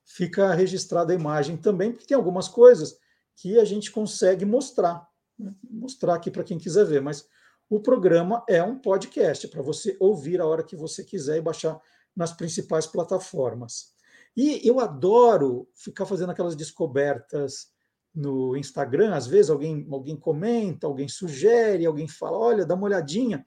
[0.06, 3.01] fica registrada a imagem também, porque tem algumas coisas
[3.42, 5.08] que a gente consegue mostrar,
[5.38, 5.52] né?
[5.68, 7.28] mostrar aqui para quem quiser ver, mas
[7.68, 11.80] o programa é um podcast para você ouvir a hora que você quiser e baixar
[12.16, 13.96] nas principais plataformas.
[14.38, 17.72] E eu adoro ficar fazendo aquelas descobertas
[18.14, 23.44] no Instagram, às vezes alguém, alguém comenta, alguém sugere, alguém fala, olha, dá uma olhadinha.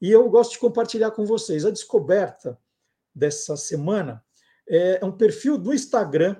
[0.00, 1.64] E eu gosto de compartilhar com vocês.
[1.64, 2.56] A descoberta
[3.12, 4.22] dessa semana
[4.68, 6.36] é um perfil do Instagram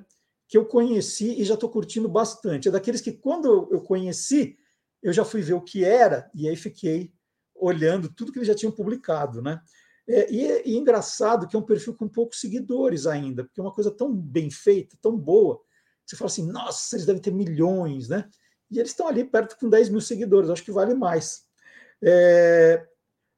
[0.52, 2.68] que eu conheci e já estou curtindo bastante.
[2.68, 4.54] É daqueles que, quando eu conheci,
[5.02, 7.10] eu já fui ver o que era e aí fiquei
[7.54, 9.62] olhando tudo que eles já tinham publicado, né?
[10.06, 13.58] É, e, é, e é engraçado que é um perfil com poucos seguidores ainda, porque
[13.58, 15.58] é uma coisa tão bem feita, tão boa,
[16.04, 18.28] você fala assim, nossa, eles devem ter milhões, né?
[18.70, 21.46] E eles estão ali perto com 10 mil seguidores, acho que vale mais.
[22.04, 22.86] É,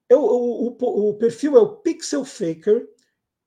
[0.08, 2.88] é o, o, o, perfil é o Pixel Faker,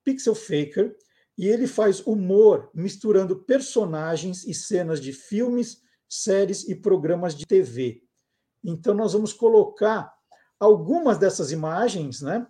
[0.05, 0.95] Pixel Faker,
[1.37, 8.01] e ele faz humor misturando personagens e cenas de filmes, séries e programas de TV.
[8.63, 10.13] Então nós vamos colocar
[10.59, 12.47] algumas dessas imagens, né?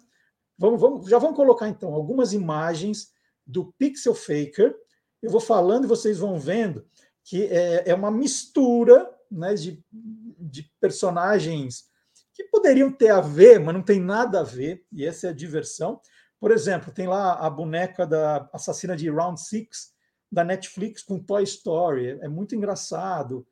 [0.58, 3.12] Vamos, vamos, já vamos colocar então algumas imagens
[3.46, 4.76] do Pixel Faker
[5.22, 6.86] eu vou falando e vocês vão vendo
[7.24, 11.86] que é, é uma mistura né, de, de personagens
[12.34, 15.34] que poderiam ter a ver, mas não tem nada a ver, e essa é a
[15.34, 16.00] diversão.
[16.40, 19.94] Por exemplo, tem lá a boneca da assassina de Round Six
[20.32, 23.48] da Netflix com Toy Story, é muito engraçado.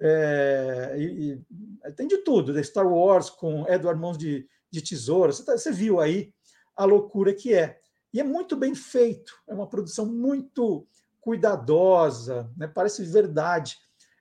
[0.00, 5.32] É, e, e, tem de tudo, da Star Wars com Edward Mãos de, de Tesoura,
[5.32, 6.32] você, tá, você viu aí
[6.76, 7.80] a loucura que é.
[8.12, 10.86] E é muito bem feito, é uma produção muito
[11.20, 12.66] cuidadosa, né?
[12.66, 13.76] parece verdade.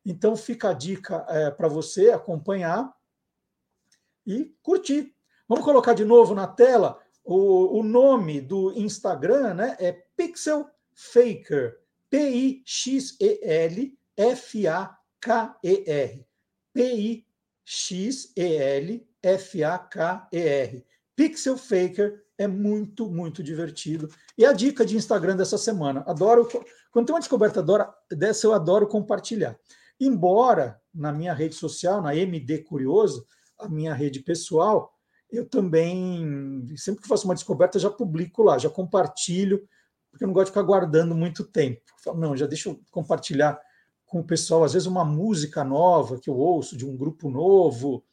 [0.05, 2.93] Então fica a dica é, para você acompanhar
[4.25, 5.13] e curtir.
[5.47, 9.75] Vamos colocar de novo na tela o, o nome do Instagram, né?
[9.79, 11.77] É Pixel Faker,
[12.09, 16.25] P-I-X-E-L F-A-K-E-R.
[16.73, 17.27] P-I-X-E-L
[19.21, 20.85] F-A-K-E-R.
[21.15, 24.09] Pixel Faker é muito, muito divertido.
[24.37, 26.05] E a dica de Instagram dessa semana.
[26.07, 26.47] Adoro.
[26.91, 27.61] Quando tem uma descoberta
[28.11, 29.59] dessa, eu adoro compartilhar.
[29.99, 33.25] Embora na minha rede social, na MD Curioso,
[33.59, 34.96] a minha rede pessoal,
[35.31, 39.67] eu também, sempre que faço uma descoberta, já publico lá, já compartilho,
[40.09, 41.81] porque eu não gosto de ficar guardando muito tempo.
[42.15, 43.59] não, já deixa eu compartilhar
[44.05, 48.03] com o pessoal, às vezes, uma música nova que eu ouço de um grupo novo.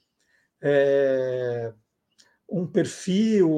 [0.61, 1.73] É,
[2.51, 3.51] um perfil,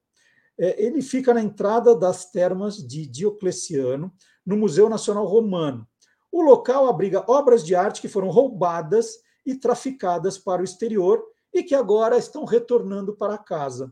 [0.61, 4.13] É, ele fica na entrada das termas de Diocleciano,
[4.45, 5.87] no Museu Nacional Romano.
[6.31, 11.63] O local abriga obras de arte que foram roubadas e traficadas para o exterior e
[11.63, 13.91] que agora estão retornando para casa.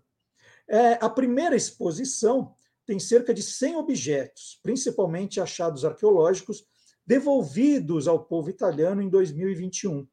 [0.67, 2.53] É, a primeira exposição
[2.85, 6.63] tem cerca de 100 objetos, principalmente achados arqueológicos,
[7.03, 10.07] devolvidos ao povo italiano em 2021.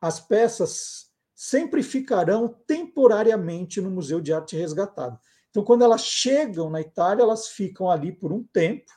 [0.00, 5.18] As peças sempre ficarão temporariamente no Museu de Arte Resgatado.
[5.50, 8.90] Então, quando elas chegam na Itália, elas ficam ali por um tempo,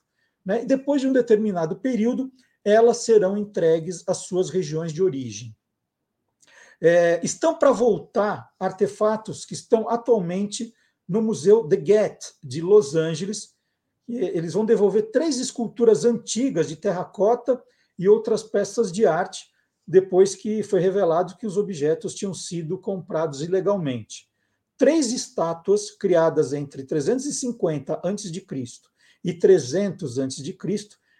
[0.46, 0.64] né?
[0.64, 2.32] e depois de um determinado período,
[2.64, 5.56] elas serão entregues às suas regiões de origem.
[6.80, 10.74] É, estão para voltar artefatos que estão atualmente
[11.08, 13.54] no Museu The Get, de Los Angeles.
[14.08, 17.62] Eles vão devolver três esculturas antigas de terracota
[17.98, 19.46] e outras peças de arte,
[19.88, 24.30] depois que foi revelado que os objetos tinham sido comprados ilegalmente.
[24.84, 28.46] Três estátuas criadas entre 350 a.C.
[29.24, 30.58] e 300 a.C.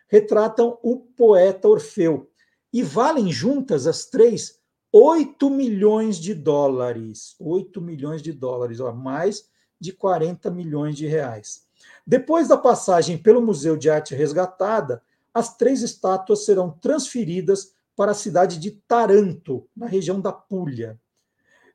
[0.10, 2.30] retratam o poeta Orfeu
[2.74, 4.60] e valem juntas as três
[4.92, 7.38] 8 milhões de dólares.
[7.40, 9.48] 8 milhões de dólares, ó, mais
[9.80, 11.66] de 40 milhões de reais.
[12.06, 15.02] Depois da passagem pelo Museu de Arte Resgatada,
[15.34, 21.00] as três estátuas serão transferidas para a cidade de Taranto, na região da Puglia.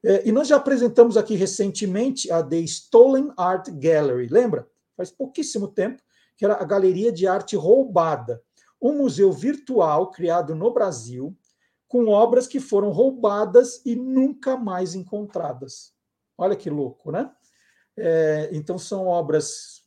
[0.05, 4.69] É, e nós já apresentamos aqui recentemente a The Stolen Art Gallery, lembra?
[4.97, 6.03] Faz pouquíssimo tempo,
[6.37, 8.43] que era a Galeria de Arte Roubada,
[8.81, 11.37] um museu virtual criado no Brasil
[11.89, 15.95] com obras que foram roubadas e nunca mais encontradas.
[16.37, 17.33] Olha que louco, né?
[17.97, 19.83] É, então são obras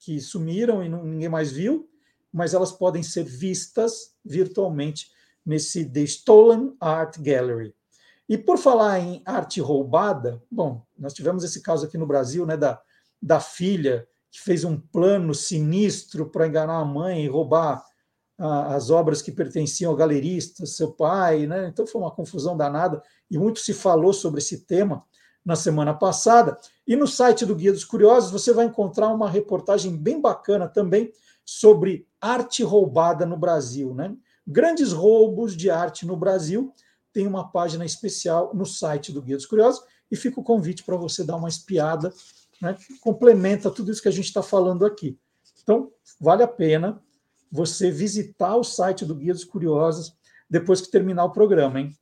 [0.00, 1.88] que sumiram e ninguém mais viu,
[2.32, 5.12] mas elas podem ser vistas virtualmente
[5.44, 7.74] nesse The Stolen Art Gallery.
[8.32, 12.56] E por falar em arte roubada, bom, nós tivemos esse caso aqui no Brasil, né,
[12.56, 12.80] da,
[13.20, 17.84] da filha que fez um plano sinistro para enganar a mãe e roubar
[18.38, 21.68] a, as obras que pertenciam ao galerista, seu pai, né?
[21.68, 25.04] Então foi uma confusão danada e muito se falou sobre esse tema
[25.44, 26.58] na semana passada.
[26.86, 31.12] E no site do Guia dos Curiosos você vai encontrar uma reportagem bem bacana também
[31.44, 34.16] sobre arte roubada no Brasil, né?
[34.46, 36.72] Grandes roubos de arte no Brasil.
[37.12, 40.96] Tem uma página especial no site do Guia dos Curiosos e fica o convite para
[40.96, 42.12] você dar uma espiada,
[42.60, 42.76] né?
[43.00, 45.18] complementa tudo isso que a gente está falando aqui.
[45.62, 45.90] Então,
[46.20, 47.02] vale a pena
[47.50, 50.14] você visitar o site do Guia dos Curiosos
[50.48, 51.96] depois que terminar o programa, hein?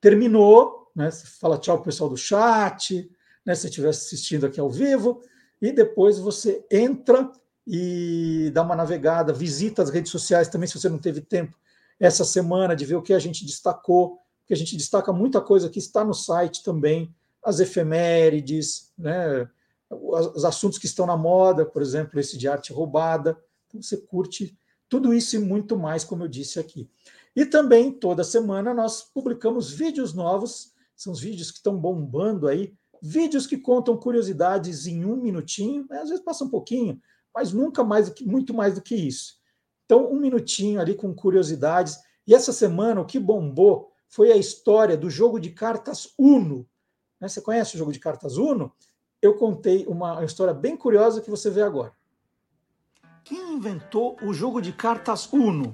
[0.00, 1.10] Terminou, né?
[1.10, 3.10] Você fala tchau pro pessoal do chat,
[3.44, 3.54] né?
[3.54, 5.22] Se estiver assistindo aqui ao vivo,
[5.60, 7.30] e depois você entra
[7.66, 11.56] e dá uma navegada, visita as redes sociais também, se você não teve tempo
[12.02, 15.70] essa semana de ver o que a gente destacou, porque a gente destaca muita coisa
[15.70, 17.14] que está no site também,
[17.44, 19.48] as efemérides, né,
[19.88, 23.38] os assuntos que estão na moda, por exemplo, esse de arte roubada.
[23.68, 24.58] Então você curte
[24.88, 26.90] tudo isso e muito mais, como eu disse aqui.
[27.36, 32.74] E também, toda semana, nós publicamos vídeos novos, são os vídeos que estão bombando aí,
[33.00, 37.00] vídeos que contam curiosidades em um minutinho, né, às vezes passa um pouquinho,
[37.32, 39.40] mas nunca mais do que, muito mais do que isso.
[39.92, 41.98] Então, um minutinho ali com curiosidades.
[42.26, 46.66] E essa semana o que bombou foi a história do jogo de cartas Uno.
[47.20, 47.28] Né?
[47.28, 48.72] Você conhece o jogo de cartas Uno?
[49.20, 51.92] Eu contei uma história bem curiosa que você vê agora.
[53.22, 55.72] Quem inventou o jogo de cartas Uno?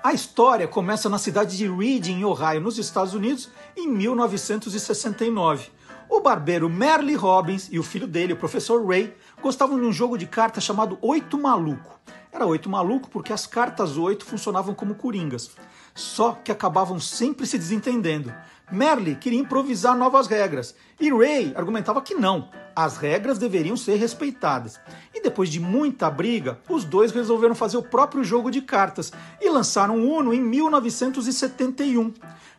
[0.00, 5.72] A história começa na cidade de Reading, em Ohio, nos Estados Unidos, em 1969.
[6.08, 9.12] O barbeiro Merle Robbins e o filho dele, o professor Ray,
[9.42, 11.98] gostavam de um jogo de cartas chamado Oito Maluco.
[12.32, 15.50] Era oito maluco porque as cartas oito funcionavam como coringas,
[15.94, 18.32] só que acabavam sempre se desentendendo.
[18.70, 24.78] Merle queria improvisar novas regras e Ray argumentava que não, as regras deveriam ser respeitadas.
[25.12, 29.50] E depois de muita briga, os dois resolveram fazer o próprio jogo de cartas e
[29.50, 32.14] lançaram o Uno em 1971.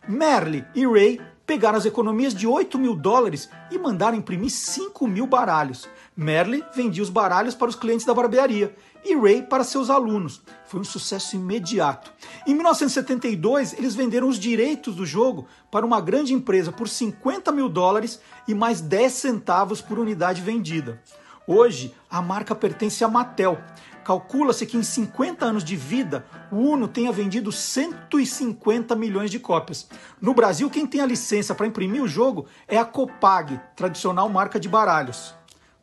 [0.06, 5.26] Merle e Ray pegaram as economias de 8 mil dólares e mandaram imprimir 5 mil
[5.26, 5.88] baralhos.
[6.16, 8.74] Merle vendia os baralhos para os clientes da barbearia
[9.04, 10.42] e Ray para seus alunos.
[10.66, 12.12] Foi um sucesso imediato.
[12.46, 17.68] Em 1972, eles venderam os direitos do jogo para uma grande empresa por 50 mil
[17.68, 21.00] dólares e mais 10 centavos por unidade vendida.
[21.46, 23.58] Hoje, a marca pertence à Mattel
[24.04, 29.88] Calcula-se que em 50 anos de vida, o Uno tenha vendido 150 milhões de cópias.
[30.20, 34.58] No Brasil, quem tem a licença para imprimir o jogo é a Copag, tradicional marca
[34.58, 35.34] de baralhos.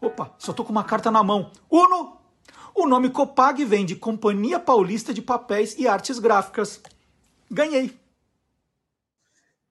[0.02, 1.52] Opa, só tô com uma carta na mão.
[1.70, 2.18] Uno!
[2.74, 6.82] O nome Copag vem de Companhia Paulista de Papéis e Artes Gráficas.
[7.52, 8.00] Ganhei!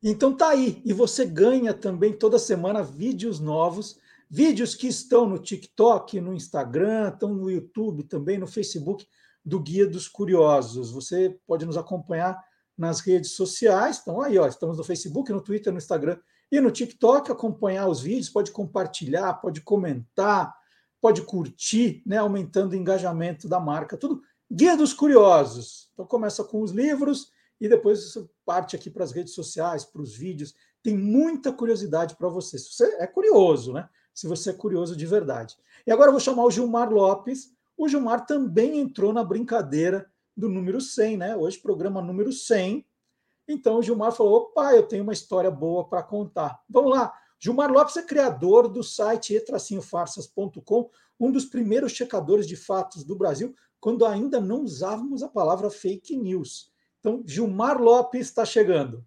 [0.03, 0.83] Então tá aí.
[0.85, 3.99] E você ganha também toda semana vídeos novos
[4.31, 9.07] Vídeos que estão no TikTok, no Instagram, estão no YouTube também, no Facebook
[9.43, 10.91] do Guia dos Curiosos.
[10.91, 12.39] Você pode nos acompanhar
[12.77, 13.99] nas redes sociais.
[14.03, 16.19] Então, aí, ó, estamos no Facebook, no Twitter, no Instagram
[16.51, 17.31] e no TikTok.
[17.31, 20.55] Acompanhar os vídeos, pode compartilhar, pode comentar,
[21.01, 23.97] pode curtir, né, aumentando o engajamento da marca.
[23.97, 25.91] Tudo Guia dos Curiosos.
[25.93, 27.31] Então, começa com os livros
[27.61, 28.15] e depois
[28.45, 30.55] parte aqui para as redes sociais, para os vídeos.
[30.83, 32.59] Tem muita curiosidade para você.
[32.59, 33.89] Se você é curioso, né?
[34.19, 35.57] se você é curioso de verdade.
[35.87, 37.53] E agora eu vou chamar o Gilmar Lopes.
[37.77, 41.37] O Gilmar também entrou na brincadeira do número 100, né?
[41.37, 42.85] Hoje, programa número 100.
[43.49, 46.61] Então, o Gilmar falou: opa, eu tenho uma história boa para contar.
[46.69, 47.13] Vamos lá.
[47.41, 53.55] Gilmar Lopes é criador do site etracinhofarsas.com, um dos primeiros checadores de fatos do Brasil,
[53.81, 56.73] quando ainda não usávamos a palavra fake news.
[56.99, 59.07] Então, Gilmar Lopes está chegando.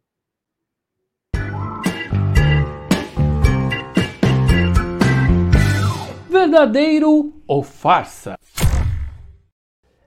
[6.30, 8.40] Verdadeiro ou farsa?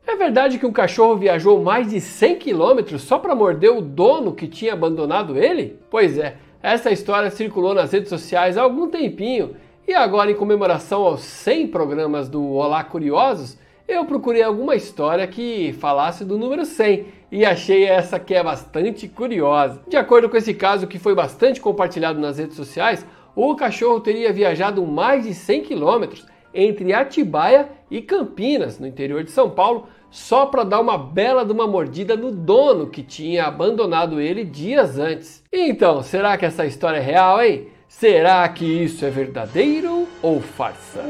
[0.07, 4.35] É verdade que um cachorro viajou mais de 100 quilômetros só para morder o dono
[4.35, 5.79] que tinha abandonado ele?
[5.91, 9.57] Pois é, essa história circulou nas redes sociais há algum tempinho
[9.89, 15.75] e agora, em comemoração aos 100 programas do Olá Curiosos, eu procurei alguma história que
[15.75, 19.83] falasse do número 100 e achei essa que é bastante curiosa.
[19.89, 23.05] De acordo com esse caso que foi bastante compartilhado nas redes sociais,
[23.35, 29.33] o cachorro teria viajado mais de 100 quilômetros entre Atibaia e Campinas, no interior de
[29.33, 34.21] São Paulo, só para dar uma bela de uma mordida no dono que tinha abandonado
[34.21, 35.43] ele dias antes.
[35.53, 37.67] Então, será que essa história é real, hein?
[37.89, 41.01] Será que isso é verdadeiro ou farsa?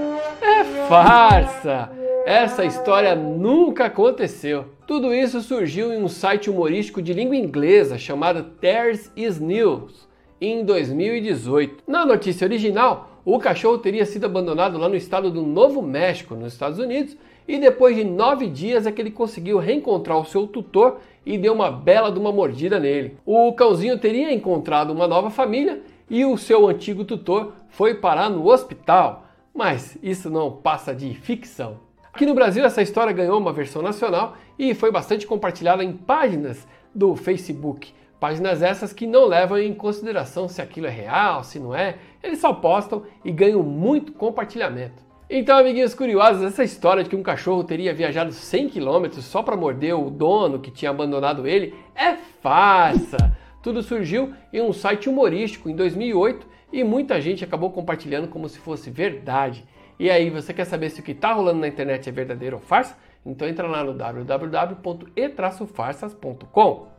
[0.41, 1.91] É farsa!
[2.25, 4.65] Essa história nunca aconteceu.
[4.87, 10.09] Tudo isso surgiu em um site humorístico de língua inglesa chamado There's Is News
[10.41, 11.85] em 2018.
[11.87, 16.55] Na notícia original, o cachorro teria sido abandonado lá no estado do Novo México, nos
[16.55, 20.99] Estados Unidos, e depois de nove dias é que ele conseguiu reencontrar o seu tutor
[21.27, 23.19] e deu uma bela de uma mordida nele.
[23.25, 28.47] O cãozinho teria encontrado uma nova família e o seu antigo tutor foi parar no
[28.49, 29.27] hospital.
[29.55, 31.79] Mas isso não passa de ficção.
[32.13, 36.67] Aqui no Brasil, essa história ganhou uma versão nacional e foi bastante compartilhada em páginas
[36.95, 37.93] do Facebook.
[38.19, 42.39] Páginas essas que não levam em consideração se aquilo é real, se não é, eles
[42.39, 45.04] só postam e ganham muito compartilhamento.
[45.29, 49.57] Então, amiguinhos curiosos, essa história de que um cachorro teria viajado 100 km só para
[49.57, 53.35] morder o dono que tinha abandonado ele é farsa.
[53.63, 58.59] Tudo surgiu em um site humorístico em 2008 e muita gente acabou compartilhando como se
[58.59, 59.67] fosse verdade.
[59.99, 62.63] E aí, você quer saber se o que está rolando na internet é verdadeiro ou
[62.63, 62.95] farsa?
[63.25, 66.93] Então entra lá no www.e-farsas.com.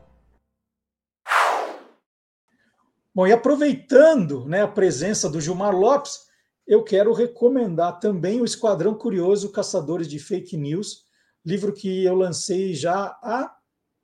[3.14, 6.25] Bom, e aproveitando né, a presença do Gilmar Lopes,
[6.68, 11.06] eu quero recomendar também o Esquadrão Curioso Caçadores de Fake News,
[11.46, 13.56] livro que eu lancei já há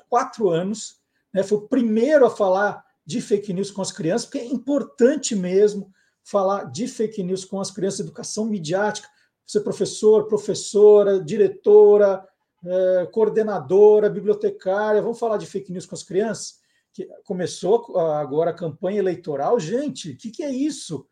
[0.07, 0.97] quatro anos.
[1.33, 1.41] Né?
[1.41, 5.91] Foi o primeiro a falar de fake news com as crianças, porque é importante mesmo
[6.23, 9.07] falar de fake news com as crianças, educação midiática.
[9.45, 12.25] Você professor, professora, diretora,
[12.63, 16.59] é, coordenadora, bibliotecária, vamos falar de fake news com as crianças?
[16.93, 19.59] Que começou agora a campanha eleitoral.
[19.59, 21.07] Gente, o que, que é isso?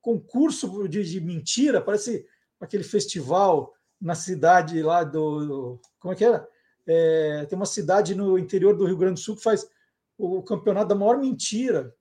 [0.00, 2.26] Concurso de, de, mentira, parece
[2.60, 5.80] aquele festival na cidade lá do.
[5.98, 6.48] Como é que era?
[6.86, 9.68] É, tem uma cidade no interior do Rio Grande do Sul que faz
[10.18, 11.94] o campeonato da maior mentira.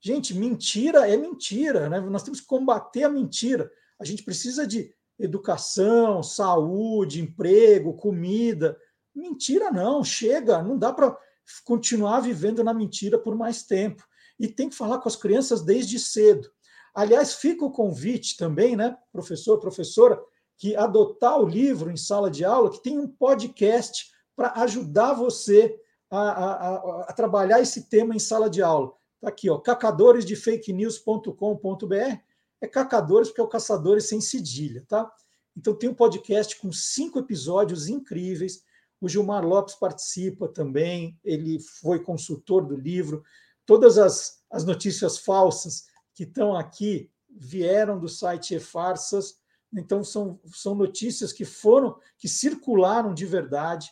[0.00, 2.00] Gente, mentira é mentira, né?
[2.00, 3.70] Nós temos que combater a mentira.
[3.98, 8.78] A gente precisa de educação, saúde, emprego, comida.
[9.14, 11.16] Mentira não, chega, não dá para
[11.64, 14.02] continuar vivendo na mentira por mais tempo.
[14.38, 16.50] E tem que falar com as crianças desde cedo.
[16.94, 20.20] Aliás, fica o convite também, né, professor, professora,
[20.56, 25.80] que adotar o livro em sala de aula, que tem um podcast para ajudar você
[26.10, 28.92] a, a, a, trabalhar esse tema em sala de aula.
[29.16, 32.20] Está aqui, ó, cacadoresdefakenews.com.br.
[32.62, 35.10] É cacadores porque é o caçadores sem cedilha, tá?
[35.56, 38.62] Então tem um podcast com cinco episódios incríveis.
[39.00, 43.24] O Gilmar Lopes participa também, ele foi consultor do livro.
[43.64, 45.86] Todas as, as notícias falsas
[46.20, 49.38] que estão aqui vieram do site E-Farsas,
[49.74, 53.90] então são, são notícias que foram, que circularam de verdade.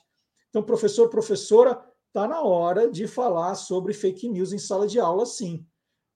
[0.51, 5.25] Então, professor, professora, está na hora de falar sobre fake news em sala de aula,
[5.25, 5.67] sim.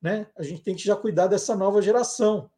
[0.02, 0.26] Né?
[0.36, 2.50] A gente tem que já cuidar dessa nova geração.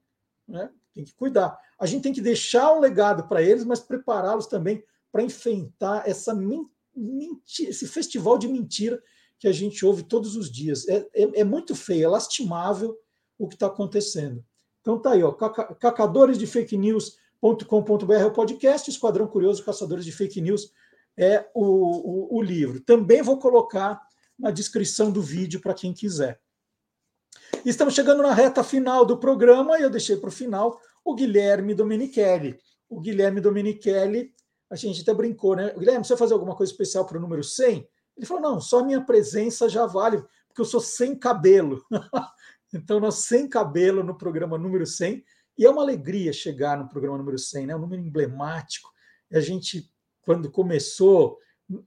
[0.48, 0.68] Né?
[0.92, 1.56] Tem que cuidar.
[1.78, 4.82] A gente tem que deixar um legado para eles, mas prepará-los também
[5.12, 9.00] para enfrentar essa mentira, esse festival de mentira
[9.38, 10.88] que a gente ouve todos os dias.
[10.88, 12.98] É, é, é muito feio, é lastimável
[13.38, 14.44] o que está acontecendo.
[14.80, 20.12] Então tá aí, ó, cacadores de fake news.com.br é o podcast, Esquadrão Curioso Caçadores de
[20.12, 20.72] Fake News
[21.16, 22.80] é o, o, o livro.
[22.80, 24.00] Também vou colocar
[24.38, 26.40] na descrição do vídeo para quem quiser.
[27.64, 31.74] Estamos chegando na reta final do programa e eu deixei para o final o Guilherme
[31.74, 32.58] Domenichelli.
[32.88, 34.32] O Guilherme Domenichelli,
[34.68, 35.72] a gente até brincou, né?
[35.76, 37.88] Guilherme, você vai fazer alguma coisa especial para o número 100?
[38.16, 41.84] Ele falou: não, só minha presença já vale, porque eu sou sem cabelo.
[42.74, 45.24] Então, nós sem cabelo no programa número 100,
[45.56, 47.72] e é uma alegria chegar no programa número 100, né?
[47.72, 48.90] É um número emblemático.
[49.32, 49.90] A gente,
[50.22, 51.38] quando começou,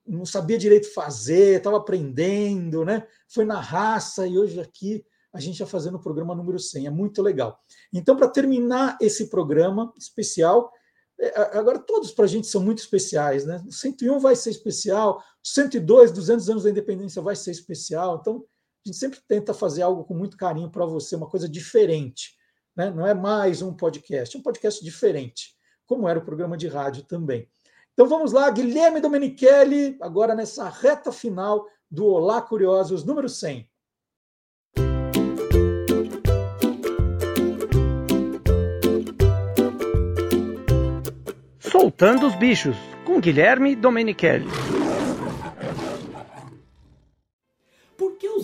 [0.06, 3.06] não sabia direito fazer, estava aprendendo, né?
[3.28, 6.86] Foi na raça, e hoje aqui a gente está fazendo o programa número 100.
[6.86, 7.60] É muito legal.
[7.92, 10.72] Então, para terminar esse programa especial,
[11.20, 13.62] é, agora todos para a gente são muito especiais, né?
[13.66, 18.18] O 101 vai ser especial, 102, 200 anos da independência vai ser especial.
[18.20, 18.44] Então,
[18.84, 22.36] a gente sempre tenta fazer algo com muito carinho para você, uma coisa diferente.
[22.76, 22.90] né?
[22.90, 25.54] não é mais um podcast, é um podcast diferente,
[25.86, 27.48] como era o programa de rádio também.
[27.92, 33.68] Então vamos lá, Guilherme Domenichelli, agora nessa reta final do Olá Curiosos número 100.
[41.58, 44.46] Soltando os Bichos, com Guilherme Domenichelli.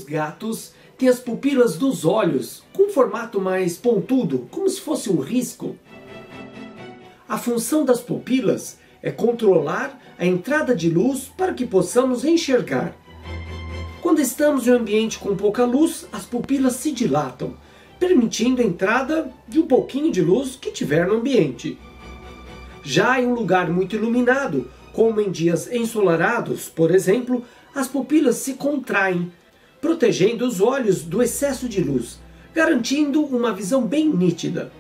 [0.05, 5.19] Gatos têm as pupilas dos olhos com um formato mais pontudo, como se fosse um
[5.19, 5.77] risco?
[7.29, 12.95] A função das pupilas é controlar a entrada de luz para que possamos enxergar.
[14.01, 17.57] Quando estamos em um ambiente com pouca luz, as pupilas se dilatam,
[17.99, 21.79] permitindo a entrada de um pouquinho de luz que tiver no ambiente.
[22.83, 27.43] Já em um lugar muito iluminado, como em dias ensolarados, por exemplo,
[27.75, 29.33] as pupilas se contraem,
[29.85, 32.19] protegendo os olhos do excesso de luz,
[32.55, 34.73] garantindo uma visão bem nítida.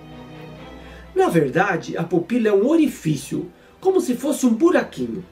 [1.14, 3.52] Na verdade, a pupila é um orifício,
[3.82, 5.22] como se fosse um buraquinho.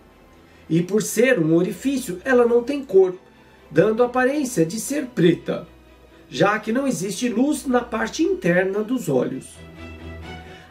[0.68, 3.14] E por ser um orifício, ela não tem cor,
[3.70, 5.66] dando a aparência de ser preta,
[6.28, 9.54] já que não existe luz na parte interna dos olhos.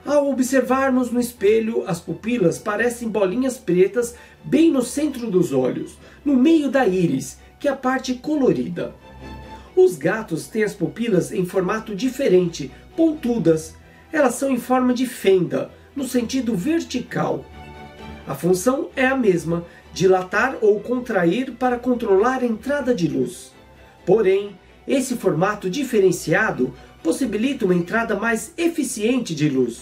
[0.05, 4.13] Ao observarmos no espelho, as pupilas parecem bolinhas pretas
[4.43, 8.95] bem no centro dos olhos, no meio da íris, que a parte colorida.
[9.75, 13.75] Os gatos têm as pupilas em formato diferente, pontudas.
[14.11, 17.45] Elas são em forma de fenda, no sentido vertical.
[18.27, 19.63] A função é a mesma,
[19.93, 23.53] dilatar ou contrair para controlar a entrada de luz.
[24.07, 24.57] Porém,
[24.87, 26.73] esse formato diferenciado
[27.03, 29.81] possibilita uma entrada mais eficiente de luz,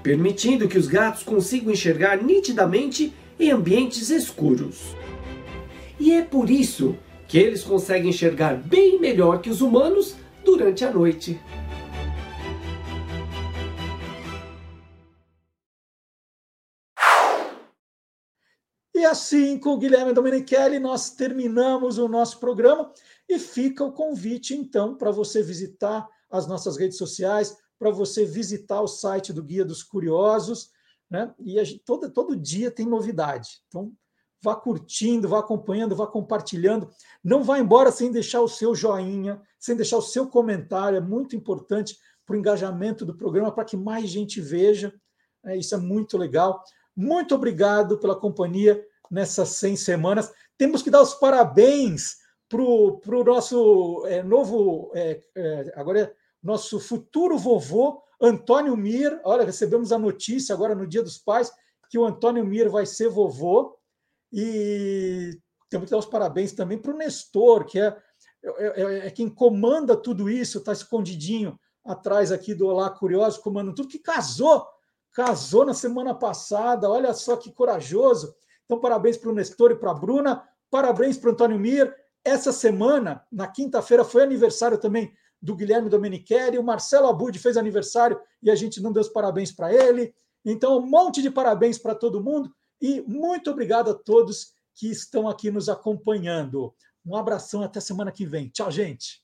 [0.00, 4.94] permitindo que os gatos consigam enxergar nitidamente em ambientes escuros.
[6.00, 6.96] E é por isso
[7.28, 11.38] que eles conseguem enxergar bem melhor que os humanos durante a noite.
[18.94, 22.90] E assim, com o Guilherme Domenichelli, nós terminamos o nosso programa
[23.28, 28.80] e fica o convite, então, para você visitar as nossas redes sociais, para você visitar
[28.80, 30.70] o site do Guia dos Curiosos,
[31.10, 31.34] né?
[31.38, 33.60] E gente, todo, todo dia tem novidade.
[33.68, 33.92] Então,
[34.42, 36.88] vá curtindo, vá acompanhando, vá compartilhando.
[37.22, 40.96] Não vá embora sem deixar o seu joinha, sem deixar o seu comentário.
[40.96, 44.92] É muito importante para o engajamento do programa, para que mais gente veja.
[45.44, 46.62] É, isso é muito legal.
[46.96, 50.32] Muito obrigado pela companhia nessas 100 semanas.
[50.56, 52.18] Temos que dar os parabéns
[52.48, 56.12] para o nosso é, novo, é, é, agora é
[56.42, 59.20] nosso futuro vovô, Antônio Mir.
[59.24, 61.52] Olha, recebemos a notícia agora no Dia dos Pais
[61.88, 63.76] que o Antônio Mir vai ser vovô.
[64.32, 65.38] E
[65.68, 67.96] temos que dar os parabéns também para o Nestor, que é,
[68.42, 73.74] é, é, é, quem comanda tudo isso, está escondidinho atrás aqui do Olá Curioso, comandando
[73.74, 74.66] tudo, que casou,
[75.12, 76.88] casou na semana passada.
[76.88, 78.34] Olha só que corajoso.
[78.64, 81.94] Então, parabéns para o Nestor e para a Bruna, parabéns para o Antônio Mir.
[82.24, 85.12] Essa semana, na quinta-feira, foi aniversário também
[85.42, 89.50] do Guilherme Domenichelli, o Marcelo Abud fez aniversário e a gente não deu os parabéns
[89.50, 90.14] para ele.
[90.44, 95.28] Então, um monte de parabéns para todo mundo e muito obrigado a todos que estão
[95.28, 96.74] aqui nos acompanhando.
[97.04, 98.48] Um abração até semana que vem.
[98.48, 99.19] Tchau, gente.